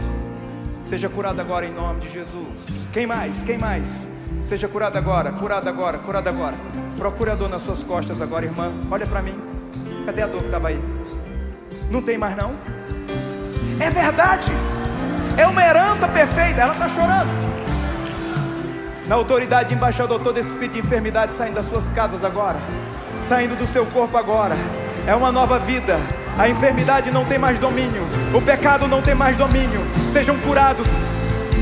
Seja 0.81 1.09
curada 1.09 1.41
agora 1.41 1.65
em 1.65 1.73
nome 1.73 1.99
de 1.99 2.07
Jesus. 2.07 2.87
Quem 2.93 3.05
mais? 3.05 3.43
Quem 3.43 3.57
mais? 3.57 4.07
Seja 4.45 4.65
curada 4.65 4.97
agora, 4.97 5.33
curada 5.33 5.69
agora, 5.69 5.97
curada 5.97 6.29
agora. 6.29 6.55
Procure 6.97 7.31
a 7.31 7.35
dor 7.35 7.49
nas 7.49 7.63
suas 7.63 7.83
costas 7.83 8.21
agora, 8.21 8.45
irmã. 8.45 8.71
Olha 8.89 9.05
para 9.05 9.21
mim. 9.21 9.37
Cadê 10.05 10.21
a 10.21 10.27
dor 10.27 10.39
que 10.39 10.45
estava 10.45 10.69
aí? 10.69 10.79
Não 11.91 12.01
tem 12.01 12.17
mais 12.17 12.37
não? 12.37 12.55
É 13.77 13.89
verdade. 13.89 14.53
É 15.37 15.45
uma 15.45 15.61
herança 15.61 16.07
perfeita. 16.07 16.61
Ela 16.61 16.71
está 16.75 16.87
chorando. 16.87 17.54
Na 19.07 19.15
autoridade 19.15 19.69
de 19.69 19.75
embaixador, 19.75 20.19
todo 20.19 20.39
espírito 20.39 20.73
de 20.73 20.79
enfermidade 20.79 21.33
saindo 21.33 21.55
das 21.55 21.67
suas 21.67 21.89
casas 21.89 22.23
agora, 22.23 22.57
saindo 23.21 23.55
do 23.55 23.67
seu 23.67 23.85
corpo 23.85 24.17
agora. 24.17 24.55
É 25.05 25.13
uma 25.13 25.31
nova 25.31 25.59
vida. 25.59 25.99
A 26.37 26.49
enfermidade 26.49 27.11
não 27.11 27.23
tem 27.23 27.37
mais 27.37 27.59
domínio, 27.59 28.05
o 28.33 28.41
pecado 28.41 28.87
não 28.87 29.01
tem 29.01 29.13
mais 29.13 29.37
domínio. 29.37 29.81
Sejam 30.11 30.37
curados. 30.39 30.87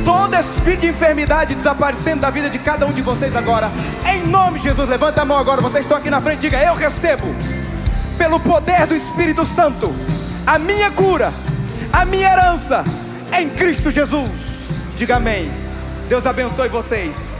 Todo 0.05 0.35
espírito 0.35 0.81
de 0.81 0.87
enfermidade 0.87 1.53
desaparecendo 1.53 2.21
da 2.21 2.29
vida 2.29 2.49
de 2.49 2.59
cada 2.59 2.85
um 2.85 2.91
de 2.91 3.01
vocês 3.01 3.35
agora. 3.35 3.71
Em 4.05 4.25
nome 4.27 4.59
de 4.59 4.65
Jesus, 4.69 4.89
levanta 4.89 5.21
a 5.21 5.25
mão 5.25 5.37
agora. 5.37 5.61
Vocês 5.61 5.85
estão 5.85 5.97
aqui 5.97 6.09
na 6.09 6.21
frente, 6.21 6.39
diga: 6.41 6.61
Eu 6.61 6.73
recebo, 6.73 7.27
pelo 8.17 8.39
poder 8.39 8.87
do 8.87 8.95
Espírito 8.95 9.45
Santo, 9.45 9.93
a 10.47 10.57
minha 10.57 10.91
cura, 10.91 11.31
a 11.91 12.05
minha 12.05 12.31
herança 12.31 12.83
em 13.37 13.49
Cristo 13.49 13.91
Jesus. 13.91 14.29
Diga 14.95 15.17
amém. 15.17 15.51
Deus 16.07 16.25
abençoe 16.25 16.67
vocês. 16.67 17.32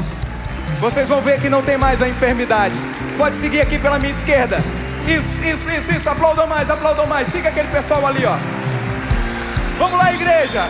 Vocês 0.84 1.08
vão 1.08 1.22
ver 1.22 1.40
que 1.40 1.50
não 1.50 1.64
tem 1.64 1.78
mais 1.78 2.02
a 2.02 2.10
enfermidade. 2.10 2.76
Pode 3.18 3.38
seguir 3.38 3.62
aqui 3.62 3.80
pela 3.80 3.98
minha 3.98 4.12
esquerda. 4.12 4.58
Isso, 5.08 5.42
isso, 5.42 5.72
isso, 5.72 5.92
isso. 5.94 6.10
Aplaudam 6.10 6.46
mais, 6.46 6.70
aplaudam 6.70 7.08
mais. 7.08 7.30
Siga 7.30 7.48
aquele 7.48 7.70
pessoal 7.70 8.06
ali, 8.06 8.26
ó. 8.26 8.36
Vamos 9.80 9.98
lá, 9.98 10.12
igreja. 10.12 10.68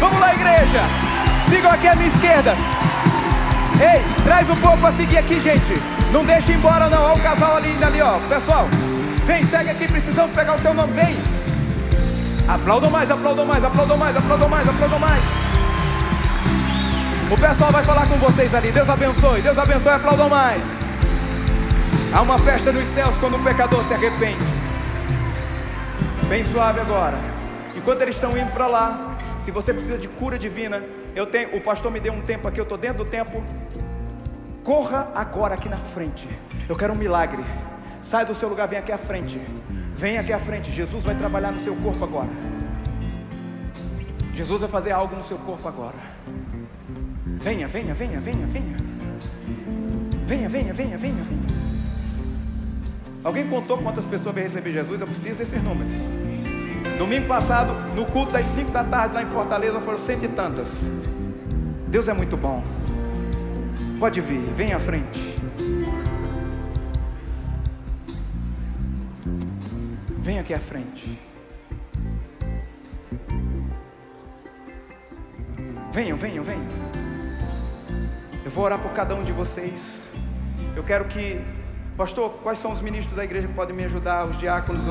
Vamos 0.00 0.18
lá, 0.18 0.32
igreja. 0.32 0.80
Sigam 1.46 1.70
aqui 1.70 1.88
à 1.88 1.94
minha 1.94 2.08
esquerda. 2.08 2.54
Ei, 3.82 4.02
traz 4.24 4.48
um 4.48 4.56
pouco 4.56 4.78
para 4.78 4.92
seguir 4.92 5.18
aqui, 5.18 5.38
gente. 5.38 5.78
Não 6.10 6.24
deixe 6.24 6.52
embora, 6.52 6.88
não. 6.88 7.02
Olha 7.02 7.16
o 7.16 7.22
casal 7.22 7.58
ali, 7.58 7.84
ali, 7.84 8.00
ó. 8.00 8.18
Pessoal, 8.30 8.66
vem, 9.26 9.42
segue 9.42 9.68
aqui. 9.72 9.88
Precisamos 9.88 10.32
pegar 10.34 10.54
o 10.54 10.58
seu 10.58 10.72
nome. 10.72 10.90
Vem. 10.94 11.14
Aplaudam 12.48 12.90
mais, 12.90 13.10
aplaudam 13.10 13.44
mais, 13.44 13.62
aplaudam 13.62 13.98
mais, 13.98 14.16
aplaudam 14.16 14.48
mais, 14.48 14.66
aplaudam 14.66 14.98
mais. 14.98 15.41
O 17.32 17.40
pessoal 17.40 17.70
vai 17.70 17.82
falar 17.82 18.06
com 18.08 18.16
vocês 18.16 18.54
ali. 18.54 18.70
Deus 18.70 18.90
abençoe, 18.90 19.40
Deus 19.40 19.56
abençoe, 19.56 19.92
aplaudam 19.92 20.28
mais. 20.28 20.64
Há 22.14 22.20
uma 22.20 22.38
festa 22.38 22.70
nos 22.70 22.86
céus 22.88 23.16
quando 23.16 23.36
o 23.36 23.42
pecador 23.42 23.82
se 23.82 23.94
arrepende. 23.94 24.44
Bem 26.28 26.44
suave 26.44 26.80
agora. 26.80 27.16
Enquanto 27.74 28.02
eles 28.02 28.16
estão 28.16 28.36
indo 28.36 28.52
para 28.52 28.66
lá, 28.66 29.16
se 29.38 29.50
você 29.50 29.72
precisa 29.72 29.96
de 29.96 30.08
cura 30.08 30.38
divina, 30.38 30.82
eu 31.16 31.24
tenho, 31.24 31.56
o 31.56 31.60
pastor 31.62 31.90
me 31.90 32.00
deu 32.00 32.12
um 32.12 32.20
tempo 32.20 32.46
aqui, 32.46 32.60
eu 32.60 32.64
estou 32.64 32.76
dentro 32.76 32.98
do 32.98 33.06
tempo. 33.06 33.42
Corra 34.62 35.08
agora 35.14 35.54
aqui 35.54 35.70
na 35.70 35.78
frente. 35.78 36.28
Eu 36.68 36.76
quero 36.76 36.92
um 36.92 36.96
milagre. 36.96 37.42
Sai 38.02 38.26
do 38.26 38.34
seu 38.34 38.50
lugar, 38.50 38.68
vem 38.68 38.78
aqui 38.78 38.92
à 38.92 38.98
frente. 38.98 39.40
Vem 39.96 40.18
aqui 40.18 40.34
à 40.34 40.38
frente. 40.38 40.70
Jesus 40.70 41.02
vai 41.02 41.14
trabalhar 41.14 41.50
no 41.50 41.58
seu 41.58 41.74
corpo 41.76 42.04
agora. 42.04 42.28
Jesus 44.34 44.60
vai 44.60 44.68
fazer 44.68 44.90
algo 44.90 45.16
no 45.16 45.22
seu 45.22 45.38
corpo 45.38 45.66
agora. 45.66 45.96
Venha, 47.42 47.66
venha, 47.66 47.92
venha, 47.92 48.20
venha, 48.20 48.46
venha. 48.46 48.76
Venha, 50.24 50.48
venha, 50.48 50.72
venha, 50.72 50.96
venha, 50.96 51.24
venha. 51.24 51.42
Alguém 53.24 53.48
contou 53.48 53.78
quantas 53.78 54.04
pessoas 54.04 54.32
vão 54.32 54.44
receber 54.44 54.70
Jesus? 54.70 55.00
Eu 55.00 55.08
preciso 55.08 55.38
desses 55.38 55.60
números. 55.60 55.92
Domingo 56.96 57.26
passado, 57.26 57.72
no 57.96 58.06
culto 58.06 58.30
das 58.30 58.46
5 58.46 58.70
da 58.70 58.84
tarde 58.84 59.16
lá 59.16 59.24
em 59.24 59.26
Fortaleza, 59.26 59.80
foram 59.80 59.98
cento 59.98 60.24
e 60.24 60.28
tantas. 60.28 60.88
Deus 61.88 62.06
é 62.06 62.12
muito 62.12 62.36
bom. 62.36 62.62
Pode 63.98 64.20
vir, 64.20 64.38
vem 64.54 64.72
à 64.72 64.78
frente. 64.78 65.36
Vem 70.16 70.38
aqui 70.38 70.54
à 70.54 70.60
frente. 70.60 71.18
Venham, 75.92 76.16
venham, 76.16 76.44
venham. 76.44 76.81
Eu 78.52 78.56
vou 78.56 78.66
orar 78.66 78.78
por 78.78 78.92
cada 78.92 79.14
um 79.14 79.22
de 79.24 79.32
vocês. 79.32 80.12
Eu 80.76 80.82
quero 80.82 81.06
que, 81.06 81.40
pastor, 81.96 82.28
quais 82.42 82.58
são 82.58 82.70
os 82.70 82.82
ministros 82.82 83.16
da 83.16 83.24
igreja 83.24 83.48
que 83.48 83.54
podem 83.54 83.74
me 83.74 83.82
ajudar? 83.84 84.26
Os 84.26 84.36
diáconos, 84.36 84.82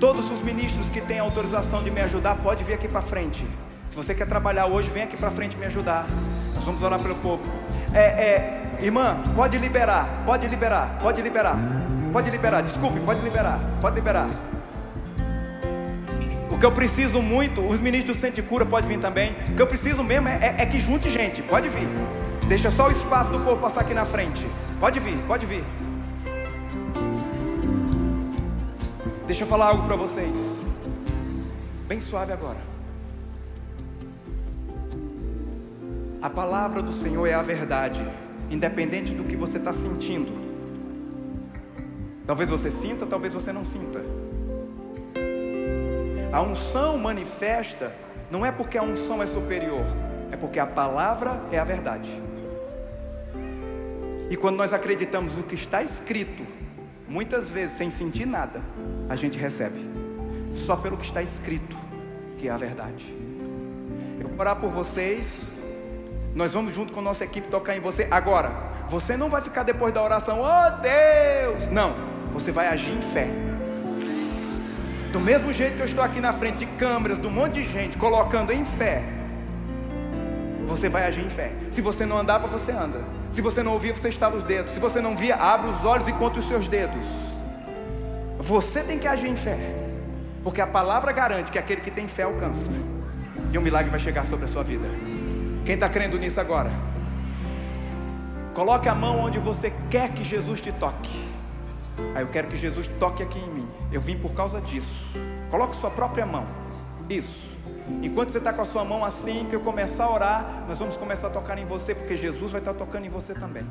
todos 0.00 0.30
os 0.30 0.40
ministros 0.40 0.88
que 0.88 1.02
têm 1.02 1.18
autorização 1.18 1.82
de 1.82 1.90
me 1.90 2.00
ajudar, 2.00 2.36
pode 2.36 2.64
vir 2.64 2.72
aqui 2.72 2.88
para 2.88 3.02
frente. 3.02 3.46
Se 3.86 3.94
você 3.94 4.14
quer 4.14 4.26
trabalhar 4.26 4.64
hoje, 4.64 4.88
vem 4.88 5.02
aqui 5.02 5.14
para 5.14 5.30
frente 5.30 5.58
me 5.58 5.66
ajudar. 5.66 6.06
Nós 6.54 6.64
vamos 6.64 6.82
orar 6.82 6.98
pelo 6.98 7.16
povo. 7.16 7.44
É, 7.92 7.98
é, 7.98 8.78
irmã, 8.80 9.22
pode 9.34 9.58
liberar, 9.58 10.22
pode 10.24 10.48
liberar, 10.48 11.00
pode 11.02 11.20
liberar, 11.20 11.58
pode 12.14 12.30
liberar. 12.30 12.62
Desculpe, 12.62 12.98
pode 13.00 13.20
liberar, 13.20 13.60
pode 13.82 13.94
liberar. 13.94 14.30
O 16.50 16.58
que 16.58 16.64
eu 16.64 16.72
preciso 16.72 17.20
muito, 17.20 17.60
os 17.60 17.78
ministros 17.78 18.16
do 18.16 18.20
Centro 18.22 18.40
de 18.40 18.48
Cura 18.48 18.64
podem 18.64 18.88
vir 18.88 19.02
também. 19.02 19.36
O 19.50 19.54
que 19.54 19.60
eu 19.60 19.66
preciso 19.66 20.02
mesmo 20.02 20.28
é, 20.28 20.38
é, 20.40 20.62
é 20.62 20.64
que 20.64 20.78
junte 20.78 21.10
gente, 21.10 21.42
pode 21.42 21.68
vir. 21.68 21.86
Deixa 22.48 22.70
só 22.70 22.88
o 22.88 22.90
espaço 22.90 23.30
do 23.30 23.40
povo 23.40 23.60
passar 23.60 23.80
aqui 23.80 23.94
na 23.94 24.04
frente. 24.04 24.46
Pode 24.78 25.00
vir, 25.00 25.16
pode 25.26 25.46
vir. 25.46 25.64
Deixa 29.26 29.44
eu 29.44 29.46
falar 29.46 29.68
algo 29.68 29.84
para 29.84 29.96
vocês. 29.96 30.62
Bem 31.88 31.98
suave 31.98 32.32
agora. 32.32 32.58
A 36.20 36.28
palavra 36.28 36.82
do 36.82 36.92
Senhor 36.92 37.26
é 37.26 37.32
a 37.32 37.40
verdade, 37.40 38.06
independente 38.50 39.14
do 39.14 39.24
que 39.24 39.36
você 39.36 39.56
está 39.56 39.72
sentindo. 39.72 40.32
Talvez 42.26 42.50
você 42.50 42.70
sinta, 42.70 43.06
talvez 43.06 43.32
você 43.32 43.52
não 43.52 43.64
sinta. 43.64 44.00
A 46.30 46.42
unção 46.42 46.98
manifesta, 46.98 47.90
não 48.30 48.44
é 48.44 48.52
porque 48.52 48.76
a 48.76 48.82
unção 48.82 49.22
é 49.22 49.26
superior, 49.26 49.86
é 50.30 50.36
porque 50.36 50.58
a 50.58 50.66
palavra 50.66 51.42
é 51.50 51.58
a 51.58 51.64
verdade. 51.64 52.33
E 54.34 54.36
quando 54.36 54.56
nós 54.56 54.72
acreditamos 54.72 55.36
no 55.36 55.44
que 55.44 55.54
está 55.54 55.80
escrito, 55.80 56.42
muitas 57.08 57.48
vezes 57.48 57.76
sem 57.76 57.88
sentir 57.88 58.26
nada, 58.26 58.60
a 59.08 59.14
gente 59.14 59.38
recebe, 59.38 59.78
só 60.56 60.74
pelo 60.74 60.96
que 60.96 61.04
está 61.04 61.22
escrito, 61.22 61.76
que 62.36 62.48
é 62.48 62.50
a 62.50 62.56
verdade. 62.56 63.14
Eu 64.18 64.26
vou 64.26 64.36
orar 64.40 64.56
por 64.56 64.70
vocês, 64.70 65.54
nós 66.34 66.52
vamos 66.52 66.74
junto 66.74 66.92
com 66.92 66.98
a 66.98 67.02
nossa 67.04 67.22
equipe 67.22 67.46
tocar 67.46 67.76
em 67.76 67.80
você. 67.80 68.08
Agora, 68.10 68.50
você 68.88 69.16
não 69.16 69.30
vai 69.30 69.40
ficar 69.40 69.62
depois 69.62 69.94
da 69.94 70.02
oração, 70.02 70.40
oh 70.40 70.80
Deus! 70.80 71.68
Não, 71.70 71.94
você 72.32 72.50
vai 72.50 72.66
agir 72.66 72.90
em 72.90 73.02
fé. 73.02 73.28
Do 75.12 75.20
mesmo 75.20 75.52
jeito 75.52 75.76
que 75.76 75.82
eu 75.82 75.86
estou 75.86 76.02
aqui 76.02 76.20
na 76.20 76.32
frente 76.32 76.56
de 76.56 76.66
câmeras, 76.66 77.20
de 77.20 77.26
um 77.28 77.30
monte 77.30 77.62
de 77.62 77.62
gente, 77.62 77.96
colocando 77.96 78.52
em 78.52 78.64
fé, 78.64 79.00
você 80.66 80.88
vai 80.88 81.06
agir 81.06 81.24
em 81.24 81.30
fé. 81.30 81.52
Se 81.70 81.80
você 81.80 82.06
não 82.06 82.18
andava, 82.18 82.46
você 82.46 82.72
anda. 82.72 83.00
Se 83.30 83.40
você 83.40 83.62
não 83.62 83.72
ouvia, 83.72 83.94
você 83.94 84.08
estala 84.08 84.36
os 84.36 84.42
dedos. 84.42 84.72
Se 84.72 84.80
você 84.80 85.00
não 85.00 85.16
via, 85.16 85.36
abre 85.36 85.70
os 85.70 85.84
olhos 85.84 86.08
e 86.08 86.12
conta 86.12 86.38
os 86.38 86.48
seus 86.48 86.68
dedos. 86.68 87.06
Você 88.38 88.82
tem 88.82 88.98
que 88.98 89.06
agir 89.06 89.28
em 89.28 89.36
fé. 89.36 89.58
Porque 90.42 90.60
a 90.60 90.66
palavra 90.66 91.12
garante 91.12 91.50
que 91.50 91.58
aquele 91.58 91.80
que 91.80 91.90
tem 91.90 92.06
fé 92.06 92.22
alcança. 92.22 92.70
E 93.52 93.58
um 93.58 93.62
milagre 93.62 93.90
vai 93.90 94.00
chegar 94.00 94.24
sobre 94.24 94.44
a 94.44 94.48
sua 94.48 94.62
vida. 94.62 94.88
Quem 95.64 95.74
está 95.74 95.88
crendo 95.88 96.18
nisso 96.18 96.40
agora? 96.40 96.70
Coloque 98.52 98.88
a 98.88 98.94
mão 98.94 99.18
onde 99.18 99.38
você 99.38 99.72
quer 99.90 100.10
que 100.10 100.22
Jesus 100.22 100.60
te 100.60 100.70
toque. 100.72 101.24
Aí 102.14 102.22
eu 102.22 102.28
quero 102.28 102.48
que 102.48 102.56
Jesus 102.56 102.86
toque 102.86 103.22
aqui 103.22 103.38
em 103.38 103.48
mim. 103.48 103.68
Eu 103.90 104.00
vim 104.00 104.16
por 104.16 104.32
causa 104.32 104.60
disso. 104.60 105.18
Coloque 105.50 105.74
sua 105.74 105.90
própria 105.90 106.26
mão. 106.26 106.46
Isso. 107.08 107.56
Enquanto 108.02 108.30
você 108.30 108.38
está 108.38 108.52
com 108.52 108.62
a 108.62 108.64
sua 108.64 108.84
mão 108.84 109.04
assim, 109.04 109.46
que 109.48 109.56
eu 109.56 109.60
começar 109.60 110.04
a 110.04 110.10
orar, 110.12 110.64
nós 110.66 110.78
vamos 110.78 110.96
começar 110.96 111.26
a 111.26 111.30
tocar 111.30 111.58
em 111.58 111.66
você, 111.66 111.94
porque 111.94 112.16
Jesus 112.16 112.52
vai 112.52 112.60
estar 112.60 112.74
tocando 112.74 113.04
em 113.04 113.10
você 113.10 113.34
também. 113.34 113.66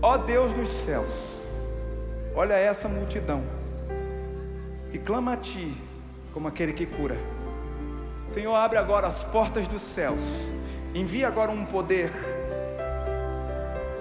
Ó 0.00 0.16
Deus 0.16 0.52
dos 0.52 0.68
céus, 0.68 1.38
olha 2.34 2.54
essa 2.54 2.88
multidão 2.88 3.42
e 4.92 4.98
clama 4.98 5.34
a 5.34 5.36
Ti 5.36 5.72
como 6.32 6.48
aquele 6.48 6.72
que 6.72 6.86
cura. 6.86 7.16
Senhor, 8.28 8.54
abre 8.54 8.78
agora 8.78 9.06
as 9.06 9.22
portas 9.22 9.68
dos 9.68 9.82
céus, 9.82 10.50
envia 10.94 11.28
agora 11.28 11.50
um 11.50 11.66
poder 11.66 12.10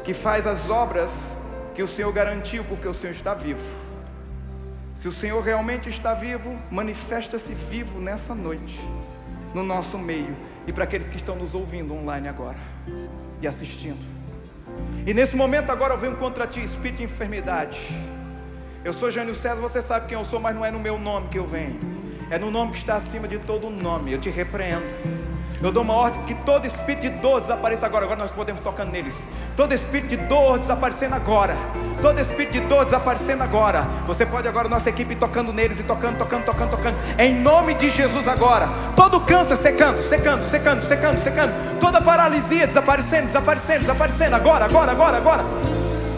que 0.04 0.14
faz 0.14 0.48
as 0.48 0.70
obras 0.70 1.38
que 1.76 1.84
o 1.84 1.88
Senhor 1.88 2.12
garantiu, 2.14 2.64
porque 2.64 2.88
o 2.88 2.94
Senhor 2.94 3.12
está 3.12 3.34
vivo. 3.34 3.91
Se 5.02 5.08
o 5.08 5.12
Senhor 5.12 5.42
realmente 5.42 5.90
está 5.90 6.14
vivo, 6.14 6.56
manifesta-se 6.70 7.56
vivo 7.56 8.00
nessa 8.00 8.36
noite, 8.36 8.80
no 9.52 9.64
nosso 9.64 9.98
meio, 9.98 10.38
e 10.68 10.72
para 10.72 10.84
aqueles 10.84 11.10
que 11.10 11.16
estão 11.16 11.36
nos 11.36 11.56
ouvindo 11.56 11.92
online 11.92 12.28
agora 12.28 12.60
e 13.42 13.48
assistindo. 13.48 13.98
E 15.04 15.12
nesse 15.12 15.36
momento 15.36 15.72
agora 15.72 15.96
eu 15.96 15.98
venho 15.98 16.16
contra 16.18 16.46
ti, 16.46 16.64
espírito 16.64 16.98
de 16.98 17.06
enfermidade. 17.06 17.88
Eu 18.86 18.94
sou 18.94 19.10
Jânio 19.10 19.34
César, 19.34 19.60
você 19.60 19.82
sabe 19.82 20.06
quem 20.06 20.16
eu 20.16 20.24
sou, 20.24 20.40
mas 20.40 20.54
não 20.54 20.64
é 20.64 20.70
no 20.70 20.80
meu 20.80 21.00
nome 21.00 21.30
que 21.30 21.40
eu 21.40 21.48
venho. 21.48 21.80
É 22.30 22.38
no 22.38 22.52
nome 22.52 22.72
que 22.72 22.78
está 22.78 22.96
acima 22.96 23.28
de 23.28 23.40
todo 23.40 23.72
nome. 23.72 24.14
Eu 24.14 24.20
te 24.20 24.30
repreendo. 24.30 24.86
Eu 25.64 25.72
dou 25.72 25.84
uma 25.84 25.94
ordem 25.94 26.24
que 26.24 26.34
todo 26.34 26.66
espírito 26.66 27.04
de 27.04 27.10
dor 27.10 27.40
desapareça 27.40 27.86
agora. 27.86 28.06
Agora 28.06 28.20
nós 28.20 28.32
podemos 28.32 28.60
tocar 28.62 28.84
neles. 28.84 29.28
Todo 29.56 29.74
espírito 29.74 30.10
de 30.10 30.18
dor 30.18 30.58
desaparecendo 30.58 31.16
agora. 31.16 31.56
Todo 32.02 32.20
espírito 32.20 32.54
de 32.54 32.62
dor 32.62 32.84
desaparecendo 32.84 33.44
agora. 33.44 33.82
Você 34.08 34.26
pode 34.26 34.48
agora, 34.48 34.68
nossa 34.68 34.90
equipe, 34.90 35.16
tocando 35.16 35.54
neles 35.54 35.80
e 35.80 35.84
tocando, 35.84 36.18
tocando, 36.18 36.46
tocando, 36.46 36.72
tocando. 36.72 36.96
Em 37.20 37.36
nome 37.36 37.76
de 37.76 37.90
Jesus 37.90 38.28
agora. 38.28 38.68
Todo 38.96 39.20
câncer 39.22 39.56
secando, 39.56 40.02
secando, 40.02 40.44
secando, 40.44 40.82
secando, 40.82 41.20
secando. 41.20 41.80
Toda 41.80 42.02
paralisia 42.02 42.66
desaparecendo, 42.66 43.28
desaparecendo, 43.28 43.82
desaparecendo. 43.82 44.36
Agora, 44.36 44.66
agora, 44.66 44.92
agora, 44.92 45.18
agora. 45.18 45.44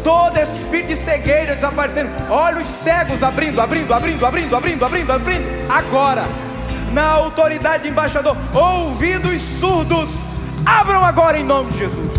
Todo 0.06 0.40
espírito 0.40 0.88
de 0.88 0.96
cegueira 0.96 1.54
desaparecendo. 1.54 2.10
Olhos 2.32 2.68
cegos 2.68 3.22
abrindo, 3.22 3.60
abrindo, 3.60 3.94
abrindo, 3.94 4.26
abrindo, 4.26 4.56
abrindo, 4.56 4.86
abrindo, 4.86 5.12
abrindo. 5.12 5.46
Agora 5.70 6.53
na 6.94 7.08
autoridade 7.08 7.84
de 7.84 7.90
embaixador. 7.90 8.38
Ouvidos 8.54 9.42
surdos, 9.60 10.10
abram 10.66 11.04
agora 11.04 11.38
em 11.38 11.44
nome 11.44 11.72
de 11.72 11.80
Jesus. 11.80 12.14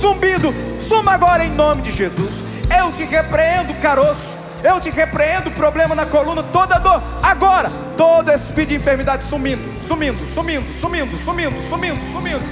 Zumbido, 0.00 0.52
suma 0.80 1.12
agora 1.12 1.44
em 1.44 1.50
nome 1.50 1.82
de 1.82 1.92
Jesus. 1.92 2.32
Eu 2.76 2.90
te 2.90 3.04
repreendo, 3.04 3.74
caroço. 3.80 4.34
Eu 4.62 4.80
te 4.80 4.88
repreendo, 4.88 5.50
problema 5.50 5.94
na 5.94 6.06
coluna, 6.06 6.42
toda 6.42 6.78
dor. 6.78 7.02
Agora, 7.22 7.70
todo 7.98 8.32
espírito 8.32 8.70
de 8.70 8.76
enfermidade 8.76 9.24
sumindo, 9.24 9.62
sumindo, 9.86 10.26
sumindo, 10.26 10.72
sumindo, 10.72 11.16
sumindo, 11.18 11.62
sumindo, 11.68 12.12
sumindo. 12.12 12.42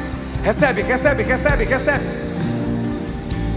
Recebe, 0.45 0.83
recebe, 0.83 1.23
recebe, 1.23 1.65
recebe. 1.65 2.05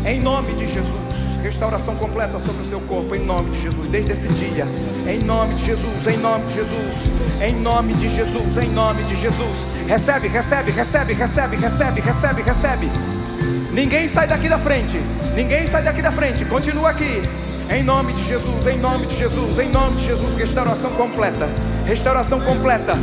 Em 0.06 0.22
nome 0.22 0.54
de 0.54 0.68
Jesus 0.68 1.05
restauração 1.46 1.96
completa 1.96 2.40
sobre 2.40 2.64
o 2.64 2.66
seu 2.66 2.80
corpo, 2.82 3.14
em 3.14 3.24
nome 3.24 3.52
de 3.52 3.62
Jesus, 3.62 3.88
desde 3.90 4.12
esse 4.14 4.28
dia, 4.30 4.66
em 5.08 5.20
nome 5.20 5.54
de 5.54 5.66
Jesus, 5.66 6.08
em 6.08 6.18
nome 6.18 6.44
de 6.48 6.56
Jesus, 6.56 7.12
em 7.40 7.56
nome 7.62 7.94
de 7.94 8.10
Jesus, 8.10 8.58
em 8.58 8.70
nome 8.70 9.04
de 9.04 9.16
Jesus. 9.16 9.58
Recebe, 9.88 10.28
recebe, 10.28 10.72
recebe, 10.72 11.14
recebe, 11.14 11.56
recebe, 11.56 12.02
recebe, 12.02 12.42
recebe. 12.42 12.92
Ninguém 13.72 14.08
sai 14.08 14.28
daqui 14.28 14.50
da 14.50 14.58
frente, 14.58 15.00
ninguém 15.36 15.68
sai 15.68 15.84
daqui 15.84 16.02
da 16.02 16.12
frente, 16.12 16.44
continua 16.46 16.90
aqui. 16.90 17.22
Em 17.70 17.84
nome 17.84 18.14
de 18.14 18.24
Jesus, 18.24 18.66
em 18.66 18.80
nome 18.80 19.06
de 19.06 19.16
Jesus, 19.16 19.60
em 19.60 19.70
nome 19.70 19.98
de 19.98 20.06
Jesus, 20.06 20.36
restauração 20.36 20.92
completa, 20.92 21.48
restauração 21.86 22.40
completa, 22.42 22.94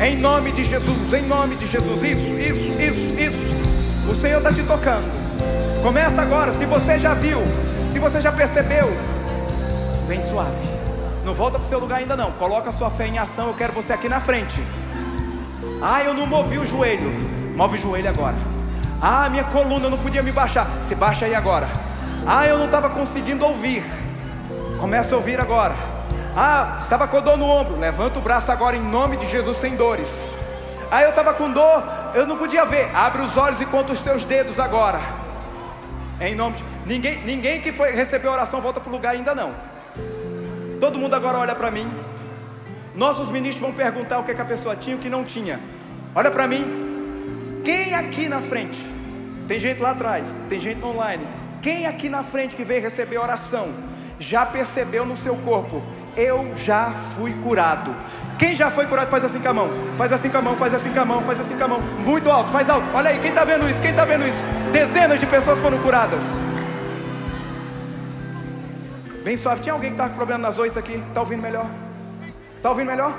em 0.00 0.16
nome 0.16 0.50
de 0.50 0.64
Jesus, 0.64 1.12
em 1.12 1.26
nome 1.28 1.54
de 1.54 1.66
Jesus. 1.68 2.02
Isso, 2.02 2.32
isso, 2.32 2.82
isso, 2.82 3.20
isso. 3.20 4.10
O 4.10 4.14
Senhor 4.14 4.38
está 4.38 4.52
te 4.52 4.62
tocando. 4.62 5.04
Começa 5.82 6.22
agora. 6.22 6.52
Se 6.52 6.64
você 6.64 6.98
já 6.98 7.14
viu, 7.14 7.42
se 7.92 7.98
você 7.98 8.22
já 8.22 8.32
percebeu, 8.32 8.88
vem 10.08 10.18
suave. 10.22 10.66
Não 11.26 11.34
volta 11.34 11.58
para 11.58 11.66
o 11.66 11.68
seu 11.68 11.78
lugar 11.78 11.98
ainda 11.98 12.16
não. 12.16 12.32
Coloca 12.32 12.70
a 12.70 12.72
sua 12.72 12.88
fé 12.88 13.06
em 13.06 13.18
ação. 13.18 13.48
Eu 13.48 13.54
quero 13.54 13.74
você 13.74 13.92
aqui 13.92 14.08
na 14.08 14.18
frente. 14.18 14.60
Ah, 15.82 16.02
eu 16.02 16.14
não 16.14 16.26
movi 16.26 16.58
o 16.58 16.64
joelho. 16.64 17.12
Move 17.54 17.76
o 17.76 17.78
joelho 17.78 18.08
agora. 18.08 18.34
Ah, 19.00 19.28
minha 19.28 19.44
coluna 19.44 19.90
não 19.90 19.98
podia 19.98 20.22
me 20.22 20.32
baixar. 20.32 20.66
Se 20.80 20.94
baixa 20.94 21.26
aí 21.26 21.34
agora. 21.34 21.68
Ah, 22.26 22.46
eu 22.46 22.56
não 22.56 22.64
estava 22.64 22.88
conseguindo 22.88 23.44
ouvir. 23.44 23.84
Começa 24.80 25.14
a 25.14 25.18
ouvir 25.18 25.38
agora. 25.38 25.74
Ah, 26.34 26.80
estava 26.84 27.06
com 27.06 27.20
dor 27.20 27.36
no 27.36 27.44
ombro. 27.44 27.78
Levanta 27.78 28.18
o 28.18 28.22
braço 28.22 28.50
agora 28.50 28.74
em 28.74 28.82
nome 28.82 29.18
de 29.18 29.28
Jesus 29.28 29.58
sem 29.58 29.76
dores. 29.76 30.26
Ah, 30.90 31.02
eu 31.02 31.10
estava 31.10 31.34
com 31.34 31.50
dor, 31.50 31.84
eu 32.14 32.26
não 32.26 32.38
podia 32.38 32.64
ver. 32.64 32.90
Abre 32.94 33.22
os 33.22 33.36
olhos 33.36 33.60
e 33.60 33.66
conta 33.66 33.92
os 33.92 33.98
seus 33.98 34.24
dedos 34.24 34.58
agora. 34.58 35.21
Em 36.20 36.34
nome 36.34 36.56
de 36.56 36.64
ninguém, 36.86 37.22
ninguém 37.24 37.60
que 37.60 37.72
foi 37.72 37.92
receber 37.92 38.28
a 38.28 38.32
oração 38.32 38.60
volta 38.60 38.80
para 38.80 38.88
o 38.90 38.92
lugar 38.92 39.14
ainda 39.14 39.34
não. 39.34 39.54
Todo 40.80 40.98
mundo 40.98 41.14
agora 41.14 41.38
olha 41.38 41.54
para 41.54 41.70
mim. 41.70 41.90
Nossos 42.94 43.28
ministros 43.28 43.60
vão 43.60 43.72
perguntar 43.72 44.18
o 44.18 44.24
que, 44.24 44.32
é 44.32 44.34
que 44.34 44.42
a 44.42 44.44
pessoa 44.44 44.76
tinha 44.76 44.94
e 44.94 44.98
o 44.98 45.00
que 45.00 45.08
não 45.08 45.24
tinha. 45.24 45.58
Olha 46.14 46.30
para 46.30 46.46
mim. 46.46 47.60
Quem 47.64 47.94
aqui 47.94 48.28
na 48.28 48.40
frente? 48.40 48.84
Tem 49.46 49.58
gente 49.58 49.80
lá 49.80 49.92
atrás, 49.92 50.40
tem 50.48 50.58
gente 50.58 50.84
online. 50.84 51.26
Quem 51.62 51.86
aqui 51.86 52.08
na 52.08 52.22
frente 52.22 52.56
que 52.56 52.64
veio 52.64 52.82
receber 52.82 53.18
oração 53.18 53.72
já 54.18 54.44
percebeu 54.44 55.06
no 55.06 55.16
seu 55.16 55.36
corpo 55.36 55.82
eu 56.16 56.54
já 56.54 56.90
fui 56.90 57.32
curado. 57.42 57.94
Quem 58.38 58.54
já 58.54 58.70
foi 58.70 58.86
curado, 58.86 59.08
faz 59.08 59.24
assim 59.24 59.40
com 59.40 59.48
a 59.48 59.52
mão. 59.52 59.70
Faz 59.96 60.12
assim 60.12 60.28
com 60.28 60.38
a 60.38 60.42
mão, 60.42 60.56
faz 60.56 60.74
assim 60.74 60.92
com 60.92 61.00
a 61.00 61.04
mão, 61.04 61.22
faz 61.22 61.40
assim 61.40 61.56
com 61.56 61.64
a 61.64 61.68
mão. 61.68 61.80
Muito 61.80 62.30
alto, 62.30 62.50
faz 62.50 62.68
alto. 62.68 62.84
Olha 62.92 63.10
aí, 63.10 63.20
quem 63.20 63.30
está 63.30 63.44
vendo 63.44 63.68
isso? 63.68 63.80
Quem 63.80 63.90
está 63.90 64.04
vendo 64.04 64.26
isso? 64.26 64.42
Dezenas 64.72 65.20
de 65.20 65.26
pessoas 65.26 65.58
foram 65.58 65.78
curadas. 65.78 66.22
Bem 69.24 69.36
suave. 69.36 69.60
Tinha 69.60 69.72
alguém 69.72 69.90
que 69.90 69.94
estava 69.94 70.10
com 70.10 70.16
problema 70.16 70.42
nas 70.42 70.58
oiças 70.58 70.78
aqui? 70.78 70.94
Está 70.94 71.20
ouvindo 71.20 71.40
melhor? 71.40 71.66
Está 72.56 72.70
ouvindo 72.70 72.86
melhor? 72.86 73.12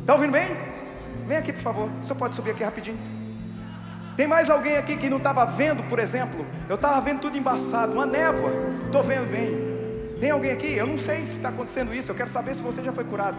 Está 0.00 0.14
ouvindo 0.14 0.32
bem? 0.32 0.56
Vem 1.26 1.38
aqui, 1.38 1.52
por 1.52 1.62
favor. 1.62 1.90
Senhor 2.02 2.16
pode 2.16 2.34
subir 2.34 2.50
aqui 2.50 2.62
rapidinho. 2.62 2.98
Tem 4.16 4.26
mais 4.26 4.48
alguém 4.48 4.76
aqui 4.76 4.96
que 4.96 5.08
não 5.10 5.18
estava 5.18 5.44
vendo, 5.44 5.82
por 5.84 5.98
exemplo? 5.98 6.46
Eu 6.68 6.76
estava 6.76 7.00
vendo 7.00 7.20
tudo 7.20 7.36
embaçado, 7.36 7.92
uma 7.92 8.06
névoa. 8.06 8.50
Estou 8.86 9.02
vendo 9.02 9.30
bem. 9.30 9.75
Tem 10.18 10.30
alguém 10.30 10.50
aqui? 10.50 10.72
Eu 10.72 10.86
não 10.86 10.96
sei 10.96 11.26
se 11.26 11.36
está 11.36 11.50
acontecendo 11.50 11.94
isso. 11.94 12.10
Eu 12.10 12.14
quero 12.14 12.28
saber 12.28 12.54
se 12.54 12.62
você 12.62 12.82
já 12.82 12.92
foi 12.92 13.04
curado. 13.04 13.36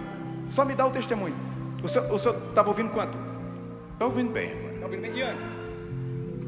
Só 0.49 0.63
me 0.63 0.75
dá 0.75 0.86
o 0.86 0.91
testemunho. 0.91 1.36
O 1.84 1.88
senhor 1.88 2.36
estava 2.49 2.69
ouvindo 2.69 2.91
quanto? 2.91 3.17
Estou 3.93 4.07
ouvindo 4.07 4.32
bem 4.32 4.51
agora. 4.51 4.73
Está 4.73 4.86
ouvindo 4.86 5.01
bem? 5.01 5.15
E 5.15 5.21
antes? 5.21 5.51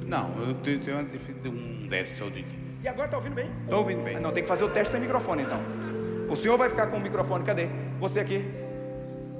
Não, 0.06 0.30
eu 0.42 0.54
tenho, 0.56 0.80
tenho 0.80 1.00
um 1.00 1.88
déficit 1.88 2.24
auditivo. 2.24 2.60
E 2.84 2.88
agora 2.88 3.06
está 3.06 3.18
ouvindo 3.18 3.34
bem? 3.34 3.52
Estou 3.64 3.80
ouvindo 3.80 4.04
bem. 4.04 4.16
Ah, 4.16 4.20
não, 4.22 4.32
tem 4.32 4.44
que 4.44 4.50
fazer 4.50 4.64
o 4.64 4.70
teste 4.70 4.92
sem 4.92 5.02
microfone 5.02 5.44
então. 5.44 5.60
O 6.30 6.36
senhor 6.36 6.58
vai 6.58 6.70
ficar 6.70 6.88
com 6.88 6.98
o 6.98 7.00
microfone. 7.00 7.44
Cadê? 7.44 7.68
Você 8.00 8.20
aqui. 8.20 8.44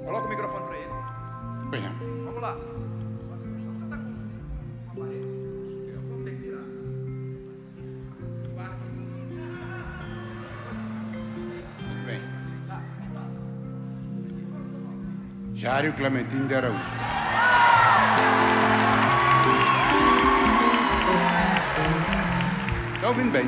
Coloca 0.04 0.26
o 0.26 0.30
microfone 0.30 0.66
para 0.66 0.76
ele. 0.76 1.82
Não. 1.86 2.24
Vamos 2.24 2.42
lá. 2.42 2.69
Jário 15.52 15.92
Clementino 15.92 16.46
de 16.46 16.54
Araújo. 16.54 16.78
Está 22.94 23.08
ouvindo 23.08 23.32
bem. 23.32 23.46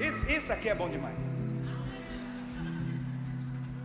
Isso, 0.00 0.20
isso 0.28 0.52
aqui 0.52 0.68
é 0.68 0.74
bom 0.74 0.88
demais. 0.88 1.16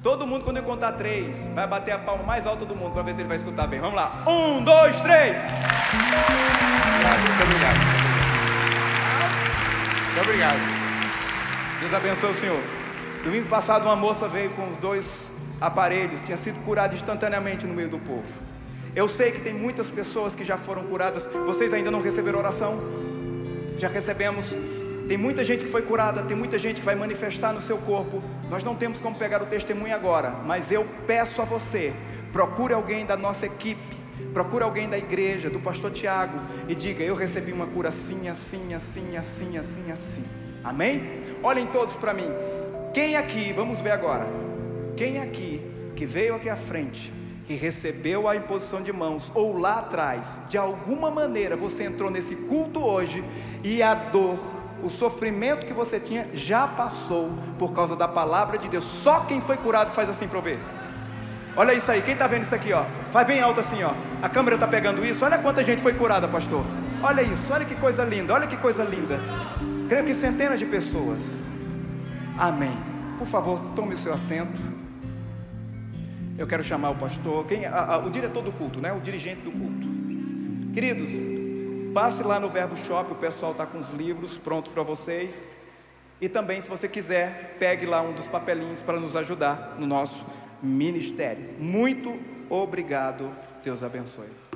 Todo 0.03 0.27
mundo, 0.27 0.43
quando 0.43 0.57
eu 0.57 0.63
contar 0.63 0.93
três, 0.93 1.51
vai 1.53 1.67
bater 1.67 1.91
a 1.91 1.99
palma 1.99 2.23
mais 2.23 2.45
alta 2.45 2.63
do 2.63 2.75
mundo 2.75 2.93
para 2.93 3.03
ver 3.03 3.13
se 3.13 3.21
ele 3.21 3.27
vai 3.27 3.37
escutar 3.37 3.67
bem. 3.67 3.79
Vamos 3.79 3.95
lá. 3.95 4.23
Um, 4.27 4.63
dois, 4.63 5.01
três. 5.01 5.39
Muito 5.39 7.43
obrigado. 7.43 7.77
Muito 10.05 10.21
obrigado. 10.21 10.59
Deus 11.81 11.93
abençoe 11.93 12.31
o 12.31 12.35
senhor. 12.35 12.59
Domingo 13.23 13.47
passado, 13.47 13.85
uma 13.85 13.95
moça 13.95 14.27
veio 14.27 14.51
com 14.51 14.69
os 14.69 14.77
dois 14.77 15.31
aparelhos, 15.59 16.21
tinha 16.21 16.37
sido 16.37 16.59
curado 16.63 16.93
instantaneamente 16.93 17.65
no 17.65 17.73
meio 17.73 17.89
do 17.89 17.97
povo. 17.99 18.41
Eu 18.95 19.07
sei 19.07 19.31
que 19.31 19.41
tem 19.41 19.53
muitas 19.53 19.89
pessoas 19.89 20.33
que 20.33 20.43
já 20.43 20.57
foram 20.57 20.83
curadas. 20.83 21.27
Vocês 21.45 21.73
ainda 21.73 21.91
não 21.91 22.01
receberam 22.01 22.39
oração? 22.39 22.79
Já 23.77 23.87
recebemos. 23.87 24.55
Tem 25.07 25.17
muita 25.17 25.43
gente 25.43 25.63
que 25.63 25.69
foi 25.69 25.83
curada, 25.83 26.23
tem 26.23 26.35
muita 26.35 26.57
gente 26.57 26.79
que 26.79 26.85
vai 26.85 26.95
manifestar 26.95 27.53
no 27.53 27.61
seu 27.61 27.77
corpo. 27.77 28.21
Nós 28.49 28.63
não 28.63 28.75
temos 28.75 28.99
como 28.99 29.15
pegar 29.15 29.41
o 29.41 29.45
testemunho 29.45 29.93
agora, 29.93 30.31
mas 30.45 30.71
eu 30.71 30.85
peço 31.05 31.41
a 31.41 31.45
você, 31.45 31.93
procure 32.33 32.73
alguém 32.73 33.05
da 33.05 33.15
nossa 33.15 33.45
equipe, 33.45 33.95
procure 34.33 34.63
alguém 34.63 34.89
da 34.89 34.97
igreja, 34.97 35.49
do 35.49 35.59
pastor 35.59 35.91
Tiago 35.91 36.39
e 36.67 36.75
diga: 36.75 37.03
"Eu 37.03 37.15
recebi 37.15 37.53
uma 37.53 37.67
cura 37.67 37.89
assim, 37.89 38.27
assim, 38.27 38.73
assim, 38.73 39.15
assim, 39.15 39.57
assim, 39.57 39.91
assim". 39.91 40.25
Amém? 40.63 41.03
Olhem 41.41 41.67
todos 41.67 41.95
para 41.95 42.13
mim. 42.13 42.29
Quem 42.93 43.15
aqui, 43.15 43.53
vamos 43.53 43.79
ver 43.79 43.91
agora. 43.91 44.46
Quem 44.97 45.19
aqui 45.19 45.61
que 45.95 46.07
veio 46.07 46.35
aqui 46.35 46.49
à 46.49 46.57
frente, 46.57 47.13
que 47.45 47.53
recebeu 47.53 48.27
a 48.27 48.35
imposição 48.35 48.81
de 48.81 48.91
mãos, 48.91 49.31
ou 49.35 49.57
lá 49.57 49.79
atrás, 49.79 50.41
de 50.49 50.57
alguma 50.57 51.11
maneira 51.11 51.55
você 51.55 51.83
entrou 51.83 52.09
nesse 52.09 52.35
culto 52.35 52.83
hoje 52.83 53.23
e 53.63 53.83
a 53.83 53.93
dor, 53.93 54.39
o 54.83 54.89
sofrimento 54.89 55.67
que 55.67 55.73
você 55.73 55.99
tinha 55.99 56.27
já 56.33 56.67
passou 56.67 57.31
por 57.59 57.73
causa 57.73 57.95
da 57.95 58.07
palavra 58.07 58.57
de 58.57 58.67
Deus. 58.67 58.83
Só 58.83 59.19
quem 59.21 59.39
foi 59.39 59.57
curado 59.57 59.91
faz 59.91 60.09
assim 60.09 60.27
para 60.27 60.39
ver. 60.39 60.59
Olha 61.55 61.73
isso 61.73 61.91
aí, 61.91 62.01
quem 62.01 62.13
está 62.13 62.25
vendo 62.25 62.43
isso 62.43 62.55
aqui, 62.55 62.73
ó? 62.73 62.83
Faz 63.11 63.27
bem 63.27 63.39
alto 63.39 63.59
assim, 63.59 63.83
ó. 63.83 63.91
A 64.21 64.29
câmera 64.29 64.55
está 64.55 64.67
pegando 64.67 65.05
isso. 65.05 65.23
Olha 65.23 65.37
quanta 65.37 65.63
gente 65.63 65.81
foi 65.81 65.93
curada, 65.93 66.27
pastor. 66.27 66.65
Olha 67.03 67.21
isso, 67.21 67.53
olha 67.53 67.65
que 67.65 67.75
coisa 67.75 68.03
linda, 68.03 68.33
olha 68.33 68.47
que 68.47 68.57
coisa 68.57 68.83
linda. 68.83 69.19
Creio 69.87 70.03
que 70.03 70.13
centenas 70.15 70.57
de 70.57 70.65
pessoas. 70.65 71.45
Amém. 72.37 72.75
Por 73.19 73.27
favor, 73.27 73.59
tome 73.75 73.93
o 73.93 73.97
seu 73.97 74.13
assento. 74.13 74.76
Eu 76.37 76.45
quero 76.45 76.63
chamar 76.63 76.91
o 76.91 76.95
pastor, 76.95 77.45
quem, 77.45 77.65
a, 77.65 77.95
a, 77.95 77.97
o 77.97 78.09
diretor 78.09 78.43
do 78.43 78.51
culto, 78.51 78.79
né? 78.79 78.93
O 78.93 78.99
dirigente 78.99 79.41
do 79.41 79.51
culto. 79.51 79.87
Queridos, 80.73 81.11
passe 81.93 82.21
lá 82.21 82.39
no 82.39 82.47
Verbo 82.47 82.77
Shop, 82.77 83.11
o 83.11 83.15
pessoal 83.15 83.53
está 83.53 83.65
com 83.65 83.79
os 83.79 83.89
livros 83.89 84.37
prontos 84.37 84.71
para 84.71 84.83
vocês. 84.83 85.49
E 86.21 86.29
também, 86.29 86.61
se 86.61 86.69
você 86.69 86.87
quiser, 86.87 87.55
pegue 87.59 87.85
lá 87.85 88.01
um 88.01 88.13
dos 88.13 88.27
papelinhos 88.27 88.81
para 88.81 88.99
nos 88.99 89.15
ajudar 89.15 89.77
no 89.79 89.87
nosso 89.87 90.25
ministério. 90.61 91.55
Muito 91.57 92.19
obrigado. 92.49 93.31
Deus 93.63 93.81
abençoe. 93.81 94.46